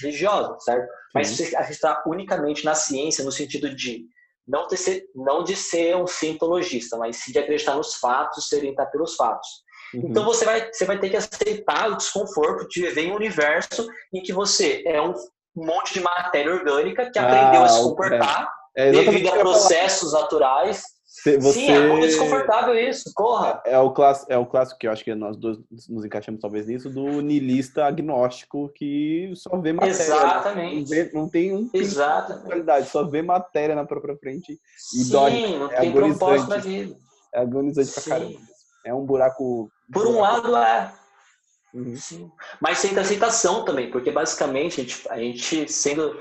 religiosas, 0.02 0.64
certo? 0.64 0.88
Sim. 0.88 0.90
Mas 1.14 1.28
se 1.28 1.36
você 1.46 1.56
acreditar 1.56 2.04
unicamente 2.08 2.66
na 2.66 2.74
ciência, 2.74 3.24
no 3.24 3.32
sentido 3.32 3.76
de 3.76 4.08
não 4.48 4.68
de 4.68 4.78
ser, 4.78 5.04
não 5.16 5.44
de 5.44 5.56
ser 5.56 5.96
um 5.96 6.08
cientologista, 6.08 6.98
mas 6.98 7.18
sim 7.18 7.32
de 7.32 7.40
acreditar 7.40 7.76
nos 7.76 7.96
fatos, 7.96 8.48
se 8.48 8.56
orientar 8.56 8.90
pelos 8.92 9.16
fatos. 9.16 9.48
Uhum. 9.94 10.08
Então 10.10 10.24
você 10.24 10.46
vai, 10.46 10.72
você 10.72 10.86
vai 10.86 11.00
ter 11.00 11.10
que 11.10 11.18
aceitar 11.18 11.90
o 11.90 11.98
desconforto 11.98 12.68
de 12.68 12.82
viver 12.82 13.04
em 13.04 13.12
um 13.12 13.16
universo 13.16 13.88
em 14.14 14.22
que 14.22 14.34
você 14.34 14.84
é 14.86 15.02
um 15.02 15.14
monte 15.56 15.94
de 15.94 16.02
matéria 16.02 16.54
orgânica 16.54 17.10
que 17.12 17.20
ah, 17.20 17.24
aprendeu 17.24 17.64
a 17.64 17.68
se 17.68 17.84
comportar 17.84 18.50
é. 18.76 18.88
É 18.88 18.92
devido 18.92 19.28
a 19.30 19.38
processos 19.38 20.14
naturais 20.14 20.84
você... 21.24 21.60
Sim, 21.60 21.72
é 21.72 21.88
muito 21.88 22.08
desconfortável 22.08 22.76
isso, 22.76 23.12
porra. 23.16 23.62
É 23.66 23.78
o, 23.78 23.92
clássico, 23.92 24.32
é 24.32 24.38
o 24.38 24.46
clássico 24.46 24.80
que 24.80 24.88
eu 24.88 24.92
acho 24.92 25.04
que 25.04 25.14
nós 25.14 25.38
dois 25.38 25.58
nos 25.88 26.04
encaixamos 26.04 26.42
talvez 26.42 26.66
nisso, 26.66 26.90
do 26.90 27.22
niilista 27.22 27.86
agnóstico 27.86 28.70
que 28.76 29.32
só 29.36 29.56
vê 29.58 29.74
matéria. 29.74 29.92
Exatamente. 29.92 30.80
Não, 30.80 30.86
vê, 30.86 31.12
não 31.14 31.30
tem 31.30 31.56
um 31.56 31.70
Exatamente. 31.74 32.46
qualidade, 32.46 32.90
só 32.90 33.04
vê 33.04 33.22
matéria 33.22 33.76
na 33.76 33.86
própria 33.86 34.16
frente 34.18 34.54
e 34.54 35.04
Sim, 35.04 35.12
dói. 35.12 35.58
não 35.60 35.72
é 35.72 35.80
tem 35.82 35.92
propósito 35.92 36.50
na 36.50 36.58
vida. 36.58 36.96
É 37.34 37.42
agonizante 37.42 37.88
Sim. 37.90 38.02
pra 38.02 38.20
caramba. 38.20 38.40
É 38.86 38.94
um 38.94 39.06
buraco. 39.06 39.70
Por 39.94 40.08
um 40.08 40.22
lado 40.22 40.56
é. 40.56 40.92
Uhum. 41.74 41.96
Mas 42.60 42.80
sem 42.80 42.98
aceitação 42.98 43.64
também, 43.64 43.90
porque 43.90 44.12
basicamente 44.12 44.82
a 44.82 44.84
gente, 44.84 45.10
a 45.10 45.18
gente 45.18 45.72
sendo 45.72 46.20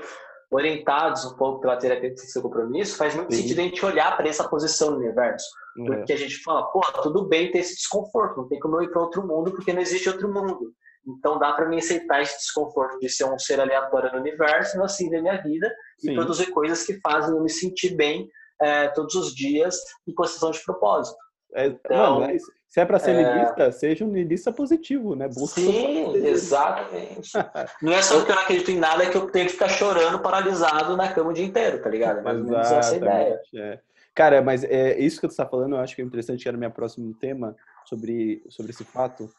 orientados 0.51 1.23
um 1.25 1.35
pouco 1.35 1.61
pela 1.61 1.77
terapia 1.77 2.13
seu 2.17 2.41
compromisso, 2.41 2.97
faz 2.97 3.15
muito 3.15 3.33
Sim. 3.33 3.41
sentido 3.41 3.59
a 3.59 3.63
gente 3.63 3.85
olhar 3.85 4.17
para 4.17 4.27
essa 4.27 4.47
posição 4.47 4.91
no 4.91 4.97
universo. 4.97 5.47
É. 5.79 5.85
Porque 5.85 6.13
a 6.13 6.17
gente 6.17 6.43
fala, 6.43 6.63
pô, 6.71 6.81
tudo 7.01 7.27
bem 7.27 7.49
ter 7.49 7.59
esse 7.59 7.75
desconforto, 7.75 8.37
não 8.37 8.47
tem 8.47 8.59
como 8.59 8.75
eu 8.75 8.83
ir 8.83 8.91
para 8.91 9.01
outro 9.01 9.25
mundo 9.25 9.51
porque 9.51 9.71
não 9.71 9.81
existe 9.81 10.09
outro 10.09 10.31
mundo. 10.31 10.73
Então 11.07 11.39
dá 11.39 11.53
para 11.53 11.67
mim 11.67 11.77
aceitar 11.77 12.21
esse 12.21 12.37
desconforto 12.37 12.99
de 12.99 13.09
ser 13.09 13.23
um 13.23 13.39
ser 13.39 13.59
aleatório 13.59 14.11
no 14.11 14.19
universo, 14.19 14.77
e 14.77 14.83
assim 14.83 15.09
da 15.09 15.21
minha 15.21 15.41
vida 15.41 15.73
Sim. 15.97 16.11
e 16.11 16.15
produzir 16.15 16.47
coisas 16.47 16.83
que 16.83 16.99
fazem 16.99 17.35
eu 17.35 17.41
me 17.41 17.49
sentir 17.49 17.95
bem 17.95 18.29
é, 18.61 18.89
todos 18.89 19.15
os 19.15 19.33
dias 19.33 19.77
em 20.07 20.13
construção 20.13 20.51
de 20.51 20.63
propósito. 20.63 21.17
É, 21.53 21.67
então, 21.67 22.21
mano, 22.21 22.33
é 22.33 22.37
se 22.71 22.79
é 22.79 22.85
para 22.85 22.99
ser 22.99 23.15
é... 23.17 23.71
seja 23.71 24.05
um 24.05 24.07
niilista 24.07 24.49
positivo, 24.49 25.13
né? 25.13 25.27
Busca 25.27 25.59
Sim, 25.59 26.15
exatamente. 26.15 27.31
não 27.81 27.91
é 27.91 28.01
só 28.01 28.15
porque 28.15 28.31
eu 28.31 28.35
não 28.35 28.43
acredito 28.43 28.71
em 28.71 28.79
nada 28.79 29.09
que 29.09 29.17
eu 29.17 29.29
tenho 29.29 29.47
que 29.47 29.51
ficar 29.51 29.67
chorando 29.67 30.19
paralisado 30.19 30.95
na 30.95 31.13
cama 31.13 31.31
o 31.31 31.33
dia 31.33 31.43
inteiro, 31.43 31.81
tá 31.81 31.89
ligado? 31.89 32.19
É 32.19 32.21
mais 32.21 32.39
ou 32.39 32.45
menos 32.45 32.71
essa 32.71 32.95
ideia. 32.95 33.41
É. 33.53 33.79
Cara, 34.15 34.41
mas 34.41 34.63
é, 34.63 34.97
isso 34.97 35.19
que 35.19 35.27
tu 35.27 35.31
está 35.31 35.45
falando, 35.45 35.75
eu 35.75 35.81
acho 35.81 35.93
que 35.95 36.01
é 36.01 36.05
interessante, 36.05 36.47
era 36.47 36.55
o 36.55 36.59
meu 36.59 36.71
próximo 36.71 37.13
tema 37.13 37.55
sobre, 37.85 38.41
sobre 38.49 38.71
esse 38.71 38.85
fato, 38.85 39.29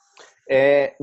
é 0.46 0.94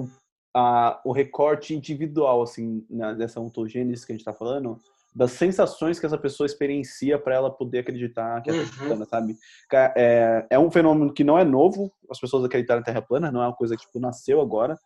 a, 0.54 1.02
o 1.04 1.12
recorte 1.12 1.74
individual, 1.74 2.44
assim, 2.44 2.86
na, 2.88 3.14
dessa 3.14 3.40
ontogênese 3.40 4.06
que 4.06 4.12
a 4.12 4.14
gente 4.14 4.22
está 4.22 4.34
falando, 4.34 4.80
das 5.14 5.32
sensações 5.32 6.00
que 6.00 6.06
essa 6.06 6.18
pessoa 6.18 6.46
experiencia 6.46 7.18
para 7.18 7.36
ela 7.36 7.50
poder 7.50 7.80
acreditar 7.80 8.42
que 8.42 8.50
é 8.52 8.54
Terra 8.54 8.88
plana, 8.88 9.06
sabe? 9.06 9.36
É, 9.74 10.46
é 10.52 10.60
um 10.60 10.72
fenômeno 10.72 11.14
que 11.14 11.24
não 11.24 11.38
é 11.38 11.44
novo, 11.44 11.92
as 12.10 12.20
pessoas 12.20 12.46
acreditarem 12.46 12.82
na 12.82 12.86
Terra 12.86 13.02
plana, 13.02 13.32
não 13.32 13.42
é 13.42 13.48
uma 13.48 13.56
coisa 13.56 13.76
que 13.76 13.86
tipo, 13.86 14.00
nasceu 14.00 14.40
agora, 14.40 14.78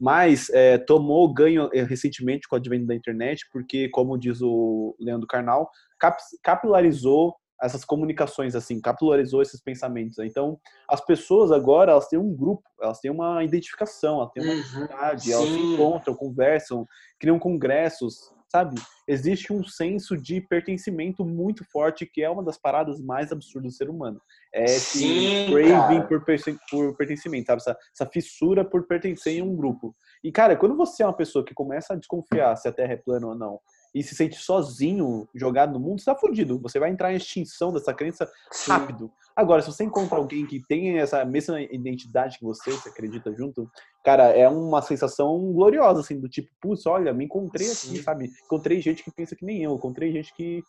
mas 0.00 0.50
é, 0.50 0.78
tomou 0.78 1.32
ganho 1.32 1.68
é, 1.72 1.82
recentemente 1.82 2.48
com 2.48 2.56
o 2.56 2.58
advento 2.58 2.86
da 2.86 2.94
internet, 2.94 3.46
porque, 3.52 3.88
como 3.88 4.18
diz 4.18 4.40
o 4.40 4.96
Leandro 4.98 5.26
Carnal, 5.26 5.70
cap 5.98 6.20
capilarizou 6.42 7.36
essas 7.62 7.84
comunicações, 7.84 8.56
assim, 8.56 8.80
capilarizou 8.80 9.40
esses 9.40 9.60
pensamentos. 9.60 10.18
Então, 10.18 10.58
as 10.88 11.00
pessoas 11.00 11.52
agora, 11.52 11.92
elas 11.92 12.08
têm 12.08 12.18
um 12.18 12.34
grupo, 12.34 12.64
elas 12.80 12.98
têm 12.98 13.10
uma 13.10 13.44
identificação, 13.44 14.16
elas 14.18 14.32
têm 14.32 14.42
uma 14.42 14.54
identidade, 14.54 15.32
uhum, 15.32 15.38
elas 15.38 15.48
se 15.48 15.58
encontram, 15.60 16.14
conversam, 16.16 16.86
criam 17.20 17.38
congressos, 17.38 18.32
sabe? 18.52 18.80
Existe 19.08 19.52
um 19.52 19.64
senso 19.64 20.16
de 20.16 20.40
pertencimento 20.40 21.24
muito 21.24 21.64
forte, 21.64 22.04
que 22.04 22.22
é 22.22 22.28
uma 22.28 22.42
das 22.42 22.58
paradas 22.58 23.00
mais 23.00 23.32
absurdas 23.32 23.72
do 23.72 23.76
ser 23.76 23.88
humano. 23.88 24.20
É 24.54 24.64
esse 24.64 25.46
craving 25.48 26.02
por, 26.02 26.22
por, 26.70 26.96
pertencimento, 26.96 27.46
sabe? 27.46 27.62
Essa, 27.62 27.78
essa, 27.94 28.06
fissura 28.06 28.62
por 28.62 28.86
pertencer 28.86 29.38
em 29.38 29.42
um 29.42 29.56
grupo. 29.56 29.96
E, 30.22 30.30
cara, 30.30 30.54
quando 30.54 30.76
você 30.76 31.02
é 31.02 31.06
uma 31.06 31.16
pessoa 31.16 31.44
que 31.44 31.54
começa 31.54 31.94
a 31.94 31.96
desconfiar 31.96 32.54
se 32.56 32.68
a 32.68 32.72
Terra 32.72 32.92
é 32.92 32.96
plana 32.96 33.26
ou 33.26 33.34
não, 33.34 33.58
e 33.94 34.02
se 34.02 34.14
sente 34.14 34.36
sozinho, 34.36 35.26
jogado 35.34 35.72
no 35.72 35.80
mundo, 35.80 36.00
você 36.00 36.06
tá 36.06 36.14
fudido. 36.14 36.58
Você 36.60 36.78
vai 36.78 36.90
entrar 36.90 37.12
em 37.12 37.16
extinção 37.16 37.72
dessa 37.72 37.92
crença 37.92 38.30
rápido. 38.66 39.10
Agora, 39.34 39.62
se 39.62 39.72
você 39.72 39.84
encontra 39.84 40.18
alguém 40.18 40.46
que 40.46 40.62
tem 40.66 40.98
essa 40.98 41.24
mesma 41.24 41.60
identidade 41.60 42.38
que 42.38 42.44
você, 42.44 42.70
você 42.70 42.88
acredita 42.88 43.32
junto, 43.34 43.70
cara, 44.04 44.24
é 44.30 44.48
uma 44.48 44.82
sensação 44.82 45.52
gloriosa, 45.52 46.00
assim, 46.00 46.20
do 46.20 46.28
tipo, 46.28 46.48
putz, 46.60 46.86
olha, 46.86 47.12
me 47.12 47.24
encontrei 47.24 47.66
aqui, 47.66 47.76
Sim. 47.76 48.02
sabe? 48.02 48.30
Encontrei 48.44 48.80
gente 48.80 49.02
que 49.02 49.10
pensa 49.10 49.34
que 49.34 49.44
nem 49.44 49.62
eu, 49.62 49.74
encontrei 49.74 50.12
gente 50.12 50.34
que, 50.34 50.62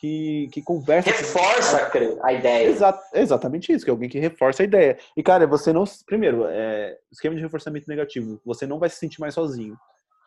que, 0.00 0.48
que 0.52 0.62
conversa. 0.62 1.10
Reforça 1.10 1.90
com... 1.90 2.24
a 2.24 2.32
ideia. 2.32 2.68
Exa 2.68 2.98
exatamente 3.14 3.72
isso, 3.72 3.84
que 3.84 3.90
é 3.90 3.92
alguém 3.92 4.08
que 4.08 4.18
reforça 4.18 4.62
a 4.62 4.64
ideia. 4.64 4.98
E, 5.16 5.22
cara, 5.22 5.46
você 5.46 5.72
não. 5.72 5.84
Primeiro, 6.06 6.44
é, 6.46 6.96
esquema 7.10 7.34
de 7.34 7.42
reforçamento 7.42 7.88
negativo, 7.88 8.40
você 8.44 8.66
não 8.66 8.78
vai 8.78 8.90
se 8.90 8.96
sentir 8.96 9.20
mais 9.20 9.34
sozinho. 9.34 9.76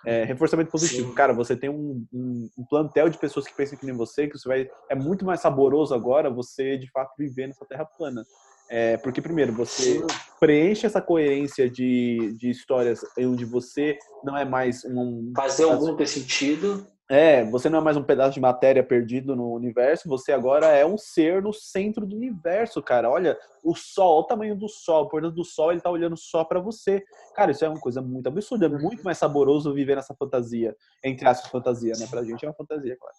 É, 0.05 0.23
reforçamento 0.25 0.69
positivo. 0.69 1.09
Sim. 1.09 1.15
Cara, 1.15 1.33
você 1.33 1.55
tem 1.55 1.69
um, 1.69 2.05
um, 2.11 2.49
um, 2.57 2.65
plantel 2.65 3.09
de 3.09 3.17
pessoas 3.17 3.47
que 3.47 3.55
pensam 3.55 3.77
que 3.77 3.85
nem 3.85 3.95
você, 3.95 4.27
que 4.27 4.37
você 4.37 4.47
vai. 4.47 4.69
É 4.89 4.95
muito 4.95 5.23
mais 5.23 5.39
saboroso 5.39 5.93
agora 5.93 6.29
você, 6.29 6.77
de 6.77 6.89
fato, 6.91 7.13
viver 7.17 7.47
nessa 7.47 7.65
terra 7.65 7.85
plana. 7.85 8.23
É, 8.69 8.97
porque, 8.97 9.21
primeiro, 9.21 9.53
você 9.53 9.99
Sim. 9.99 10.07
preenche 10.39 10.85
essa 10.85 11.01
coerência 11.01 11.69
de, 11.69 12.35
de 12.37 12.49
histórias 12.49 13.01
onde 13.17 13.45
você 13.45 13.97
não 14.23 14.37
é 14.37 14.43
mais 14.43 14.83
um. 14.85 15.31
Fazer 15.35 15.63
algum 15.63 15.95
ter 15.95 16.07
sentido. 16.07 16.85
É, 17.09 17.43
você 17.45 17.69
não 17.69 17.79
é 17.79 17.81
mais 17.81 17.97
um 17.97 18.03
pedaço 18.03 18.33
de 18.33 18.39
matéria 18.39 18.81
perdido 18.81 19.35
no 19.35 19.53
universo, 19.53 20.07
você 20.07 20.31
agora 20.31 20.67
é 20.67 20.85
um 20.85 20.97
ser 20.97 21.41
no 21.41 21.51
centro 21.51 22.05
do 22.05 22.15
universo, 22.15 22.81
cara. 22.81 23.09
Olha, 23.09 23.37
o 23.61 23.75
sol, 23.75 24.21
o 24.21 24.23
tamanho 24.23 24.55
do 24.55 24.69
sol, 24.69 25.09
por 25.09 25.21
dentro 25.21 25.35
do 25.35 25.43
sol, 25.43 25.71
ele 25.71 25.81
tá 25.81 25.89
olhando 25.89 26.15
só 26.15 26.45
para 26.45 26.61
você. 26.61 27.03
Cara, 27.35 27.51
isso 27.51 27.65
é 27.65 27.69
uma 27.69 27.79
coisa 27.79 28.01
muito 28.01 28.27
absurda, 28.27 28.67
é 28.67 28.69
muito 28.69 29.03
mais 29.03 29.17
saboroso 29.17 29.73
viver 29.73 29.95
nessa 29.95 30.15
fantasia, 30.15 30.75
entre 31.03 31.27
aspas, 31.27 31.51
fantasia, 31.51 31.93
né? 31.99 32.07
Pra 32.09 32.23
gente 32.23 32.45
é 32.45 32.47
uma 32.47 32.55
fantasia, 32.55 32.97
claro. 32.97 33.15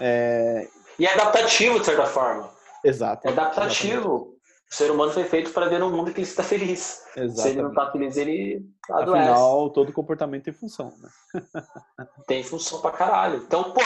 É... 0.00 0.68
E 0.98 1.06
é 1.06 1.12
adaptativo, 1.12 1.80
de 1.80 1.86
certa 1.86 2.06
forma. 2.06 2.50
Exato. 2.84 3.26
É 3.26 3.30
adaptativo. 3.30 4.33
O 4.74 4.76
ser 4.76 4.90
humano 4.90 5.12
foi 5.12 5.22
feito 5.22 5.52
para 5.52 5.68
ver 5.68 5.80
um 5.84 5.90
mundo 5.90 6.12
que 6.12 6.18
ele 6.18 6.26
está 6.26 6.42
feliz. 6.42 7.00
Exatamente. 7.16 7.40
Se 7.40 7.48
ele 7.48 7.62
não 7.62 7.68
está 7.68 7.92
feliz, 7.92 8.16
ele 8.16 8.66
adoece. 8.90 9.28
Afinal, 9.28 9.70
todo 9.70 9.92
comportamento 9.92 10.42
tem 10.42 10.52
função, 10.52 10.92
né? 11.00 11.08
tem 12.26 12.42
função 12.42 12.80
pra 12.80 12.90
caralho. 12.90 13.36
Então, 13.36 13.70
pô, 13.72 13.80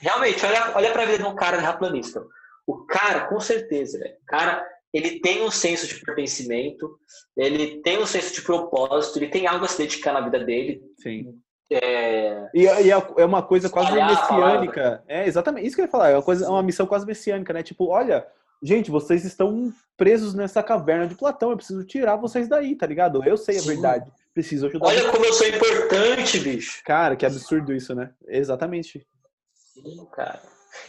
realmente, 0.00 0.44
olha, 0.44 0.72
olha 0.74 0.92
pra 0.92 1.06
vida 1.06 1.22
de 1.22 1.24
um 1.24 1.34
cara 1.34 1.56
terraplanista. 1.56 2.22
O 2.66 2.84
cara, 2.84 3.26
com 3.26 3.40
certeza, 3.40 3.98
velho. 3.98 4.16
O 4.22 4.26
cara, 4.26 4.62
ele 4.92 5.18
tem 5.20 5.42
um 5.42 5.50
senso 5.50 5.86
de 5.86 5.98
pertencimento, 6.04 6.94
ele 7.34 7.80
tem 7.80 7.98
um 7.98 8.06
senso 8.06 8.34
de 8.34 8.42
propósito, 8.42 9.18
ele 9.18 9.28
tem 9.28 9.46
algo 9.46 9.64
a 9.64 9.68
se 9.68 9.78
dedicar 9.78 10.12
na 10.12 10.20
vida 10.20 10.44
dele. 10.44 10.82
Sim. 10.98 11.40
É... 11.72 12.50
E, 12.52 12.64
e, 12.64 12.92
é, 12.92 13.06
é 13.16 13.24
uma 13.24 13.42
coisa 13.42 13.70
quase 13.70 13.92
messiânica. 13.92 15.02
É, 15.08 15.26
exatamente. 15.26 15.66
Isso 15.66 15.74
que 15.74 15.80
eu 15.80 15.86
ia 15.86 15.90
falar. 15.90 16.10
É 16.10 16.16
uma, 16.16 16.22
coisa, 16.22 16.44
é 16.44 16.48
uma 16.50 16.62
missão 16.62 16.86
quase 16.86 17.06
messiânica, 17.06 17.54
né? 17.54 17.62
Tipo, 17.62 17.86
olha, 17.86 18.26
gente, 18.64 18.90
vocês 18.90 19.24
estão 19.24 19.72
presos 19.96 20.34
nessa 20.34 20.62
caverna 20.62 21.06
de 21.06 21.14
Platão, 21.14 21.50
eu 21.50 21.56
preciso 21.56 21.84
tirar 21.84 22.16
vocês 22.16 22.48
daí, 22.48 22.74
tá 22.74 22.86
ligado? 22.86 23.22
Eu 23.24 23.36
sei 23.36 23.58
a 23.58 23.60
Sim. 23.60 23.68
verdade, 23.68 24.10
preciso 24.32 24.66
ajudar. 24.66 24.86
Olha 24.86 25.00
vocês. 25.00 25.12
como 25.12 25.24
eu 25.24 25.32
sou 25.32 25.46
importante, 25.46 26.40
bicho. 26.40 26.82
Cara, 26.84 27.14
que 27.14 27.26
absurdo 27.26 27.72
isso, 27.72 27.94
né? 27.94 28.10
Exatamente. 28.26 29.06
Sim, 29.54 30.06
cara. 30.12 30.42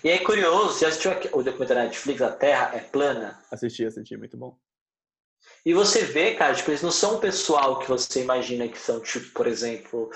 E 0.04 0.10
é 0.10 0.18
curioso, 0.20 0.74
você 0.74 0.86
assistiu 0.86 1.12
o 1.34 1.44
documentário 1.44 1.84
Netflix, 1.84 2.22
A 2.22 2.32
Terra 2.32 2.72
é 2.74 2.80
Plana? 2.80 3.40
Assisti, 3.52 3.86
assisti, 3.86 4.18
muito 4.18 4.38
bom. 4.38 4.58
E 5.66 5.74
você 5.74 6.04
vê, 6.04 6.34
cara, 6.36 6.56
tipo, 6.56 6.72
eles 6.72 6.82
não 6.82 6.92
são 6.92 7.16
o 7.16 7.20
pessoal 7.20 7.80
que 7.80 7.88
você 7.88 8.22
imagina 8.22 8.68
que 8.68 8.80
são, 8.80 9.00
tipo, 9.00 9.32
por 9.34 9.46
exemplo, 9.46 10.10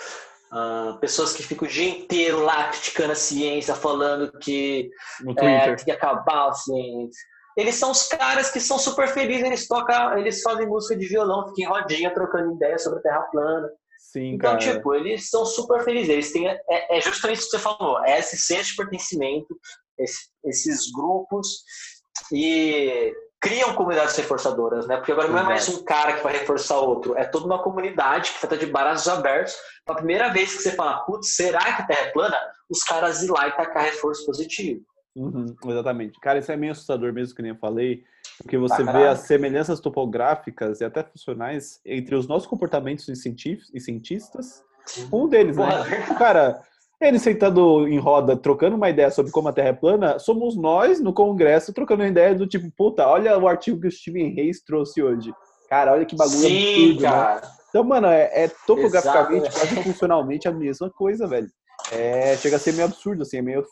uh, 0.51 0.97
pessoas 0.99 1.33
que 1.33 1.43
ficam 1.43 1.67
o 1.67 1.71
dia 1.71 1.89
inteiro 1.89 2.39
lá 2.39 2.69
criticando 2.69 3.11
a 3.11 3.15
ciência, 3.15 3.75
falando 3.75 4.31
que 4.39 4.89
é, 5.37 5.75
tem 5.75 5.85
que 5.85 5.91
acabar 5.91 6.49
a 6.49 6.53
ciência. 6.53 7.21
Eles 7.59 7.75
são 7.75 7.91
os 7.91 8.07
caras 8.07 8.49
que 8.49 8.61
são 8.61 8.79
super 8.79 9.09
felizes, 9.09 9.43
eles 9.43 9.67
tocam, 9.67 10.17
eles 10.17 10.41
fazem 10.41 10.65
música 10.65 10.95
de 10.95 11.05
violão, 11.05 11.49
ficam 11.49 11.65
em 11.65 11.67
rodinha 11.67 12.13
trocando 12.13 12.53
ideias 12.53 12.83
sobre 12.83 12.99
a 12.99 13.01
Terra 13.01 13.21
plana. 13.23 13.69
Sim, 13.99 14.35
então, 14.35 14.57
cara. 14.57 14.75
tipo, 14.75 14.95
eles 14.95 15.29
são 15.29 15.45
super 15.45 15.83
felizes. 15.83 16.09
Eles 16.09 16.31
têm. 16.31 16.47
É, 16.47 16.97
é 16.97 17.01
justamente 17.01 17.41
o 17.41 17.43
que 17.43 17.49
você 17.49 17.59
falou, 17.59 18.01
é 18.05 18.17
esse 18.17 18.37
senso 18.37 18.69
de 18.69 18.77
pertencimento, 18.77 19.59
esse, 19.97 20.29
esses 20.45 20.89
grupos. 20.89 21.63
E 22.31 23.13
criam 23.41 23.73
comunidades 23.73 24.15
reforçadoras, 24.15 24.87
né? 24.87 24.95
Porque 24.95 25.11
agora 25.11 25.27
não 25.27 25.39
é 25.39 25.43
mais 25.43 25.67
um 25.67 25.83
cara 25.83 26.13
que 26.13 26.23
vai 26.23 26.37
reforçar 26.37 26.77
outro, 26.77 27.17
é 27.17 27.25
toda 27.25 27.45
uma 27.45 27.61
comunidade 27.61 28.31
que 28.31 28.39
feita 28.39 28.57
de 28.57 28.67
braços 28.67 29.07
abertos. 29.09 29.53
A 29.85 29.95
primeira 29.95 30.29
vez 30.29 30.55
que 30.55 30.61
você 30.61 30.71
fala, 30.71 30.99
putz, 30.99 31.35
será 31.35 31.59
que 31.59 31.81
a 31.81 31.85
Terra 31.85 32.07
é 32.07 32.11
plana? 32.11 32.39
Os 32.69 32.83
caras 32.83 33.21
ir 33.21 33.29
lá 33.29 33.49
e 33.49 33.51
tacar 33.51 33.83
reforço 33.83 34.25
positivo. 34.25 34.81
Uhum, 35.15 35.55
exatamente. 35.65 36.19
Cara, 36.19 36.39
isso 36.39 36.51
é 36.51 36.55
meio 36.55 36.71
assustador 36.71 37.11
mesmo, 37.11 37.35
que 37.35 37.41
nem 37.41 37.51
eu 37.51 37.57
falei, 37.57 38.03
porque 38.37 38.57
você 38.57 38.83
vê 38.83 39.07
as 39.07 39.19
semelhanças 39.21 39.79
topográficas 39.79 40.81
e 40.81 40.85
até 40.85 41.03
funcionais 41.03 41.81
entre 41.85 42.15
os 42.15 42.27
nossos 42.27 42.47
comportamentos 42.47 43.07
e 43.07 43.15
cientistas. 43.79 44.63
Um 45.11 45.27
deles, 45.27 45.57
né? 45.57 45.65
Cara, 46.17 46.61
ele 47.01 47.19
sentado 47.19 47.87
em 47.87 47.97
roda, 47.97 48.35
trocando 48.35 48.75
uma 48.75 48.89
ideia 48.89 49.09
sobre 49.09 49.31
como 49.31 49.47
a 49.47 49.53
Terra 49.53 49.69
é 49.69 49.73
plana, 49.73 50.19
somos 50.19 50.55
nós 50.55 50.99
no 50.99 51.13
Congresso 51.13 51.73
trocando 51.73 52.03
uma 52.03 52.09
ideia 52.09 52.35
do 52.35 52.47
tipo, 52.47 52.69
puta, 52.71 53.07
olha 53.07 53.37
o 53.37 53.47
artigo 53.47 53.79
que 53.79 53.87
o 53.87 53.91
Steven 53.91 54.33
Reis 54.33 54.61
trouxe 54.61 55.01
hoje. 55.01 55.33
Cara, 55.69 55.93
olha 55.93 56.05
que 56.05 56.15
bagulho 56.15 56.37
Sim, 56.39 56.73
absurdo, 56.73 57.01
né? 57.01 57.09
cara. 57.09 57.41
Né? 57.41 57.47
Então, 57.69 57.83
mano, 57.83 58.07
é, 58.07 58.43
é 58.43 58.47
topograficamente, 58.65 59.51
quase 59.51 59.83
funcionalmente 59.83 60.47
a 60.47 60.51
mesma 60.51 60.89
coisa, 60.89 61.27
velho. 61.27 61.47
É, 61.91 62.35
chega 62.37 62.55
a 62.55 62.59
ser 62.59 62.73
meio 62.73 62.85
absurdo, 62.85 63.21
assim, 63.21 63.37
é 63.37 63.41
meio 63.41 63.63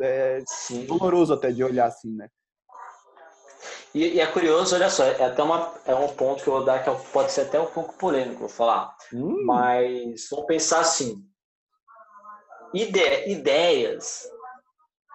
é, 0.00 0.42
doloroso 0.86 1.34
até 1.34 1.50
de 1.50 1.62
olhar 1.62 1.86
assim, 1.86 2.14
né? 2.14 2.28
E, 3.94 4.14
e, 4.14 4.20
é 4.20 4.26
curioso, 4.26 4.74
olha 4.74 4.88
só, 4.88 5.04
é 5.04 5.24
até 5.24 5.42
uma, 5.42 5.74
é 5.84 5.94
um 5.94 6.08
ponto 6.08 6.42
que 6.42 6.48
eu 6.48 6.54
vou 6.54 6.64
dar 6.64 6.82
que 6.82 6.88
é 6.88 6.94
pode 7.12 7.32
ser 7.32 7.42
até 7.42 7.60
um 7.60 7.66
pouco 7.66 7.96
polêmico, 7.98 8.40
vou 8.40 8.48
falar. 8.48 8.94
Hum. 9.12 9.44
Mas 9.44 10.28
vamos 10.30 10.46
pensar 10.46 10.80
assim: 10.80 11.24
ide, 12.72 13.28
ideias, 13.28 14.28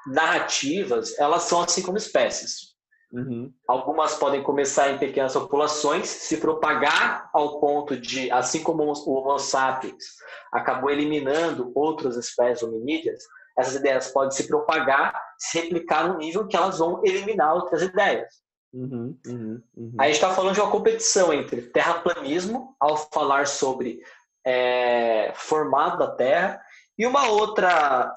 narrativas, 0.08 1.18
elas 1.18 1.44
são 1.44 1.62
assim 1.62 1.82
como 1.82 1.98
espécies. 1.98 2.76
Uhum. 3.14 3.54
Algumas 3.66 4.16
podem 4.16 4.44
começar 4.44 4.90
em 4.90 4.98
pequenas 4.98 5.34
populações, 5.34 6.10
se 6.10 6.38
propagar 6.38 7.30
ao 7.34 7.62
ponto 7.62 7.96
de, 7.96 8.30
assim 8.30 8.62
como 8.62 8.84
o 8.84 9.12
Homo 9.12 9.40
sapiens 9.40 10.04
acabou 10.52 10.90
eliminando 10.90 11.72
outras 11.74 12.18
espécies 12.18 12.62
hominídeas, 12.62 13.24
essas 13.58 13.76
ideias 13.76 14.10
podem 14.10 14.32
se 14.32 14.48
propagar, 14.48 15.14
se 15.38 15.60
replicar 15.60 16.08
no 16.08 16.18
nível 16.18 16.48
que 16.48 16.56
elas 16.56 16.80
vão 16.80 17.02
eliminar 17.04 17.56
outras 17.56 17.82
ideias. 17.82 18.44
Uhum, 18.74 19.18
uhum, 19.26 19.64
uhum. 19.78 19.96
A 19.98 20.06
gente 20.06 20.16
está 20.16 20.34
falando 20.34 20.54
de 20.54 20.60
uma 20.60 20.72
competição 20.72 21.32
entre 21.32 21.62
terraplanismo, 21.62 22.76
ao 22.80 22.98
falar 22.98 23.48
sobre 23.48 24.02
é, 24.46 25.32
formato 25.36 25.98
da 25.98 26.12
Terra, 26.12 26.62
e 26.98 27.06
uma 27.06 27.30
outra, 27.30 28.14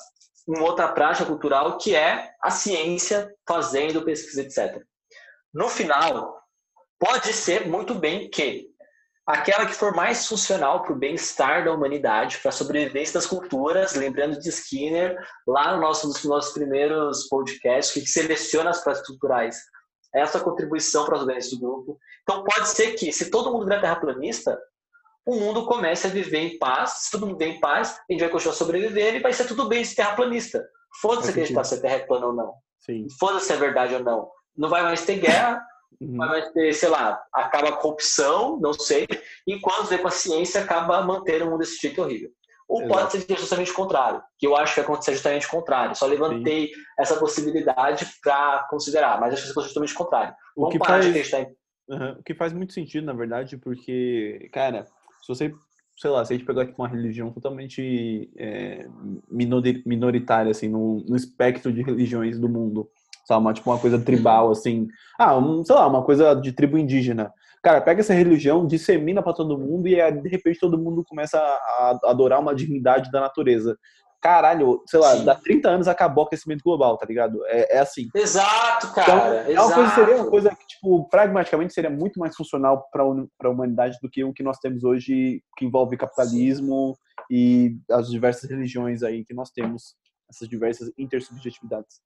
uma 0.46 0.64
outra 0.64 0.88
prática 0.88 1.24
cultural 1.24 1.78
que 1.78 1.94
é 1.94 2.32
a 2.42 2.50
ciência 2.50 3.32
fazendo 3.46 4.02
pesquisa, 4.02 4.42
etc. 4.42 4.82
No 5.54 5.68
final, 5.68 6.38
pode 6.98 7.32
ser 7.32 7.68
muito 7.68 7.94
bem 7.94 8.28
que 8.28 8.68
aquela 9.28 9.66
que 9.66 9.74
for 9.74 9.94
mais 9.94 10.26
funcional 10.26 10.82
para 10.82 10.94
o 10.94 10.98
bem-estar 10.98 11.62
da 11.62 11.72
humanidade, 11.72 12.38
para 12.38 12.48
a 12.48 12.52
sobrevivência 12.52 13.12
das 13.12 13.26
culturas, 13.26 13.94
lembrando 13.94 14.40
de 14.40 14.48
Skinner, 14.48 15.18
lá 15.46 15.74
no 15.74 15.82
nosso, 15.82 16.08
nos 16.08 16.24
nossos 16.24 16.54
primeiros 16.54 17.28
podcasts, 17.28 17.92
que 17.92 18.08
seleciona 18.08 18.70
as 18.70 18.82
práticas 18.82 19.06
culturais, 19.06 19.58
essa 20.14 20.40
contribuição 20.40 21.04
para 21.04 21.18
os 21.18 21.26
ganhos 21.26 21.50
do 21.50 21.60
grupo. 21.60 21.98
Então 22.22 22.42
pode 22.42 22.68
ser 22.70 22.92
que, 22.92 23.12
se 23.12 23.30
todo 23.30 23.52
mundo 23.52 23.66
virar 23.66 23.82
terraplanista, 23.82 24.58
o 25.26 25.34
mundo 25.34 25.66
comece 25.66 26.06
a 26.06 26.10
viver 26.10 26.38
em 26.38 26.58
paz, 26.58 27.02
se 27.02 27.10
todo 27.10 27.26
mundo 27.26 27.36
viver 27.36 27.52
em 27.52 27.60
paz, 27.60 28.00
a 28.08 28.12
gente 28.12 28.20
vai 28.20 28.30
continuar 28.30 28.54
sobrevivendo 28.54 29.18
e 29.18 29.20
vai 29.20 29.34
ser 29.34 29.46
tudo 29.46 29.68
bem 29.68 29.84
ser 29.84 29.96
terraplanista. 29.96 30.66
Foda-se 31.02 31.28
acreditar 31.28 31.64
se 31.64 31.74
a 31.74 31.80
Terra 31.82 31.96
é 31.96 32.06
plana 32.06 32.28
ou 32.28 32.32
não. 32.32 32.54
Foda-se 33.20 33.48
se 33.48 33.52
é 33.52 33.56
verdade 33.56 33.94
ou 33.94 34.00
não. 34.02 34.30
Não 34.56 34.70
vai 34.70 34.82
mais 34.82 35.04
ter 35.04 35.18
guerra, 35.18 35.62
Uhum. 36.00 36.16
Vai 36.16 36.50
ter, 36.52 36.72
sei 36.74 36.88
lá, 36.88 37.20
acaba 37.32 37.70
a 37.70 37.76
corrupção, 37.76 38.58
não 38.60 38.72
sei, 38.72 39.06
enquanto 39.46 39.96
com 39.98 40.08
a 40.08 40.12
ciência 40.12 40.60
acaba 40.60 41.02
mantendo 41.02 41.46
um 41.46 41.50
mundo 41.50 41.60
desse 41.60 41.80
jeito 41.80 42.00
horrível. 42.00 42.30
Ou 42.68 42.82
Exato. 42.82 42.94
pode 42.94 43.20
ser 43.22 43.38
justamente 43.38 43.70
o 43.70 43.74
contrário, 43.74 44.22
que 44.38 44.46
eu 44.46 44.54
acho 44.54 44.74
que 44.74 44.80
vai 44.80 44.84
acontecer 44.84 45.14
justamente 45.14 45.46
o 45.46 45.50
contrário. 45.50 45.96
Só 45.96 46.06
levantei 46.06 46.66
Sim. 46.66 46.80
essa 46.98 47.16
possibilidade 47.16 48.06
para 48.22 48.66
considerar, 48.68 49.18
mas 49.18 49.32
acho 49.32 49.46
que 49.46 49.54
ser 49.54 49.62
justamente 49.62 49.94
o 49.94 49.96
contrário. 49.96 50.34
Vamos 50.54 50.74
o 50.74 50.78
que 50.78 50.86
faz, 50.86 51.06
uhum. 51.88 52.12
O 52.18 52.22
que 52.22 52.34
faz 52.34 52.52
muito 52.52 52.74
sentido, 52.74 53.06
na 53.06 53.14
verdade, 53.14 53.56
porque, 53.56 54.50
cara, 54.52 54.84
se 55.22 55.28
você, 55.28 55.52
sei 55.96 56.10
lá, 56.10 56.22
se 56.24 56.34
a 56.34 56.36
gente 56.36 56.46
pegar 56.46 56.62
aqui 56.62 56.74
uma 56.78 56.88
religião 56.88 57.32
totalmente 57.32 58.30
é, 58.36 58.86
minoritária, 59.30 60.50
assim, 60.50 60.68
no, 60.68 61.02
no 61.08 61.16
espectro 61.16 61.72
de 61.72 61.82
religiões 61.82 62.38
do 62.38 62.50
mundo, 62.50 62.90
sabe? 63.28 63.42
Uma, 63.42 63.52
tipo 63.52 63.70
uma 63.70 63.78
coisa 63.78 63.98
tribal, 63.98 64.46
uhum. 64.46 64.52
assim. 64.52 64.88
Ah, 65.18 65.36
um, 65.36 65.62
sei 65.62 65.74
lá, 65.74 65.86
uma 65.86 66.02
coisa 66.02 66.34
de 66.34 66.50
tribo 66.52 66.78
indígena. 66.78 67.30
Cara, 67.62 67.80
pega 67.80 68.00
essa 68.00 68.14
religião, 68.14 68.66
dissemina 68.66 69.22
para 69.22 69.34
todo 69.34 69.58
mundo 69.58 69.86
e 69.86 70.12
de 70.12 70.28
repente 70.28 70.58
todo 70.58 70.78
mundo 70.78 71.04
começa 71.06 71.38
a 71.38 71.98
adorar 72.04 72.40
uma 72.40 72.54
divindade 72.54 73.10
da 73.10 73.20
natureza. 73.20 73.76
Caralho, 74.20 74.82
sei 74.86 74.98
lá, 74.98 75.16
Sim. 75.16 75.24
dá 75.24 75.34
30 75.34 75.68
anos 75.68 75.88
acabou 75.88 76.24
o 76.24 76.26
aquecimento 76.26 76.62
global, 76.64 76.96
tá 76.96 77.06
ligado? 77.06 77.44
É, 77.46 77.76
é 77.76 77.78
assim. 77.78 78.08
Exato, 78.14 78.92
cara. 78.92 79.44
Então, 79.48 79.54
é 79.54 79.66
uma 79.66 79.74
coisa, 79.74 79.94
seria 79.94 80.16
uma 80.16 80.30
coisa 80.30 80.50
que, 80.50 80.66
tipo, 80.66 81.08
pragmaticamente 81.08 81.74
seria 81.74 81.90
muito 81.90 82.18
mais 82.18 82.34
funcional 82.34 82.88
para 82.90 83.04
a 83.04 83.48
humanidade 83.48 83.96
do 84.02 84.08
que 84.10 84.24
o 84.24 84.32
que 84.32 84.42
nós 84.42 84.58
temos 84.58 84.82
hoje, 84.82 85.40
que 85.56 85.64
envolve 85.64 85.96
capitalismo 85.96 86.96
Sim. 86.96 87.24
e 87.30 87.76
as 87.92 88.08
diversas 88.08 88.50
religiões 88.50 89.04
aí 89.04 89.24
que 89.24 89.34
nós 89.34 89.50
temos, 89.50 89.94
essas 90.28 90.48
diversas 90.48 90.90
intersubjetividades. 90.98 92.00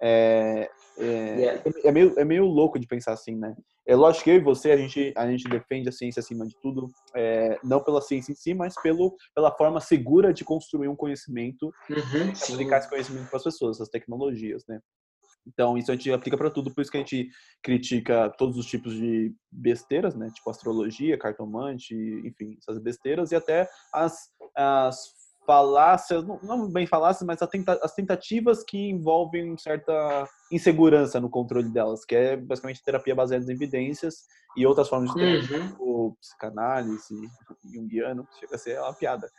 É, 0.00 0.70
é, 0.98 1.04
yeah. 1.04 1.62
é, 1.84 1.92
meio, 1.92 2.18
é 2.18 2.24
meio 2.24 2.44
louco 2.44 2.78
de 2.78 2.86
pensar 2.86 3.12
assim, 3.12 3.36
né? 3.36 3.54
É 3.86 3.96
lógico 3.96 4.24
que 4.24 4.30
eu 4.30 4.36
e 4.36 4.40
você, 4.40 4.70
a 4.70 4.76
gente, 4.76 5.12
a 5.16 5.30
gente 5.30 5.48
defende 5.48 5.88
a 5.88 5.92
ciência 5.92 6.20
acima 6.20 6.46
de 6.46 6.54
tudo, 6.60 6.88
é, 7.16 7.58
não 7.64 7.82
pela 7.82 8.02
ciência 8.02 8.32
em 8.32 8.34
si, 8.34 8.52
mas 8.52 8.74
pelo, 8.82 9.16
pela 9.34 9.50
forma 9.50 9.80
segura 9.80 10.32
de 10.32 10.44
construir 10.44 10.88
um 10.88 10.96
conhecimento 10.96 11.72
uhum, 11.88 12.32
e 12.50 12.52
aplicar 12.52 12.78
esse 12.78 12.88
conhecimento 12.88 13.28
para 13.28 13.38
as 13.38 13.44
pessoas, 13.44 13.80
as 13.80 13.88
tecnologias, 13.88 14.64
né? 14.68 14.80
Então, 15.46 15.78
isso 15.78 15.90
a 15.90 15.94
gente 15.94 16.12
aplica 16.12 16.36
para 16.36 16.50
tudo, 16.50 16.72
por 16.72 16.82
isso 16.82 16.90
que 16.90 16.98
a 16.98 17.00
gente 17.00 17.30
critica 17.62 18.30
todos 18.36 18.58
os 18.58 18.66
tipos 18.66 18.92
de 18.92 19.34
besteiras, 19.50 20.14
né? 20.14 20.30
Tipo 20.34 20.50
astrologia, 20.50 21.16
cartomante, 21.16 21.94
enfim, 22.24 22.58
essas 22.58 22.78
besteiras, 22.78 23.32
e 23.32 23.36
até 23.36 23.66
as, 23.94 24.28
as 24.54 25.17
falácias, 25.48 26.26
não 26.42 26.70
bem 26.70 26.86
falácias, 26.86 27.26
mas 27.26 27.40
as 27.40 27.94
tentativas 27.94 28.62
que 28.62 28.90
envolvem 28.90 29.56
certa 29.56 30.28
insegurança 30.52 31.18
no 31.18 31.30
controle 31.30 31.70
delas, 31.70 32.04
que 32.04 32.14
é 32.14 32.36
basicamente 32.36 32.84
terapia 32.84 33.14
baseada 33.14 33.50
em 33.50 33.54
evidências 33.54 34.26
e 34.54 34.66
outras 34.66 34.90
formas 34.90 35.08
de 35.08 35.16
terapia, 35.16 35.58
uhum. 35.58 35.68
tipo 35.68 36.16
psicanálise, 36.20 37.14
junguiano, 37.72 38.28
chega 38.38 38.56
a 38.56 38.58
ser 38.58 38.78
uma 38.78 38.92
piada. 38.92 39.30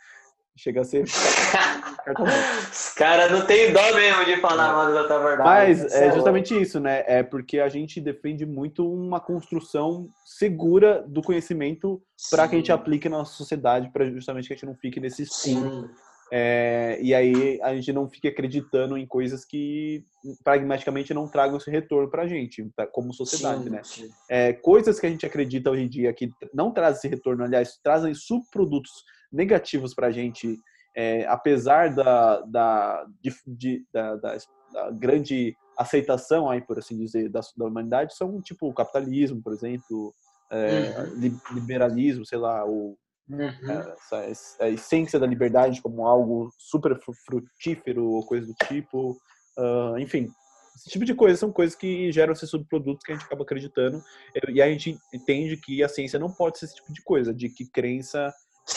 Chega 0.56 0.82
a 0.82 0.84
ser. 0.84 1.04
Os 1.04 2.92
caras 2.94 3.30
não 3.30 3.46
tem 3.46 3.72
dó 3.72 3.94
mesmo 3.94 4.24
de 4.24 4.36
falar 4.40 4.72
mal 4.72 4.92
da 4.92 5.18
verdade. 5.18 5.42
Mas 5.42 5.92
é 5.92 6.12
justamente 6.12 6.60
isso, 6.60 6.78
né? 6.78 7.02
É 7.06 7.22
porque 7.22 7.60
a 7.60 7.68
gente 7.68 8.00
defende 8.00 8.44
muito 8.44 8.90
uma 8.92 9.20
construção 9.20 10.08
segura 10.24 11.02
do 11.06 11.22
conhecimento 11.22 12.02
para 12.30 12.46
que 12.46 12.56
a 12.56 12.58
gente 12.58 12.72
aplique 12.72 13.08
na 13.08 13.18
nossa 13.18 13.34
sociedade, 13.34 13.90
para 13.92 14.04
justamente 14.06 14.48
que 14.48 14.52
a 14.52 14.56
gente 14.56 14.66
não 14.66 14.74
fique 14.74 15.00
nesse 15.00 15.22
escuro. 15.22 15.88
É, 16.32 16.98
e 17.02 17.12
aí 17.12 17.58
a 17.60 17.74
gente 17.74 17.92
não 17.92 18.08
fique 18.08 18.28
acreditando 18.28 18.96
em 18.96 19.04
coisas 19.04 19.44
que 19.44 20.04
pragmaticamente 20.44 21.12
não 21.12 21.26
tragam 21.26 21.56
esse 21.56 21.70
retorno 21.70 22.08
para 22.08 22.22
a 22.22 22.28
gente, 22.28 22.70
como 22.92 23.12
sociedade, 23.12 23.64
sim, 23.64 23.70
né? 23.70 23.80
Sim. 23.82 24.08
É, 24.28 24.52
coisas 24.52 25.00
que 25.00 25.06
a 25.06 25.10
gente 25.10 25.26
acredita 25.26 25.70
hoje 25.70 25.82
em 25.82 25.88
dia 25.88 26.12
que 26.12 26.30
não 26.54 26.70
trazem 26.70 26.98
esse 26.98 27.08
retorno, 27.08 27.42
aliás, 27.42 27.80
trazem 27.82 28.14
subprodutos 28.14 28.92
negativos 29.32 29.94
para 29.94 30.08
a 30.08 30.12
gente, 30.12 30.58
é, 30.96 31.26
apesar 31.26 31.94
da, 31.94 32.40
da, 32.40 33.06
de, 33.22 33.34
de, 33.46 33.84
da, 33.92 34.16
da, 34.16 34.36
da, 34.72 34.90
grande 34.90 35.56
aceitação, 35.78 36.50
aí, 36.50 36.60
por 36.60 36.78
assim 36.78 36.96
dizer, 36.98 37.28
da, 37.28 37.40
da 37.56 37.64
humanidade, 37.64 38.16
são 38.16 38.40
tipo 38.40 38.68
o 38.68 38.74
capitalismo, 38.74 39.42
por 39.42 39.52
exemplo, 39.52 40.14
é, 40.50 41.00
uhum. 41.00 41.38
liberalismo, 41.54 42.26
sei 42.26 42.38
lá, 42.38 42.66
o, 42.66 42.96
uhum. 43.28 43.70
É, 43.70 44.30
essa, 44.30 44.64
a 44.64 44.68
essência 44.68 45.18
da 45.18 45.26
liberdade 45.26 45.80
como 45.80 46.06
algo 46.06 46.52
super 46.58 46.98
frutífero 47.26 48.06
ou 48.10 48.26
coisa 48.26 48.46
do 48.46 48.54
tipo. 48.66 49.16
Uh, 49.56 49.98
enfim, 49.98 50.30
esse 50.76 50.90
tipo 50.90 51.04
de 51.04 51.14
coisa 51.14 51.36
são 51.36 51.52
coisas 51.52 51.76
que 51.76 52.10
geram 52.10 52.32
esses 52.32 52.48
subprodutos 52.48 53.04
que 53.04 53.12
a 53.12 53.14
gente 53.14 53.26
acaba 53.26 53.42
acreditando. 53.42 54.02
E 54.48 54.62
a 54.62 54.68
gente 54.68 54.98
entende 55.12 55.56
que 55.56 55.82
a 55.82 55.88
ciência 55.88 56.18
não 56.18 56.32
pode 56.32 56.58
ser 56.58 56.66
esse 56.66 56.76
tipo 56.76 56.92
de 56.92 57.02
coisa, 57.02 57.34
de 57.34 57.48
que 57.48 57.66
crença 57.70 58.32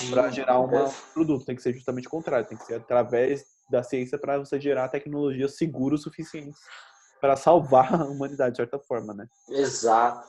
para 0.10 0.30
gerar 0.30 0.60
um 0.60 0.70
produto. 1.14 1.46
Tem 1.46 1.56
que 1.56 1.62
ser 1.62 1.74
justamente 1.74 2.08
o 2.08 2.12
contrário. 2.12 2.48
Tem 2.48 2.58
que 2.58 2.66
ser 2.66 2.76
através 2.76 3.46
da 3.70 3.84
ciência 3.84 4.18
para 4.18 4.38
você 4.38 4.60
gerar 4.60 4.90
tecnologias 4.90 5.56
seguras 5.56 6.02
o 6.02 6.04
suficientes 6.04 6.60
para 7.20 7.36
salvar 7.36 7.94
a 7.94 8.06
humanidade, 8.06 8.52
de 8.52 8.58
certa 8.58 8.78
forma, 8.80 9.14
né? 9.14 9.28
Exato. 9.50 10.28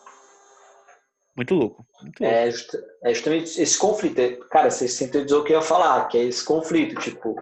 Muito 1.36 1.54
louco. 1.54 1.84
Muito 2.00 2.22
louco. 2.22 2.36
É, 2.36 2.48
é, 3.02 3.14
justamente 3.14 3.60
esse 3.60 3.76
conflito. 3.76 4.18
É, 4.20 4.36
cara, 4.50 4.70
você 4.70 4.86
sintetizou 4.86 5.40
o 5.40 5.44
que 5.44 5.52
eu 5.52 5.58
ia 5.58 5.62
falar, 5.62 6.06
que 6.06 6.16
é 6.16 6.22
esse 6.22 6.44
conflito. 6.44 7.00
Tipo, 7.00 7.34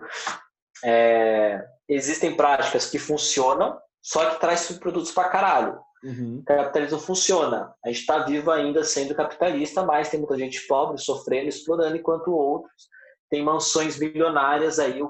é, 0.82 1.62
existem 1.88 2.34
práticas 2.34 2.88
que 2.88 2.98
funcionam, 2.98 3.78
só 4.00 4.30
que 4.30 4.40
traz 4.40 4.60
subprodutos 4.60 5.12
para 5.12 5.28
caralho. 5.28 5.78
Uhum. 6.04 6.40
O 6.40 6.44
capitalismo 6.44 6.98
funciona. 6.98 7.74
A 7.84 7.88
gente 7.88 8.00
está 8.00 8.18
vivo 8.24 8.50
ainda 8.50 8.82
sendo 8.82 9.14
capitalista, 9.14 9.84
mas 9.84 10.08
tem 10.08 10.18
muita 10.18 10.36
gente 10.36 10.66
pobre, 10.66 10.98
sofrendo, 10.98 11.48
explorando, 11.48 11.96
enquanto 11.96 12.32
outros 12.32 12.88
têm 13.30 13.42
mansões 13.42 13.98
milionárias 13.98 14.78
aí. 14.78 15.00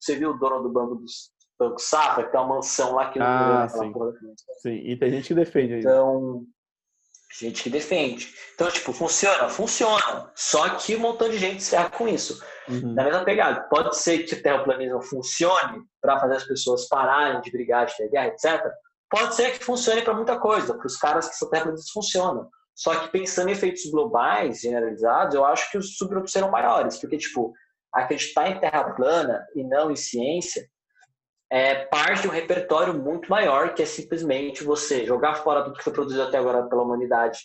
Você 0.00 0.16
viu 0.16 0.30
o 0.30 0.38
dono 0.38 0.62
do 0.62 0.72
banco 0.72 0.94
dos 0.94 1.32
Banco 1.58 1.80
Safra, 1.80 2.24
que 2.24 2.30
tem 2.30 2.40
uma 2.40 2.54
mansão 2.54 2.94
lá 2.94 3.10
que 3.10 3.18
ah, 3.20 3.66
sim. 3.68 3.92
sim, 4.62 4.74
e 4.74 4.96
tem 4.96 5.10
gente 5.10 5.26
que 5.26 5.34
defende 5.34 5.74
ainda. 5.74 5.90
Então, 5.90 6.44
gente 7.36 7.64
que 7.64 7.68
defende. 7.68 8.32
Então, 8.54 8.70
tipo, 8.70 8.92
funciona? 8.92 9.48
Funciona. 9.48 10.30
Só 10.36 10.76
que 10.76 10.94
um 10.94 11.00
montão 11.00 11.28
de 11.28 11.36
gente 11.36 11.62
se 11.62 11.74
erra 11.74 11.90
com 11.90 12.06
isso. 12.06 12.40
Uhum. 12.68 12.94
Na 12.94 13.02
mesma 13.02 13.24
pegada. 13.24 13.62
Pode 13.62 13.96
ser 13.96 14.20
que 14.20 14.34
o 14.34 14.42
terraplanismo 14.42 15.02
funcione 15.02 15.82
para 16.00 16.20
fazer 16.20 16.36
as 16.36 16.44
pessoas 16.44 16.86
pararem 16.86 17.40
de 17.40 17.50
brigar, 17.50 17.86
de 17.86 17.96
ter 17.96 18.08
guerra, 18.08 18.28
etc. 18.28 18.64
Pode 19.10 19.34
ser 19.34 19.58
que 19.58 19.64
funcione 19.64 20.02
para 20.02 20.14
muita 20.14 20.38
coisa. 20.38 20.74
Para 20.74 20.86
os 20.86 20.96
caras 20.96 21.28
que 21.28 21.36
são 21.36 21.48
terraplanistas, 21.48 21.90
funciona. 21.90 22.46
Só 22.74 22.94
que 22.94 23.08
pensando 23.08 23.48
em 23.48 23.52
efeitos 23.52 23.90
globais, 23.90 24.60
generalizados, 24.60 25.34
eu 25.34 25.44
acho 25.44 25.70
que 25.70 25.78
os 25.78 25.96
subgrupos 25.96 26.32
serão 26.32 26.50
maiores. 26.50 26.98
Porque, 26.98 27.16
tipo, 27.16 27.52
acreditar 27.92 28.50
em 28.50 28.60
terra 28.60 28.92
plana 28.94 29.44
e 29.54 29.64
não 29.64 29.90
em 29.90 29.96
ciência 29.96 30.68
é 31.50 31.86
parte 31.86 32.22
de 32.22 32.28
um 32.28 32.30
repertório 32.30 32.92
muito 32.92 33.28
maior 33.30 33.74
que 33.74 33.82
é 33.82 33.86
simplesmente 33.86 34.62
você 34.62 35.06
jogar 35.06 35.36
fora 35.36 35.64
tudo 35.64 35.78
que 35.78 35.84
foi 35.84 35.92
produzido 35.92 36.22
até 36.22 36.36
agora 36.36 36.68
pela 36.68 36.82
humanidade 36.82 37.38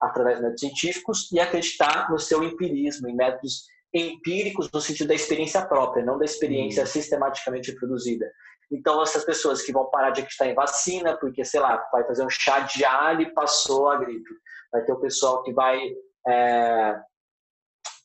através 0.00 0.36
de 0.36 0.42
métodos 0.42 0.60
científicos 0.60 1.32
e 1.32 1.40
acreditar 1.40 2.10
no 2.10 2.18
seu 2.18 2.42
empirismo, 2.42 3.08
em 3.08 3.16
métodos 3.16 3.64
empíricos 3.94 4.70
no 4.70 4.80
sentido 4.80 5.08
da 5.08 5.14
experiência 5.14 5.64
própria, 5.64 6.04
não 6.04 6.18
da 6.18 6.24
experiência 6.26 6.82
uhum. 6.82 6.86
sistematicamente 6.86 7.72
produzida. 7.72 8.30
Então, 8.70 9.02
essas 9.02 9.24
pessoas 9.24 9.62
que 9.62 9.72
vão 9.72 9.88
parar 9.90 10.10
de 10.10 10.20
acreditar 10.20 10.46
em 10.46 10.54
vacina, 10.54 11.16
porque, 11.16 11.44
sei 11.44 11.60
lá, 11.60 11.84
vai 11.92 12.04
fazer 12.04 12.24
um 12.24 12.30
chá 12.30 12.60
de 12.60 12.84
alho 12.84 13.22
e 13.22 13.32
passou 13.32 13.88
a 13.88 13.96
gripe. 13.96 14.28
Vai 14.72 14.84
ter 14.84 14.92
o 14.92 15.00
pessoal 15.00 15.42
que 15.42 15.52
vai 15.52 15.80
é, 16.26 16.96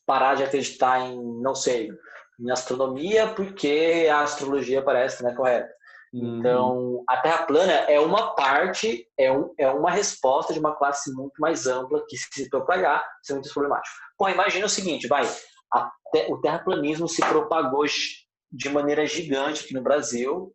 parar 0.06 0.34
de 0.34 0.44
acreditar 0.44 1.00
em, 1.00 1.20
não 1.40 1.54
sei, 1.54 1.90
em 2.38 2.50
astronomia, 2.50 3.28
porque 3.34 4.08
a 4.10 4.20
astrologia 4.20 4.82
parece 4.82 5.22
né, 5.24 5.34
correta. 5.34 5.72
Uhum. 6.12 6.38
Então, 6.38 7.04
a 7.08 7.16
Terra 7.16 7.44
plana 7.44 7.72
é 7.72 7.98
uma 7.98 8.34
parte, 8.34 9.08
é, 9.18 9.32
um, 9.32 9.52
é 9.58 9.68
uma 9.68 9.90
resposta 9.90 10.52
de 10.52 10.60
uma 10.60 10.76
classe 10.76 11.12
muito 11.12 11.40
mais 11.40 11.66
ampla 11.66 12.04
que 12.08 12.16
se 12.16 12.48
propagar, 12.50 13.02
isso 13.22 13.32
é 13.32 13.34
muito 13.34 13.52
problemático. 13.52 13.96
Pô, 14.16 14.28
imagina 14.28 14.66
o 14.66 14.70
seguinte, 14.70 15.08
vai, 15.08 15.26
o 16.28 16.38
terraplanismo 16.38 17.08
se 17.08 17.22
propagou 17.22 17.86
de 18.52 18.68
maneira 18.68 19.06
gigante 19.06 19.64
aqui 19.64 19.74
no 19.74 19.82
Brasil, 19.82 20.52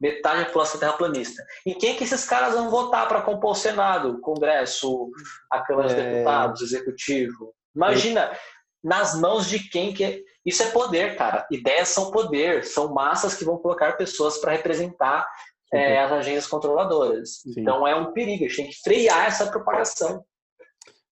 metade 0.00 0.40
da 0.40 0.46
população 0.46 0.80
terraplanista. 0.80 1.42
E 1.66 1.74
quem 1.74 1.96
que 1.96 2.04
esses 2.04 2.24
caras 2.24 2.54
vão 2.54 2.70
votar 2.70 3.06
para 3.08 3.22
compor 3.22 3.52
o 3.52 3.54
Senado, 3.54 4.12
o 4.12 4.20
Congresso, 4.20 5.10
a 5.50 5.60
Câmara 5.60 5.90
é... 5.90 5.94
dos 5.94 6.04
Deputados, 6.04 6.60
o 6.60 6.64
Executivo? 6.64 7.54
Imagina, 7.74 8.36
nas 8.82 9.18
mãos 9.18 9.48
de 9.48 9.58
quem 9.68 9.92
que... 9.92 10.24
Isso 10.44 10.62
é 10.62 10.70
poder, 10.70 11.16
cara. 11.16 11.46
Ideias 11.50 11.88
são 11.88 12.10
poder, 12.10 12.64
são 12.64 12.94
massas 12.94 13.34
que 13.34 13.44
vão 13.44 13.58
colocar 13.58 13.96
pessoas 13.96 14.38
para 14.38 14.52
representar 14.52 15.28
é, 15.72 16.00
as 16.00 16.10
agências 16.10 16.46
controladoras. 16.46 17.40
Sim. 17.42 17.60
Então 17.60 17.86
é 17.86 17.94
um 17.94 18.12
perigo, 18.12 18.44
a 18.44 18.48
gente 18.48 18.56
tem 18.56 18.70
que 18.70 18.80
frear 18.82 19.26
essa 19.26 19.50
propagação. 19.50 20.24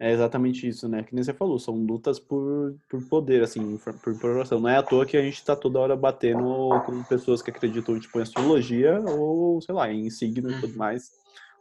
É 0.00 0.12
exatamente 0.12 0.68
isso, 0.68 0.88
né? 0.88 1.02
Que 1.02 1.12
nem 1.12 1.24
você 1.24 1.32
falou, 1.32 1.58
são 1.58 1.74
lutas 1.74 2.20
por, 2.20 2.76
por 2.88 3.02
poder, 3.08 3.42
assim, 3.42 3.76
por 4.02 4.12
informação. 4.12 4.60
Não 4.60 4.68
é 4.68 4.76
à 4.76 4.82
toa 4.82 5.04
que 5.04 5.16
a 5.16 5.22
gente 5.22 5.44
tá 5.44 5.56
toda 5.56 5.80
hora 5.80 5.96
batendo 5.96 6.68
com 6.86 7.02
pessoas 7.02 7.42
que 7.42 7.50
acreditam, 7.50 7.98
tipo, 7.98 8.18
em 8.18 8.22
astrologia 8.22 9.00
ou, 9.00 9.60
sei 9.60 9.74
lá, 9.74 9.92
em 9.92 10.08
signo 10.08 10.52
e 10.52 10.60
tudo 10.60 10.76
mais, 10.76 11.10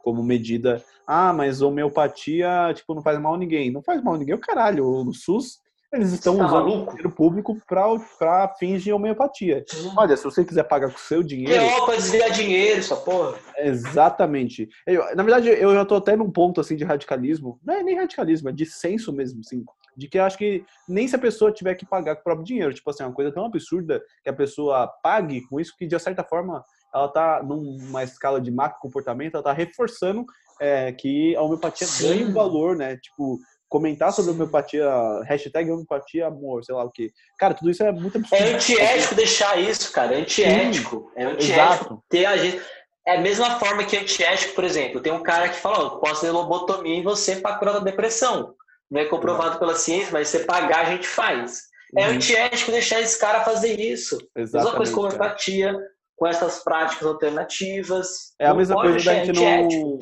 como 0.04 0.22
medida. 0.22 0.84
Ah, 1.08 1.34
mas 1.34 1.64
homeopatia, 1.64 2.72
tipo, 2.76 2.94
não 2.94 3.02
faz 3.02 3.20
mal 3.20 3.34
a 3.34 3.38
ninguém. 3.40 3.72
Não 3.72 3.82
faz 3.82 4.04
mal 4.04 4.14
a 4.14 4.18
ninguém, 4.20 4.36
o 4.36 4.40
caralho. 4.40 4.86
O 4.86 5.14
SUS 5.14 5.60
eles 5.94 6.12
estão 6.12 6.38
tá 6.38 6.46
usando 6.46 6.68
o 6.68 6.86
dinheiro 6.88 7.10
público 7.10 7.58
para 7.66 8.48
fins 8.60 8.84
de 8.84 8.92
homeopatia. 8.92 9.64
Uhum. 9.74 9.94
Olha, 9.98 10.18
se 10.18 10.24
você 10.24 10.44
quiser 10.44 10.64
pagar 10.64 10.90
com 10.90 10.98
o 10.98 11.00
seu 11.00 11.24
dinheiro. 11.24 11.64
É 11.64 11.86
para 11.86 11.96
desviar 11.96 12.30
dinheiro, 12.32 12.80
essa 12.80 12.96
porra. 12.96 13.36
Exatamente. 13.58 14.68
Eu, 14.86 15.16
na 15.16 15.24
verdade, 15.24 15.50
eu 15.50 15.74
já 15.74 15.86
tô 15.86 15.96
até 15.96 16.16
num 16.16 16.30
ponto 16.30 16.60
assim 16.60 16.76
de 16.76 16.84
radicalismo. 16.84 17.60
Não 17.64 17.76
é 17.76 17.84
nem 17.84 17.96
radicalismo, 17.96 18.50
é 18.50 18.52
de 18.52 18.66
senso 18.66 19.14
mesmo, 19.14 19.40
assim. 19.40 19.64
De 19.96 20.08
que 20.08 20.20
eu 20.20 20.24
acho 20.24 20.38
que 20.38 20.64
nem 20.88 21.08
se 21.08 21.16
a 21.16 21.20
pessoa 21.20 21.52
tiver 21.52 21.76
que 21.76 21.86
pagar 21.86 22.16
com 22.16 22.22
o 22.22 22.24
próprio 22.24 22.46
dinheiro. 22.46 22.74
Tipo 22.74 22.90
assim, 22.90 23.04
é 23.04 23.06
uma 23.06 23.16
coisa 23.16 23.32
tão 23.32 23.46
absurda 23.46 24.04
que 24.24 24.30
a 24.30 24.34
pessoa 24.34 24.88
pague 25.02 25.42
com 25.48 25.60
isso 25.60 25.74
que, 25.78 25.88
de 25.88 25.98
certa 26.00 26.24
forma, 26.24 26.64
ela 26.94 27.08
tá 27.08 27.42
numa 27.42 28.04
escala 28.04 28.42
de 28.42 28.52
macro 28.52 28.80
comportamento, 28.82 29.36
ela 29.36 29.44
tá 29.44 29.54
reforçando 29.54 30.26
é, 30.60 30.92
que 30.92 31.36
a 31.36 31.42
homeopatia 31.42 31.88
Sim. 31.88 32.08
ganha 32.08 32.32
valor, 32.32 32.76
né? 32.76 32.98
Tipo, 32.98 33.40
comentar 33.70 34.12
sobre 34.14 34.32
homeopatia, 34.32 34.88
hashtag 35.26 35.70
homeopatia 35.70 36.28
amor, 36.28 36.64
sei 36.64 36.74
lá 36.74 36.84
o 36.84 36.92
que. 36.92 37.12
Cara, 37.38 37.54
tudo 37.54 37.70
isso 37.70 37.84
é 37.84 37.92
muito 37.92 38.18
absurdo. 38.18 38.44
É 38.44 38.54
antiético 38.54 39.16
deixar 39.16 39.60
isso, 39.60 39.92
cara. 39.92 40.16
É 40.16 40.22
antiético. 40.22 41.12
Sim, 41.14 41.22
é 41.22 41.26
antiético 41.26 41.54
exato. 41.54 42.04
ter 42.10 42.26
a 42.26 42.38
gente. 42.38 42.62
É 43.06 43.18
a 43.18 43.22
mesma 43.22 43.58
forma 43.60 43.86
que 43.86 43.96
antiético, 43.96 44.54
por 44.54 44.66
exemplo, 44.66 45.00
tem 45.00 45.14
um 45.14 45.24
cara 45.24 45.48
que 45.48 45.58
fala, 45.58 45.86
oh, 45.86 46.00
posso 46.00 46.22
fazer 46.22 46.32
lobotomia 46.32 46.96
em 46.96 47.04
você 47.04 47.38
para 47.38 47.58
curar 47.58 47.74
da 47.76 47.80
depressão. 47.80 48.54
Não 48.92 49.00
é 49.00 49.06
comprovado 49.06 49.54
uhum. 49.54 49.60
pela 49.60 49.76
ciência, 49.76 50.10
mas 50.12 50.28
se 50.28 50.40
você 50.40 50.46
pagar, 50.46 50.86
a 50.86 50.90
gente 50.92 51.08
faz. 51.08 51.68
É 51.96 52.06
uhum. 52.06 52.16
antiético 52.16 52.72
deixar 52.72 53.00
esse 53.00 53.18
cara 53.18 53.46
fazer 53.46 53.80
isso. 53.80 54.18
Exatamente, 54.36 54.54
mesma 54.54 54.78
coisa 54.78 54.94
com 54.94 55.02
homeopatia, 55.02 55.78
com 56.18 56.26
essas 56.26 56.64
práticas 56.64 57.08
alternativas. 57.08 58.34
É 58.40 58.48
a 58.48 58.54
mesma 58.54 58.76
coisa 58.76 59.06
da 59.06 59.24
gente 59.24 59.40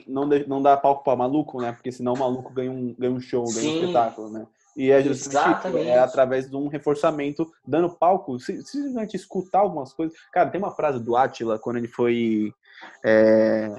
não, 0.08 0.26
não, 0.26 0.40
não 0.48 0.62
dar 0.62 0.78
palco 0.78 1.04
para 1.04 1.18
maluco, 1.18 1.62
né? 1.62 1.74
Porque 1.74 1.92
senão 1.92 2.14
o 2.14 2.18
maluco 2.18 2.54
ganha 2.54 2.72
um, 2.72 2.96
ganha 2.98 3.12
um 3.12 3.20
show, 3.20 3.44
ganha 3.44 3.60
Sim. 3.60 3.72
um 3.72 3.82
espetáculo, 3.82 4.30
né? 4.30 4.48
E 4.78 4.92
é 4.92 5.02
justamente 5.02 5.78
é 5.88 6.00
através 6.00 6.50
de 6.50 6.56
um 6.56 6.68
reforçamento, 6.68 7.50
dando 7.66 7.90
palco, 7.90 8.40
simplesmente 8.40 9.16
escutar 9.16 9.60
algumas 9.60 9.94
coisas. 9.94 10.18
Cara, 10.34 10.50
tem 10.50 10.60
uma 10.60 10.76
frase 10.76 11.02
do 11.02 11.16
Atila, 11.16 11.60
quando 11.60 11.78
ele 11.78 11.88
foi 11.88 12.54
é, 13.06 13.74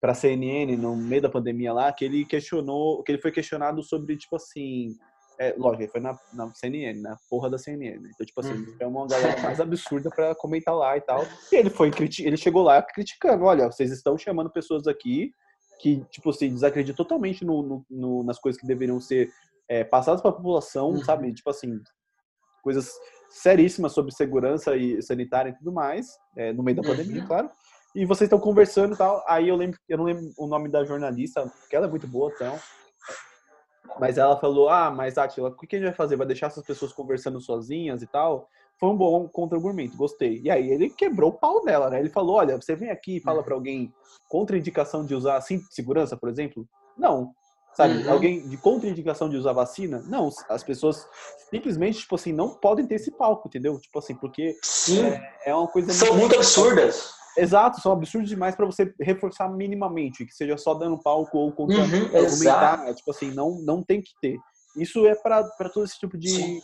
para 0.00 0.12
a 0.12 0.14
CNN 0.14 0.76
no 0.76 0.96
meio 0.96 1.22
da 1.22 1.30
pandemia 1.30 1.72
lá, 1.72 1.92
que 1.92 2.04
ele 2.04 2.24
questionou, 2.24 3.02
que 3.02 3.12
ele 3.12 3.22
foi 3.22 3.30
questionado 3.32 3.82
sobre, 3.82 4.16
tipo 4.16 4.36
assim, 4.36 4.96
é, 5.38 5.54
lógico, 5.56 5.82
ele 5.82 5.90
foi 5.90 6.00
na, 6.00 6.18
na 6.32 6.52
CNN, 6.52 7.00
na 7.00 7.16
porra 7.30 7.48
da 7.48 7.58
CNN. 7.58 8.08
Então, 8.12 8.26
tipo 8.26 8.40
assim, 8.40 8.52
uhum. 8.52 8.76
é 8.80 8.86
uma 8.86 9.06
galera 9.06 9.40
mais 9.40 9.60
absurda 9.60 10.10
pra 10.10 10.34
comentar 10.34 10.74
lá 10.74 10.96
e 10.96 11.00
tal. 11.00 11.24
E 11.52 11.56
ele 11.56 11.70
foi 11.70 11.90
ele 12.18 12.36
chegou 12.36 12.62
lá 12.62 12.82
criticando, 12.82 13.44
olha, 13.44 13.70
vocês 13.70 13.92
estão 13.92 14.18
chamando 14.18 14.50
pessoas 14.50 14.86
aqui 14.88 15.32
que, 15.78 16.04
tipo 16.10 16.30
assim, 16.30 16.52
desacreditam 16.52 17.04
totalmente 17.04 17.44
no, 17.44 17.62
no, 17.62 17.86
no 17.88 18.24
nas 18.24 18.38
coisas 18.40 18.60
que 18.60 18.66
deveriam 18.66 19.00
ser 19.00 19.30
é, 19.68 19.84
passadas 19.84 20.20
pra 20.20 20.32
população, 20.32 20.90
uhum. 20.90 21.04
sabe? 21.04 21.32
Tipo 21.32 21.50
assim, 21.50 21.80
coisas 22.60 22.90
seríssimas 23.30 23.92
sobre 23.92 24.12
segurança 24.12 24.76
e 24.76 25.00
sanitária 25.02 25.50
e 25.50 25.54
tudo 25.54 25.72
mais, 25.72 26.08
é, 26.36 26.52
no 26.52 26.64
meio 26.64 26.78
da 26.78 26.82
pandemia, 26.82 27.22
uhum. 27.22 27.28
claro. 27.28 27.50
E 27.94 28.04
vocês 28.04 28.26
estão 28.26 28.40
conversando 28.40 28.94
e 28.94 28.98
tal. 28.98 29.24
Aí 29.26 29.48
eu 29.48 29.56
lembro, 29.56 29.78
eu 29.88 29.98
não 29.98 30.04
lembro 30.04 30.32
o 30.36 30.46
nome 30.48 30.68
da 30.68 30.84
jornalista, 30.84 31.46
porque 31.60 31.76
ela 31.76 31.86
é 31.86 31.90
muito 31.90 32.08
boa, 32.08 32.32
então. 32.34 32.58
Mas 33.98 34.18
ela 34.18 34.38
falou: 34.38 34.68
Ah, 34.68 34.90
mas 34.90 35.18
Atila, 35.18 35.48
o 35.48 35.54
que 35.54 35.76
a 35.76 35.78
gente 35.78 35.88
vai 35.88 35.94
fazer? 35.94 36.16
Vai 36.16 36.26
deixar 36.26 36.46
essas 36.46 36.64
pessoas 36.64 36.92
conversando 36.92 37.40
sozinhas 37.40 38.02
e 38.02 38.06
tal? 38.06 38.48
Foi 38.78 38.88
um 38.88 38.96
bom 38.96 39.28
contra-argumento, 39.28 39.96
gostei. 39.96 40.40
E 40.42 40.50
aí 40.50 40.70
ele 40.70 40.88
quebrou 40.88 41.30
o 41.30 41.34
pau 41.34 41.64
dela, 41.64 41.90
né? 41.90 41.98
Ele 42.00 42.10
falou: 42.10 42.36
Olha, 42.36 42.56
você 42.56 42.74
vem 42.76 42.90
aqui 42.90 43.16
e 43.16 43.20
fala 43.20 43.42
para 43.42 43.54
alguém 43.54 43.92
contraindicação 44.28 45.04
de 45.04 45.14
usar 45.14 45.40
cinto 45.40 45.68
de 45.68 45.74
segurança, 45.74 46.16
por 46.16 46.28
exemplo? 46.28 46.66
Não. 46.96 47.32
Sabe, 47.74 48.02
uhum. 48.02 48.12
alguém 48.12 48.48
de 48.48 48.56
contraindicação 48.56 49.28
de 49.28 49.36
usar 49.36 49.52
vacina? 49.52 50.02
Não, 50.08 50.30
as 50.48 50.64
pessoas 50.64 51.06
simplesmente, 51.48 52.00
tipo 52.00 52.16
assim, 52.16 52.32
não 52.32 52.50
podem 52.50 52.84
ter 52.84 52.96
esse 52.96 53.12
palco, 53.12 53.46
entendeu? 53.46 53.78
Tipo 53.78 54.00
assim, 54.00 54.16
porque 54.16 54.56
Sim. 54.62 55.06
É, 55.06 55.32
é 55.46 55.54
uma 55.54 55.68
coisa. 55.68 55.92
São 55.92 56.16
muito 56.16 56.34
absurdas. 56.34 57.12
Exato, 57.38 57.80
são 57.80 57.92
absurdos 57.92 58.28
demais 58.28 58.54
para 58.54 58.66
você 58.66 58.92
reforçar 59.00 59.48
minimamente, 59.48 60.26
que 60.26 60.34
seja 60.34 60.56
só 60.56 60.74
dando 60.74 61.00
palco 61.02 61.38
ou 61.38 61.52
contra 61.52 61.78
uhum, 61.78 62.16
argumentar, 62.16 62.94
tipo 62.94 63.10
assim, 63.10 63.32
não, 63.32 63.60
não 63.62 63.82
tem 63.82 64.02
que 64.02 64.12
ter. 64.20 64.36
Isso 64.76 65.06
é 65.06 65.14
para 65.14 65.42
todo 65.72 65.84
esse 65.84 65.98
tipo 65.98 66.16
de, 66.16 66.60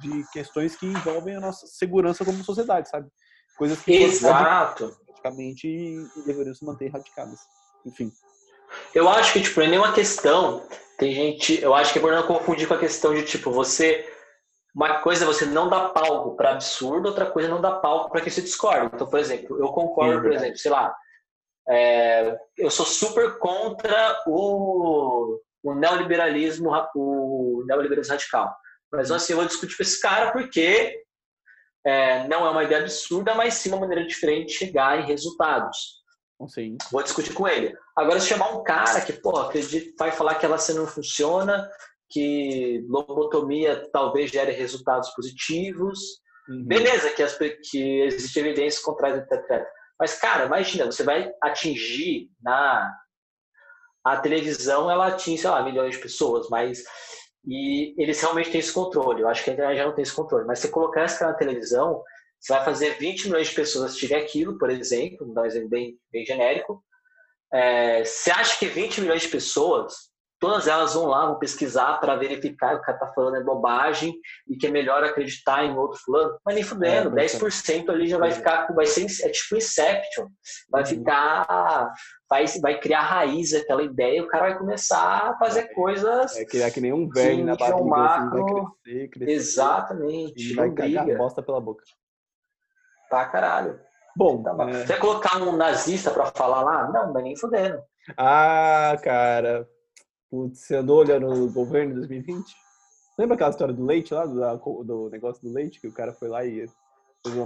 de, 0.00 0.30
questões 0.32 0.76
que 0.76 0.86
envolvem 0.86 1.36
a 1.36 1.40
nossa 1.40 1.66
segurança 1.66 2.24
como 2.24 2.44
sociedade, 2.44 2.88
sabe? 2.88 3.08
Coisas 3.56 3.80
que 3.80 3.92
exato. 3.92 4.84
erraticamente 4.84 5.66
e 5.66 6.22
deveriam 6.26 6.54
se 6.54 6.64
manter 6.64 6.86
erraticadas. 6.86 7.38
Enfim. 7.84 8.12
Eu 8.94 9.08
acho 9.08 9.32
que, 9.32 9.40
tipo, 9.40 9.60
não 9.60 9.66
é 9.66 9.70
nenhuma 9.70 9.92
questão. 9.92 10.66
Tem 10.98 11.14
gente. 11.14 11.60
Eu 11.62 11.74
acho 11.74 11.92
que 11.92 11.98
é 11.98 12.02
por 12.02 12.12
não 12.12 12.26
confundir 12.26 12.66
com 12.66 12.74
a 12.74 12.78
questão 12.78 13.14
de, 13.14 13.22
tipo, 13.22 13.50
você. 13.50 14.12
Uma 14.76 15.00
coisa 15.00 15.24
é 15.24 15.26
você 15.26 15.46
não 15.46 15.70
dá 15.70 15.88
palco 15.88 16.36
para 16.36 16.52
absurdo, 16.52 17.08
outra 17.08 17.24
coisa 17.24 17.48
é 17.48 17.50
não 17.50 17.62
dá 17.62 17.72
palco 17.72 18.10
para 18.10 18.20
que 18.20 18.30
você 18.30 18.42
discorde. 18.42 18.90
Então, 18.94 19.06
por 19.06 19.18
exemplo, 19.18 19.58
eu 19.58 19.68
concordo, 19.68 20.20
por 20.20 20.30
exemplo, 20.30 20.58
sei 20.58 20.70
lá, 20.70 20.94
é, 21.66 22.38
eu 22.58 22.70
sou 22.70 22.84
super 22.84 23.38
contra 23.38 24.22
o, 24.26 25.40
o 25.62 25.74
neoliberalismo, 25.74 26.70
o 26.94 27.64
neoliberalismo 27.66 28.12
radical. 28.12 28.54
Mas 28.92 29.10
assim, 29.10 29.32
eu 29.32 29.38
vou 29.38 29.46
discutir 29.46 29.78
com 29.78 29.82
esse 29.82 29.98
cara 29.98 30.30
porque 30.30 31.02
é, 31.82 32.28
não 32.28 32.46
é 32.46 32.50
uma 32.50 32.64
ideia 32.64 32.82
absurda, 32.82 33.34
mas 33.34 33.54
sim 33.54 33.70
uma 33.70 33.80
maneira 33.80 34.06
diferente 34.06 34.48
de 34.48 34.58
chegar 34.58 35.00
em 35.00 35.06
resultados. 35.06 36.02
Sim. 36.48 36.76
Vou 36.92 37.02
discutir 37.02 37.32
com 37.32 37.48
ele. 37.48 37.74
Agora, 37.96 38.20
se 38.20 38.26
chamar 38.26 38.50
um 38.50 38.62
cara 38.62 39.00
que, 39.00 39.14
pô, 39.14 39.38
acredita, 39.38 39.94
vai 39.98 40.12
falar 40.12 40.34
que 40.34 40.44
ela 40.44 40.58
não 40.74 40.86
funciona, 40.86 41.66
que 42.08 42.84
lobotomia 42.88 43.88
talvez 43.92 44.30
gere 44.30 44.52
resultados 44.52 45.10
positivos, 45.10 45.98
uhum. 46.48 46.64
beleza, 46.64 47.10
que, 47.10 47.22
as, 47.22 47.36
que 47.36 48.02
existe 48.02 48.38
evidência 48.38 48.82
contrária, 48.82 49.18
etc. 49.18 49.66
Mas, 49.98 50.18
cara, 50.18 50.46
imagina, 50.46 50.86
você 50.86 51.02
vai 51.02 51.30
atingir 51.42 52.30
na. 52.42 52.92
A 54.04 54.16
televisão, 54.18 54.88
ela 54.88 55.08
atinge, 55.08 55.42
sei 55.42 55.50
lá, 55.50 55.62
milhões 55.62 55.96
de 55.96 56.02
pessoas, 56.02 56.48
mas. 56.48 56.84
E 57.44 57.94
eles 58.00 58.20
realmente 58.20 58.50
têm 58.50 58.60
esse 58.60 58.72
controle. 58.72 59.22
Eu 59.22 59.28
acho 59.28 59.42
que 59.42 59.50
a 59.50 59.52
internet 59.52 59.78
já 59.78 59.86
não 59.86 59.94
tem 59.94 60.02
esse 60.02 60.14
controle. 60.14 60.46
Mas 60.46 60.58
se 60.58 60.68
colocar 60.68 61.06
cara 61.16 61.32
na 61.32 61.38
televisão, 61.38 62.02
você 62.40 62.52
vai 62.52 62.64
fazer 62.64 62.98
20 62.98 63.26
milhões 63.26 63.48
de 63.48 63.54
pessoas 63.54 63.86
assistirem 63.86 64.18
aquilo, 64.18 64.58
por 64.58 64.70
exemplo, 64.70 65.26
vou 65.26 65.34
dar 65.34 65.42
um 65.42 65.46
exemplo 65.46 65.68
bem, 65.68 65.96
bem 66.10 66.24
genérico. 66.24 66.82
É, 67.52 68.04
você 68.04 68.30
acha 68.30 68.58
que 68.58 68.66
20 68.66 69.00
milhões 69.00 69.22
de 69.22 69.28
pessoas 69.28 70.10
todas 70.38 70.68
elas 70.68 70.94
vão 70.94 71.06
lá, 71.06 71.26
vão 71.26 71.38
pesquisar 71.38 71.98
para 71.98 72.16
verificar 72.16 72.74
que 72.74 72.82
o 72.82 72.82
cara 72.82 72.98
tá 72.98 73.06
falando 73.08 73.36
é 73.36 73.42
bobagem 73.42 74.14
e 74.48 74.56
que 74.56 74.66
é 74.66 74.70
melhor 74.70 75.02
acreditar 75.02 75.64
em 75.64 75.76
outro 75.76 75.98
fulano. 75.98 76.38
Mas 76.44 76.54
nem 76.54 76.64
fudendo, 76.64 77.18
é, 77.18 77.24
10% 77.26 77.88
ali 77.88 78.06
já 78.06 78.18
vai 78.18 78.30
ficar, 78.30 78.66
vai 78.74 78.86
ser, 78.86 79.06
é 79.24 79.30
tipo 79.30 79.56
Inception, 79.56 80.26
vai 80.70 80.82
uhum. 80.82 80.88
ficar, 80.88 81.92
vai, 82.28 82.44
vai 82.60 82.78
criar 82.78 83.02
raiz 83.02 83.54
aquela 83.54 83.82
ideia 83.82 84.18
e 84.18 84.22
o 84.22 84.28
cara 84.28 84.50
vai 84.50 84.58
começar 84.58 85.30
a 85.30 85.38
fazer 85.38 85.60
é, 85.60 85.74
coisas... 85.74 86.36
É 86.36 86.44
criar 86.44 86.70
que 86.70 86.80
nem 86.80 86.92
um 86.92 87.08
velho 87.08 87.44
na 87.44 87.56
barriga, 87.56 87.82
um 87.82 87.88
macro, 87.88 88.44
assim, 88.44 88.54
vai 88.54 88.64
crescer, 88.74 89.08
crescer. 89.08 89.32
Exatamente, 89.32 90.52
e 90.52 90.54
vai 90.54 90.70
cagar 90.72 91.16
bosta 91.16 91.42
pela 91.42 91.60
boca. 91.60 91.82
Tá, 93.08 93.24
caralho. 93.26 93.78
Bom, 94.16 94.38
então, 94.40 94.68
é... 94.68 94.86
Você 94.86 94.96
colocar 94.96 95.36
um 95.42 95.56
nazista 95.56 96.10
para 96.10 96.26
falar 96.26 96.62
lá? 96.62 96.90
Não, 96.90 97.12
mas 97.12 97.22
nem 97.22 97.36
fudendo. 97.36 97.78
Ah, 98.16 98.96
cara, 99.02 99.68
Putz, 100.30 100.60
você 100.60 100.76
andou 100.76 100.98
olhando 100.98 101.28
o 101.28 101.50
governo 101.50 101.92
em 101.92 101.96
2020? 101.96 102.54
Lembra 103.18 103.34
aquela 103.34 103.50
história 103.50 103.74
do 103.74 103.84
leite 103.84 104.12
lá, 104.12 104.26
do, 104.26 104.84
do 104.84 105.10
negócio 105.10 105.42
do 105.42 105.52
leite, 105.52 105.80
que 105.80 105.86
o 105.86 105.92
cara 105.92 106.12
foi 106.12 106.28
lá 106.28 106.44
e 106.44 106.68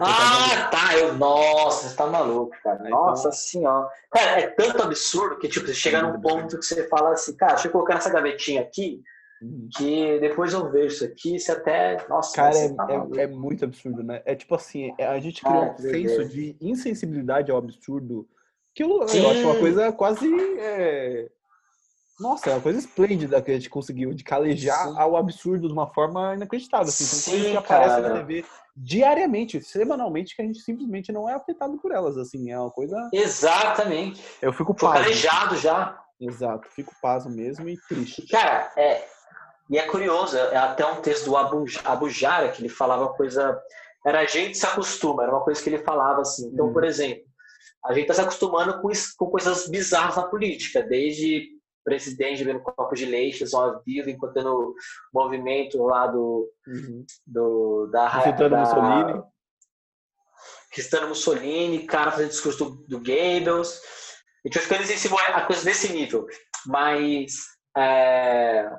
ah, 0.00 0.68
tá. 0.70 0.98
Eu, 0.98 1.16
nossa, 1.16 1.88
você 1.88 1.96
tá 1.96 2.06
maluco, 2.06 2.54
cara. 2.62 2.80
Então 2.86 2.90
nossa 2.90 3.28
então... 3.28 3.32
senhora. 3.32 3.88
Cara, 4.10 4.40
é 4.40 4.46
tanto 4.48 4.82
absurdo 4.82 5.38
que, 5.38 5.48
tipo, 5.48 5.66
você 5.66 5.74
chega 5.74 6.02
num 6.02 6.20
ponto 6.20 6.58
que 6.58 6.64
você 6.64 6.86
fala 6.88 7.12
assim, 7.12 7.34
cara, 7.36 7.54
deixa 7.54 7.68
eu 7.68 7.72
colocar 7.72 7.94
nessa 7.94 8.10
gavetinha 8.10 8.60
aqui, 8.60 9.02
uhum. 9.40 9.68
que 9.76 10.18
depois 10.20 10.52
eu 10.52 10.70
vejo 10.70 10.94
isso 10.94 11.04
aqui, 11.04 11.38
você 11.38 11.52
até. 11.52 12.06
Nossa, 12.08 12.36
cara, 12.36 12.56
é, 12.56 12.68
tá 12.74 12.86
é, 13.16 13.22
é, 13.22 13.26
muito 13.26 13.64
absurdo, 13.64 14.02
né? 14.02 14.22
É 14.24 14.34
tipo 14.34 14.54
assim, 14.54 14.92
é, 14.98 15.06
a 15.06 15.18
gente 15.18 15.42
criou 15.42 15.62
ah, 15.62 15.70
um 15.72 15.76
senso 15.78 16.28
de 16.28 16.56
insensibilidade 16.60 17.50
ao 17.50 17.58
absurdo 17.58 18.28
que 18.74 18.82
eu, 18.82 18.88
eu 18.88 19.30
acho 19.30 19.44
uma 19.44 19.58
coisa 19.58 19.92
quase. 19.92 20.28
É 20.58 21.30
nossa, 22.20 22.50
é 22.50 22.52
uma 22.52 22.60
coisa 22.60 22.78
esplêndida 22.78 23.40
que 23.40 23.50
a 23.50 23.54
gente 23.54 23.70
conseguiu, 23.70 24.12
de 24.12 24.22
calejar 24.22 24.88
Sim. 24.88 24.94
ao 24.98 25.16
absurdo 25.16 25.66
de 25.66 25.72
uma 25.72 25.86
forma 25.86 26.34
inacreditável. 26.34 26.88
Assim, 26.88 27.04
são 27.04 27.32
coisas 27.32 27.50
que 27.50 27.56
aparecem 27.56 28.02
na 28.02 28.10
TV 28.10 28.44
diariamente, 28.76 29.60
semanalmente, 29.62 30.36
que 30.36 30.42
a 30.42 30.44
gente 30.44 30.60
simplesmente 30.60 31.10
não 31.10 31.28
é 31.28 31.34
afetado 31.34 31.78
por 31.78 31.92
elas. 31.92 32.16
Assim, 32.18 32.50
é 32.50 32.58
uma 32.58 32.70
coisa. 32.70 33.08
Exatamente. 33.12 34.22
Eu 34.40 34.52
fico 34.52 34.74
pasmo. 34.74 35.02
calejado 35.02 35.56
já. 35.56 35.98
Exato, 36.20 36.68
fico 36.68 36.94
pasmo 37.00 37.30
mesmo 37.30 37.66
e 37.68 37.78
triste. 37.88 38.26
Cara, 38.28 38.70
é, 38.76 39.02
e 39.70 39.78
é 39.78 39.82
curioso, 39.86 40.36
é 40.36 40.56
até 40.56 40.84
um 40.84 41.00
texto 41.00 41.24
do 41.24 41.36
Abu, 41.36 41.64
Abu 41.84 42.10
Jara, 42.10 42.50
que 42.50 42.60
ele 42.60 42.68
falava 42.68 43.04
uma 43.04 43.14
coisa. 43.14 43.58
Era 44.04 44.20
a 44.20 44.26
gente 44.26 44.58
se 44.58 44.66
acostuma, 44.66 45.22
era 45.22 45.32
uma 45.32 45.42
coisa 45.42 45.62
que 45.62 45.70
ele 45.70 45.78
falava 45.78 46.20
assim. 46.20 46.48
Então, 46.48 46.66
hum. 46.66 46.72
por 46.72 46.84
exemplo, 46.84 47.24
a 47.84 47.94
gente 47.94 48.02
está 48.02 48.14
se 48.14 48.20
acostumando 48.20 48.82
com, 48.82 48.88
com 49.16 49.30
coisas 49.30 49.68
bizarras 49.68 50.16
na 50.16 50.24
política, 50.24 50.82
desde 50.82 51.59
presidente 51.84 52.44
bebendo 52.44 52.62
copo 52.62 52.94
de 52.94 53.06
leite, 53.06 53.46
só 53.46 53.66
ao 53.66 53.82
vivo, 53.82 54.10
enquanto 54.10 54.36
o 54.36 54.74
movimento 55.12 55.82
lá 55.84 56.06
do, 56.06 56.48
uhum. 56.66 57.04
do 57.26 57.86
da 57.86 58.22
Cristano 58.22 58.56
Mussolini. 58.56 59.22
Cristano 60.72 61.08
Mussolini, 61.08 61.86
cara 61.86 62.12
fazendo 62.12 62.30
discurso 62.30 62.64
do, 62.64 62.70
do 62.86 62.98
Goebbels. 62.98 63.80
A 64.44 64.48
gente 64.48 64.54
vai 64.54 64.62
ficando 64.62 64.86
sensível 64.86 65.18
a 65.18 65.42
coisas 65.42 65.64
desse 65.64 65.92
nível. 65.92 66.26
Mas 66.66 67.34
é, 67.76 68.70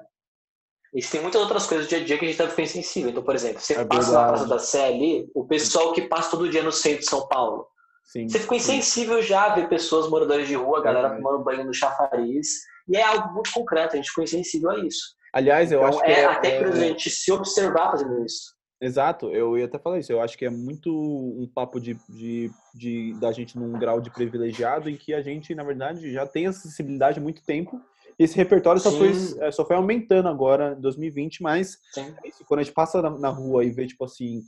existem 0.93 1.21
muitas 1.21 1.41
outras 1.41 1.67
coisas 1.67 1.87
do 1.87 1.89
dia 1.89 1.99
a 1.99 2.03
dia 2.03 2.17
que 2.17 2.25
a 2.25 2.27
gente 2.27 2.37
tá 2.37 2.47
ficando 2.47 2.67
sensível. 2.67 3.09
Então, 3.09 3.23
por 3.23 3.35
exemplo, 3.35 3.59
você 3.59 3.73
é 3.73 3.85
passa 3.85 4.11
na 4.11 4.27
Praça 4.27 4.47
da 4.47 4.59
Sé 4.59 4.87
ali, 4.87 5.29
o 5.35 5.45
pessoal 5.45 5.93
que 5.93 6.03
passa 6.03 6.31
todo 6.31 6.49
dia 6.49 6.63
no 6.63 6.71
centro 6.71 6.99
de 6.99 7.09
São 7.09 7.27
Paulo. 7.27 7.67
Sim, 8.05 8.27
você 8.27 8.39
ficou 8.39 8.57
insensível 8.57 9.21
sim. 9.21 9.27
já 9.27 9.45
a 9.45 9.55
ver 9.55 9.69
pessoas 9.69 10.09
moradores 10.09 10.47
de 10.47 10.55
rua, 10.55 10.79
a 10.79 10.83
galera 10.83 11.07
é. 11.09 11.15
tomando 11.15 11.43
banho 11.43 11.65
no 11.65 11.73
chafariz. 11.73 12.70
E 12.91 12.97
é 12.97 13.03
algo 13.03 13.33
muito 13.33 13.51
concreto, 13.53 13.93
a 13.93 13.95
gente 13.95 14.09
ficou 14.09 14.25
insensível 14.25 14.69
a 14.69 14.79
isso. 14.79 15.15
Aliás, 15.33 15.71
eu 15.71 15.79
então, 15.79 15.89
acho 15.89 16.01
que. 16.01 16.11
É, 16.11 16.19
é 16.19 16.25
até 16.25 16.59
para 16.59 16.69
a 16.69 16.75
gente 16.75 17.09
se 17.09 17.31
observar 17.31 17.91
fazendo 17.91 18.25
isso. 18.25 18.53
Exato, 18.81 19.29
eu 19.29 19.57
ia 19.57 19.65
até 19.65 19.79
falar 19.79 19.99
isso. 19.99 20.11
Eu 20.11 20.19
acho 20.19 20.37
que 20.37 20.43
é 20.43 20.49
muito 20.49 20.91
um 20.91 21.47
papo 21.47 21.79
de, 21.79 21.97
de, 22.09 22.51
de, 22.73 23.13
da 23.19 23.31
gente 23.31 23.57
num 23.57 23.71
grau 23.73 24.01
de 24.01 24.09
privilegiado 24.09 24.89
em 24.89 24.97
que 24.97 25.13
a 25.13 25.21
gente, 25.21 25.55
na 25.55 25.63
verdade, 25.63 26.11
já 26.11 26.25
tem 26.25 26.47
acessibilidade 26.47 27.19
há 27.19 27.21
muito 27.21 27.43
tempo. 27.45 27.79
Esse 28.19 28.35
repertório 28.35 28.81
só 28.81 28.91
foi, 28.91 29.11
é, 29.39 29.51
só 29.51 29.65
foi 29.65 29.75
aumentando 29.75 30.27
agora 30.27 30.75
em 30.77 30.81
2020, 30.81 31.41
mas 31.41 31.77
é 31.95 32.27
isso, 32.27 32.43
quando 32.45 32.59
a 32.59 32.63
gente 32.63 32.73
passa 32.73 33.01
na, 33.01 33.09
na, 33.11 33.29
rua 33.29 33.63
e 33.63 33.71
vê, 33.71 33.87
tipo 33.87 34.03
assim, 34.03 34.43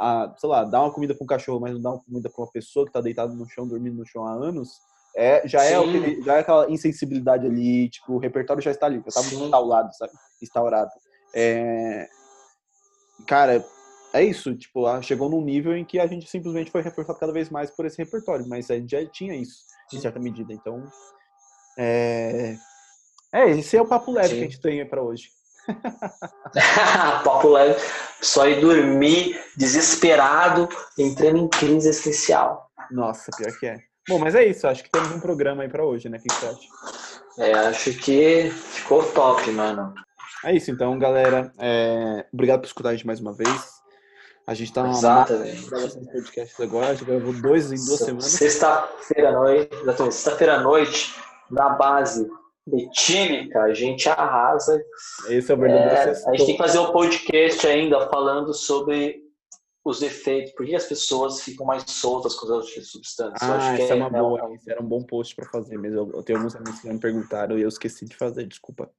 a, 0.00 0.34
sei 0.36 0.48
lá, 0.48 0.64
dá 0.64 0.82
uma 0.82 0.92
comida 0.92 1.14
para 1.14 1.24
um 1.24 1.26
cachorro, 1.26 1.60
mas 1.60 1.72
não 1.72 1.80
dá 1.80 1.90
uma 1.90 2.02
comida 2.02 2.28
para 2.28 2.44
uma 2.44 2.50
pessoa 2.50 2.84
que 2.84 2.90
está 2.90 3.00
deitada 3.00 3.32
no 3.32 3.48
chão, 3.48 3.66
dormindo 3.66 3.96
no 3.96 4.06
chão 4.06 4.26
há 4.26 4.32
anos, 4.32 4.68
é, 5.16 5.48
já, 5.48 5.64
é 5.64 5.74
aquele, 5.74 6.22
já 6.22 6.34
é 6.34 6.40
aquela 6.40 6.70
insensibilidade 6.70 7.46
ali, 7.46 7.88
tipo, 7.88 8.12
o 8.12 8.18
repertório 8.18 8.62
já 8.62 8.70
está 8.70 8.84
ali, 8.84 9.00
já 9.00 9.08
estava 9.08 9.26
instaurado, 9.26 9.94
sabe? 9.96 10.12
Instaurado. 10.42 10.90
É... 11.34 12.06
Cara, 13.26 13.64
é 14.12 14.22
isso, 14.22 14.54
tipo, 14.54 14.84
chegou 15.00 15.30
num 15.30 15.40
nível 15.40 15.74
em 15.74 15.86
que 15.86 15.98
a 15.98 16.06
gente 16.06 16.28
simplesmente 16.28 16.70
foi 16.70 16.82
reforçado 16.82 17.18
cada 17.18 17.32
vez 17.32 17.48
mais 17.48 17.70
por 17.70 17.86
esse 17.86 17.96
repertório, 17.96 18.46
mas 18.46 18.70
a 18.70 18.74
gente 18.74 18.90
já 18.90 19.06
tinha 19.06 19.34
isso, 19.34 19.64
em 19.90 19.98
certa 19.98 20.20
medida. 20.20 20.52
Então, 20.52 20.84
é... 21.78 22.54
É, 23.32 23.50
esse 23.50 23.74
é 23.74 23.80
o 23.80 23.86
papo 23.86 24.12
leve 24.12 24.28
Sim. 24.28 24.34
que 24.34 24.40
a 24.40 24.44
gente 24.44 24.60
tem 24.60 24.86
para 24.86 25.02
hoje. 25.02 25.30
papo 27.24 27.48
leve, 27.48 27.80
só 28.20 28.46
ir 28.46 28.60
dormir 28.60 29.42
desesperado, 29.56 30.68
entrando 30.98 31.38
em 31.38 31.48
crise 31.48 31.88
existencial. 31.88 32.70
Nossa, 32.90 33.30
pior 33.34 33.58
que 33.58 33.66
é. 33.66 33.78
Bom, 34.08 34.18
mas 34.18 34.34
é 34.34 34.44
isso. 34.44 34.66
Acho 34.66 34.84
que 34.84 34.90
temos 34.90 35.10
um 35.10 35.20
programa 35.20 35.62
aí 35.62 35.68
para 35.68 35.84
hoje, 35.84 36.08
né? 36.08 36.18
O 36.18 36.22
que 36.22 36.32
você 36.32 36.46
acha? 36.46 36.68
É, 37.38 37.52
acho 37.52 37.92
que 37.98 38.50
ficou 38.50 39.02
top, 39.12 39.50
mano. 39.50 39.94
É 40.44 40.54
isso, 40.54 40.70
então, 40.70 40.98
galera. 40.98 41.52
É... 41.58 42.24
Obrigado 42.32 42.60
por 42.60 42.66
escutar 42.66 42.90
a 42.90 42.92
gente 42.92 43.06
mais 43.06 43.20
uma 43.20 43.32
vez. 43.32 43.76
A 44.46 44.54
gente 44.54 44.72
tá 44.72 44.88
Exatamente. 44.88 45.68
gravação 45.68 46.00
de 46.02 46.12
podcast 46.12 46.62
agora, 46.62 46.86
a 46.86 46.94
gente 46.94 47.04
gravou 47.04 47.32
dois 47.32 47.72
em 47.72 47.84
duas 47.84 47.98
semanas. 47.98 48.26
Sexta-feira 48.26 49.30
à 49.30 49.32
noite, 49.32 49.76
sexta-feira 50.12 50.54
à 50.54 50.60
noite, 50.60 51.16
na 51.50 51.70
base 51.70 52.28
etílica, 52.72 53.62
a 53.62 53.74
gente 53.74 54.08
arrasa. 54.08 54.80
Esse 55.28 55.50
é 55.50 55.54
o 55.54 55.58
verdadeiro 55.58 56.10
é, 56.10 56.10
A 56.10 56.30
gente 56.30 56.46
tem 56.46 56.56
que 56.56 56.62
fazer 56.62 56.78
um 56.78 56.92
podcast 56.92 57.66
ainda 57.66 58.08
falando 58.08 58.54
sobre 58.54 59.25
os 59.90 60.02
efeitos, 60.02 60.52
por 60.52 60.66
que 60.66 60.74
as 60.74 60.84
pessoas 60.84 61.40
ficam 61.40 61.64
mais 61.64 61.84
soltas 61.86 62.34
com 62.34 62.46
as 62.46 62.50
outras 62.50 62.88
substâncias? 62.88 63.40
Ah, 63.40 63.74
essa 63.74 63.94
é, 63.94 63.98
é 63.98 64.04
uma 64.04 64.06
é 64.06 64.20
boa, 64.20 64.54
esse 64.54 64.70
era 64.70 64.82
um 64.82 64.86
bom 64.86 65.02
post 65.02 65.34
para 65.36 65.48
fazer, 65.48 65.78
mas 65.78 65.94
eu, 65.94 66.10
eu, 66.12 66.22
tenho 66.24 66.38
alguns 66.38 66.56
amigos 66.56 66.80
que 66.80 66.88
me 66.88 66.98
perguntaram 66.98 67.56
e 67.56 67.62
eu 67.62 67.68
esqueci 67.68 68.04
de 68.04 68.16
fazer, 68.16 68.46
desculpa. 68.46 68.90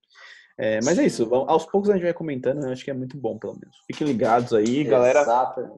É, 0.58 0.80
mas 0.84 0.98
é 0.98 1.06
isso, 1.06 1.32
aos 1.34 1.66
poucos 1.66 1.90
a 1.90 1.94
gente 1.94 2.04
vai 2.04 2.14
comentando, 2.14 2.64
eu 2.64 2.72
acho 2.72 2.84
que 2.84 2.90
é 2.90 2.94
muito 2.94 3.18
bom, 3.18 3.38
pelo 3.38 3.54
menos. 3.54 3.78
Fiquem 3.86 4.08
ligados 4.08 4.54
aí, 4.54 4.84
galera. 4.86 5.26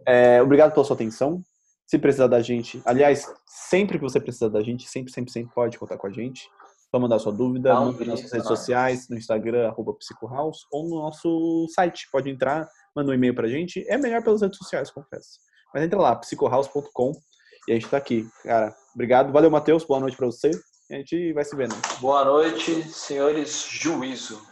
É, 0.05 0.41
obrigado 0.41 0.73
pela 0.73 0.85
sua 0.85 0.95
atenção. 0.95 1.41
Se 1.85 1.97
precisar 1.97 2.27
da 2.27 2.39
gente, 2.39 2.79
aliás, 2.85 3.25
sempre 3.47 3.97
que 3.97 4.03
você 4.03 4.19
precisar 4.19 4.49
da 4.49 4.61
gente, 4.61 4.87
sempre, 4.87 5.11
sempre, 5.11 5.31
sempre 5.31 5.53
pode 5.53 5.77
contar 5.79 5.97
com 5.97 6.05
a 6.05 6.11
gente. 6.11 6.47
Só 6.91 6.99
mandar 6.99 7.19
sua 7.19 7.31
dúvida 7.31 7.73
Não, 7.73 7.91
nas 7.91 8.07
nossas 8.07 8.31
redes 8.31 8.47
sociais, 8.47 9.09
no 9.09 9.17
Instagram, 9.17 9.67
arroba 9.67 9.93
Psicohouse, 9.93 10.61
ou 10.71 10.87
no 10.89 10.95
nosso 10.97 11.67
site. 11.69 12.07
Pode 12.11 12.29
entrar, 12.29 12.67
manda 12.99 13.11
um 13.11 13.13
e-mail 13.13 13.33
pra 13.33 13.47
gente. 13.47 13.85
É 13.87 13.97
melhor 13.97 14.21
pelas 14.21 14.41
redes 14.41 14.57
sociais, 14.57 14.91
confesso. 14.91 15.39
Mas 15.73 15.83
entra 15.83 15.99
lá, 15.99 16.15
psicohouse.com 16.15 17.13
E 17.67 17.71
a 17.71 17.75
gente 17.75 17.87
tá 17.87 17.97
aqui, 17.97 18.27
cara. 18.43 18.75
Obrigado. 18.93 19.31
Valeu, 19.31 19.49
Matheus. 19.49 19.83
Boa 19.85 19.99
noite 19.99 20.17
para 20.17 20.25
você. 20.25 20.51
A 20.91 20.95
gente 20.95 21.33
vai 21.33 21.45
se 21.45 21.55
vendo. 21.55 21.75
Boa 22.01 22.25
noite, 22.25 22.83
senhores. 22.89 23.67
Juízo. 23.69 24.48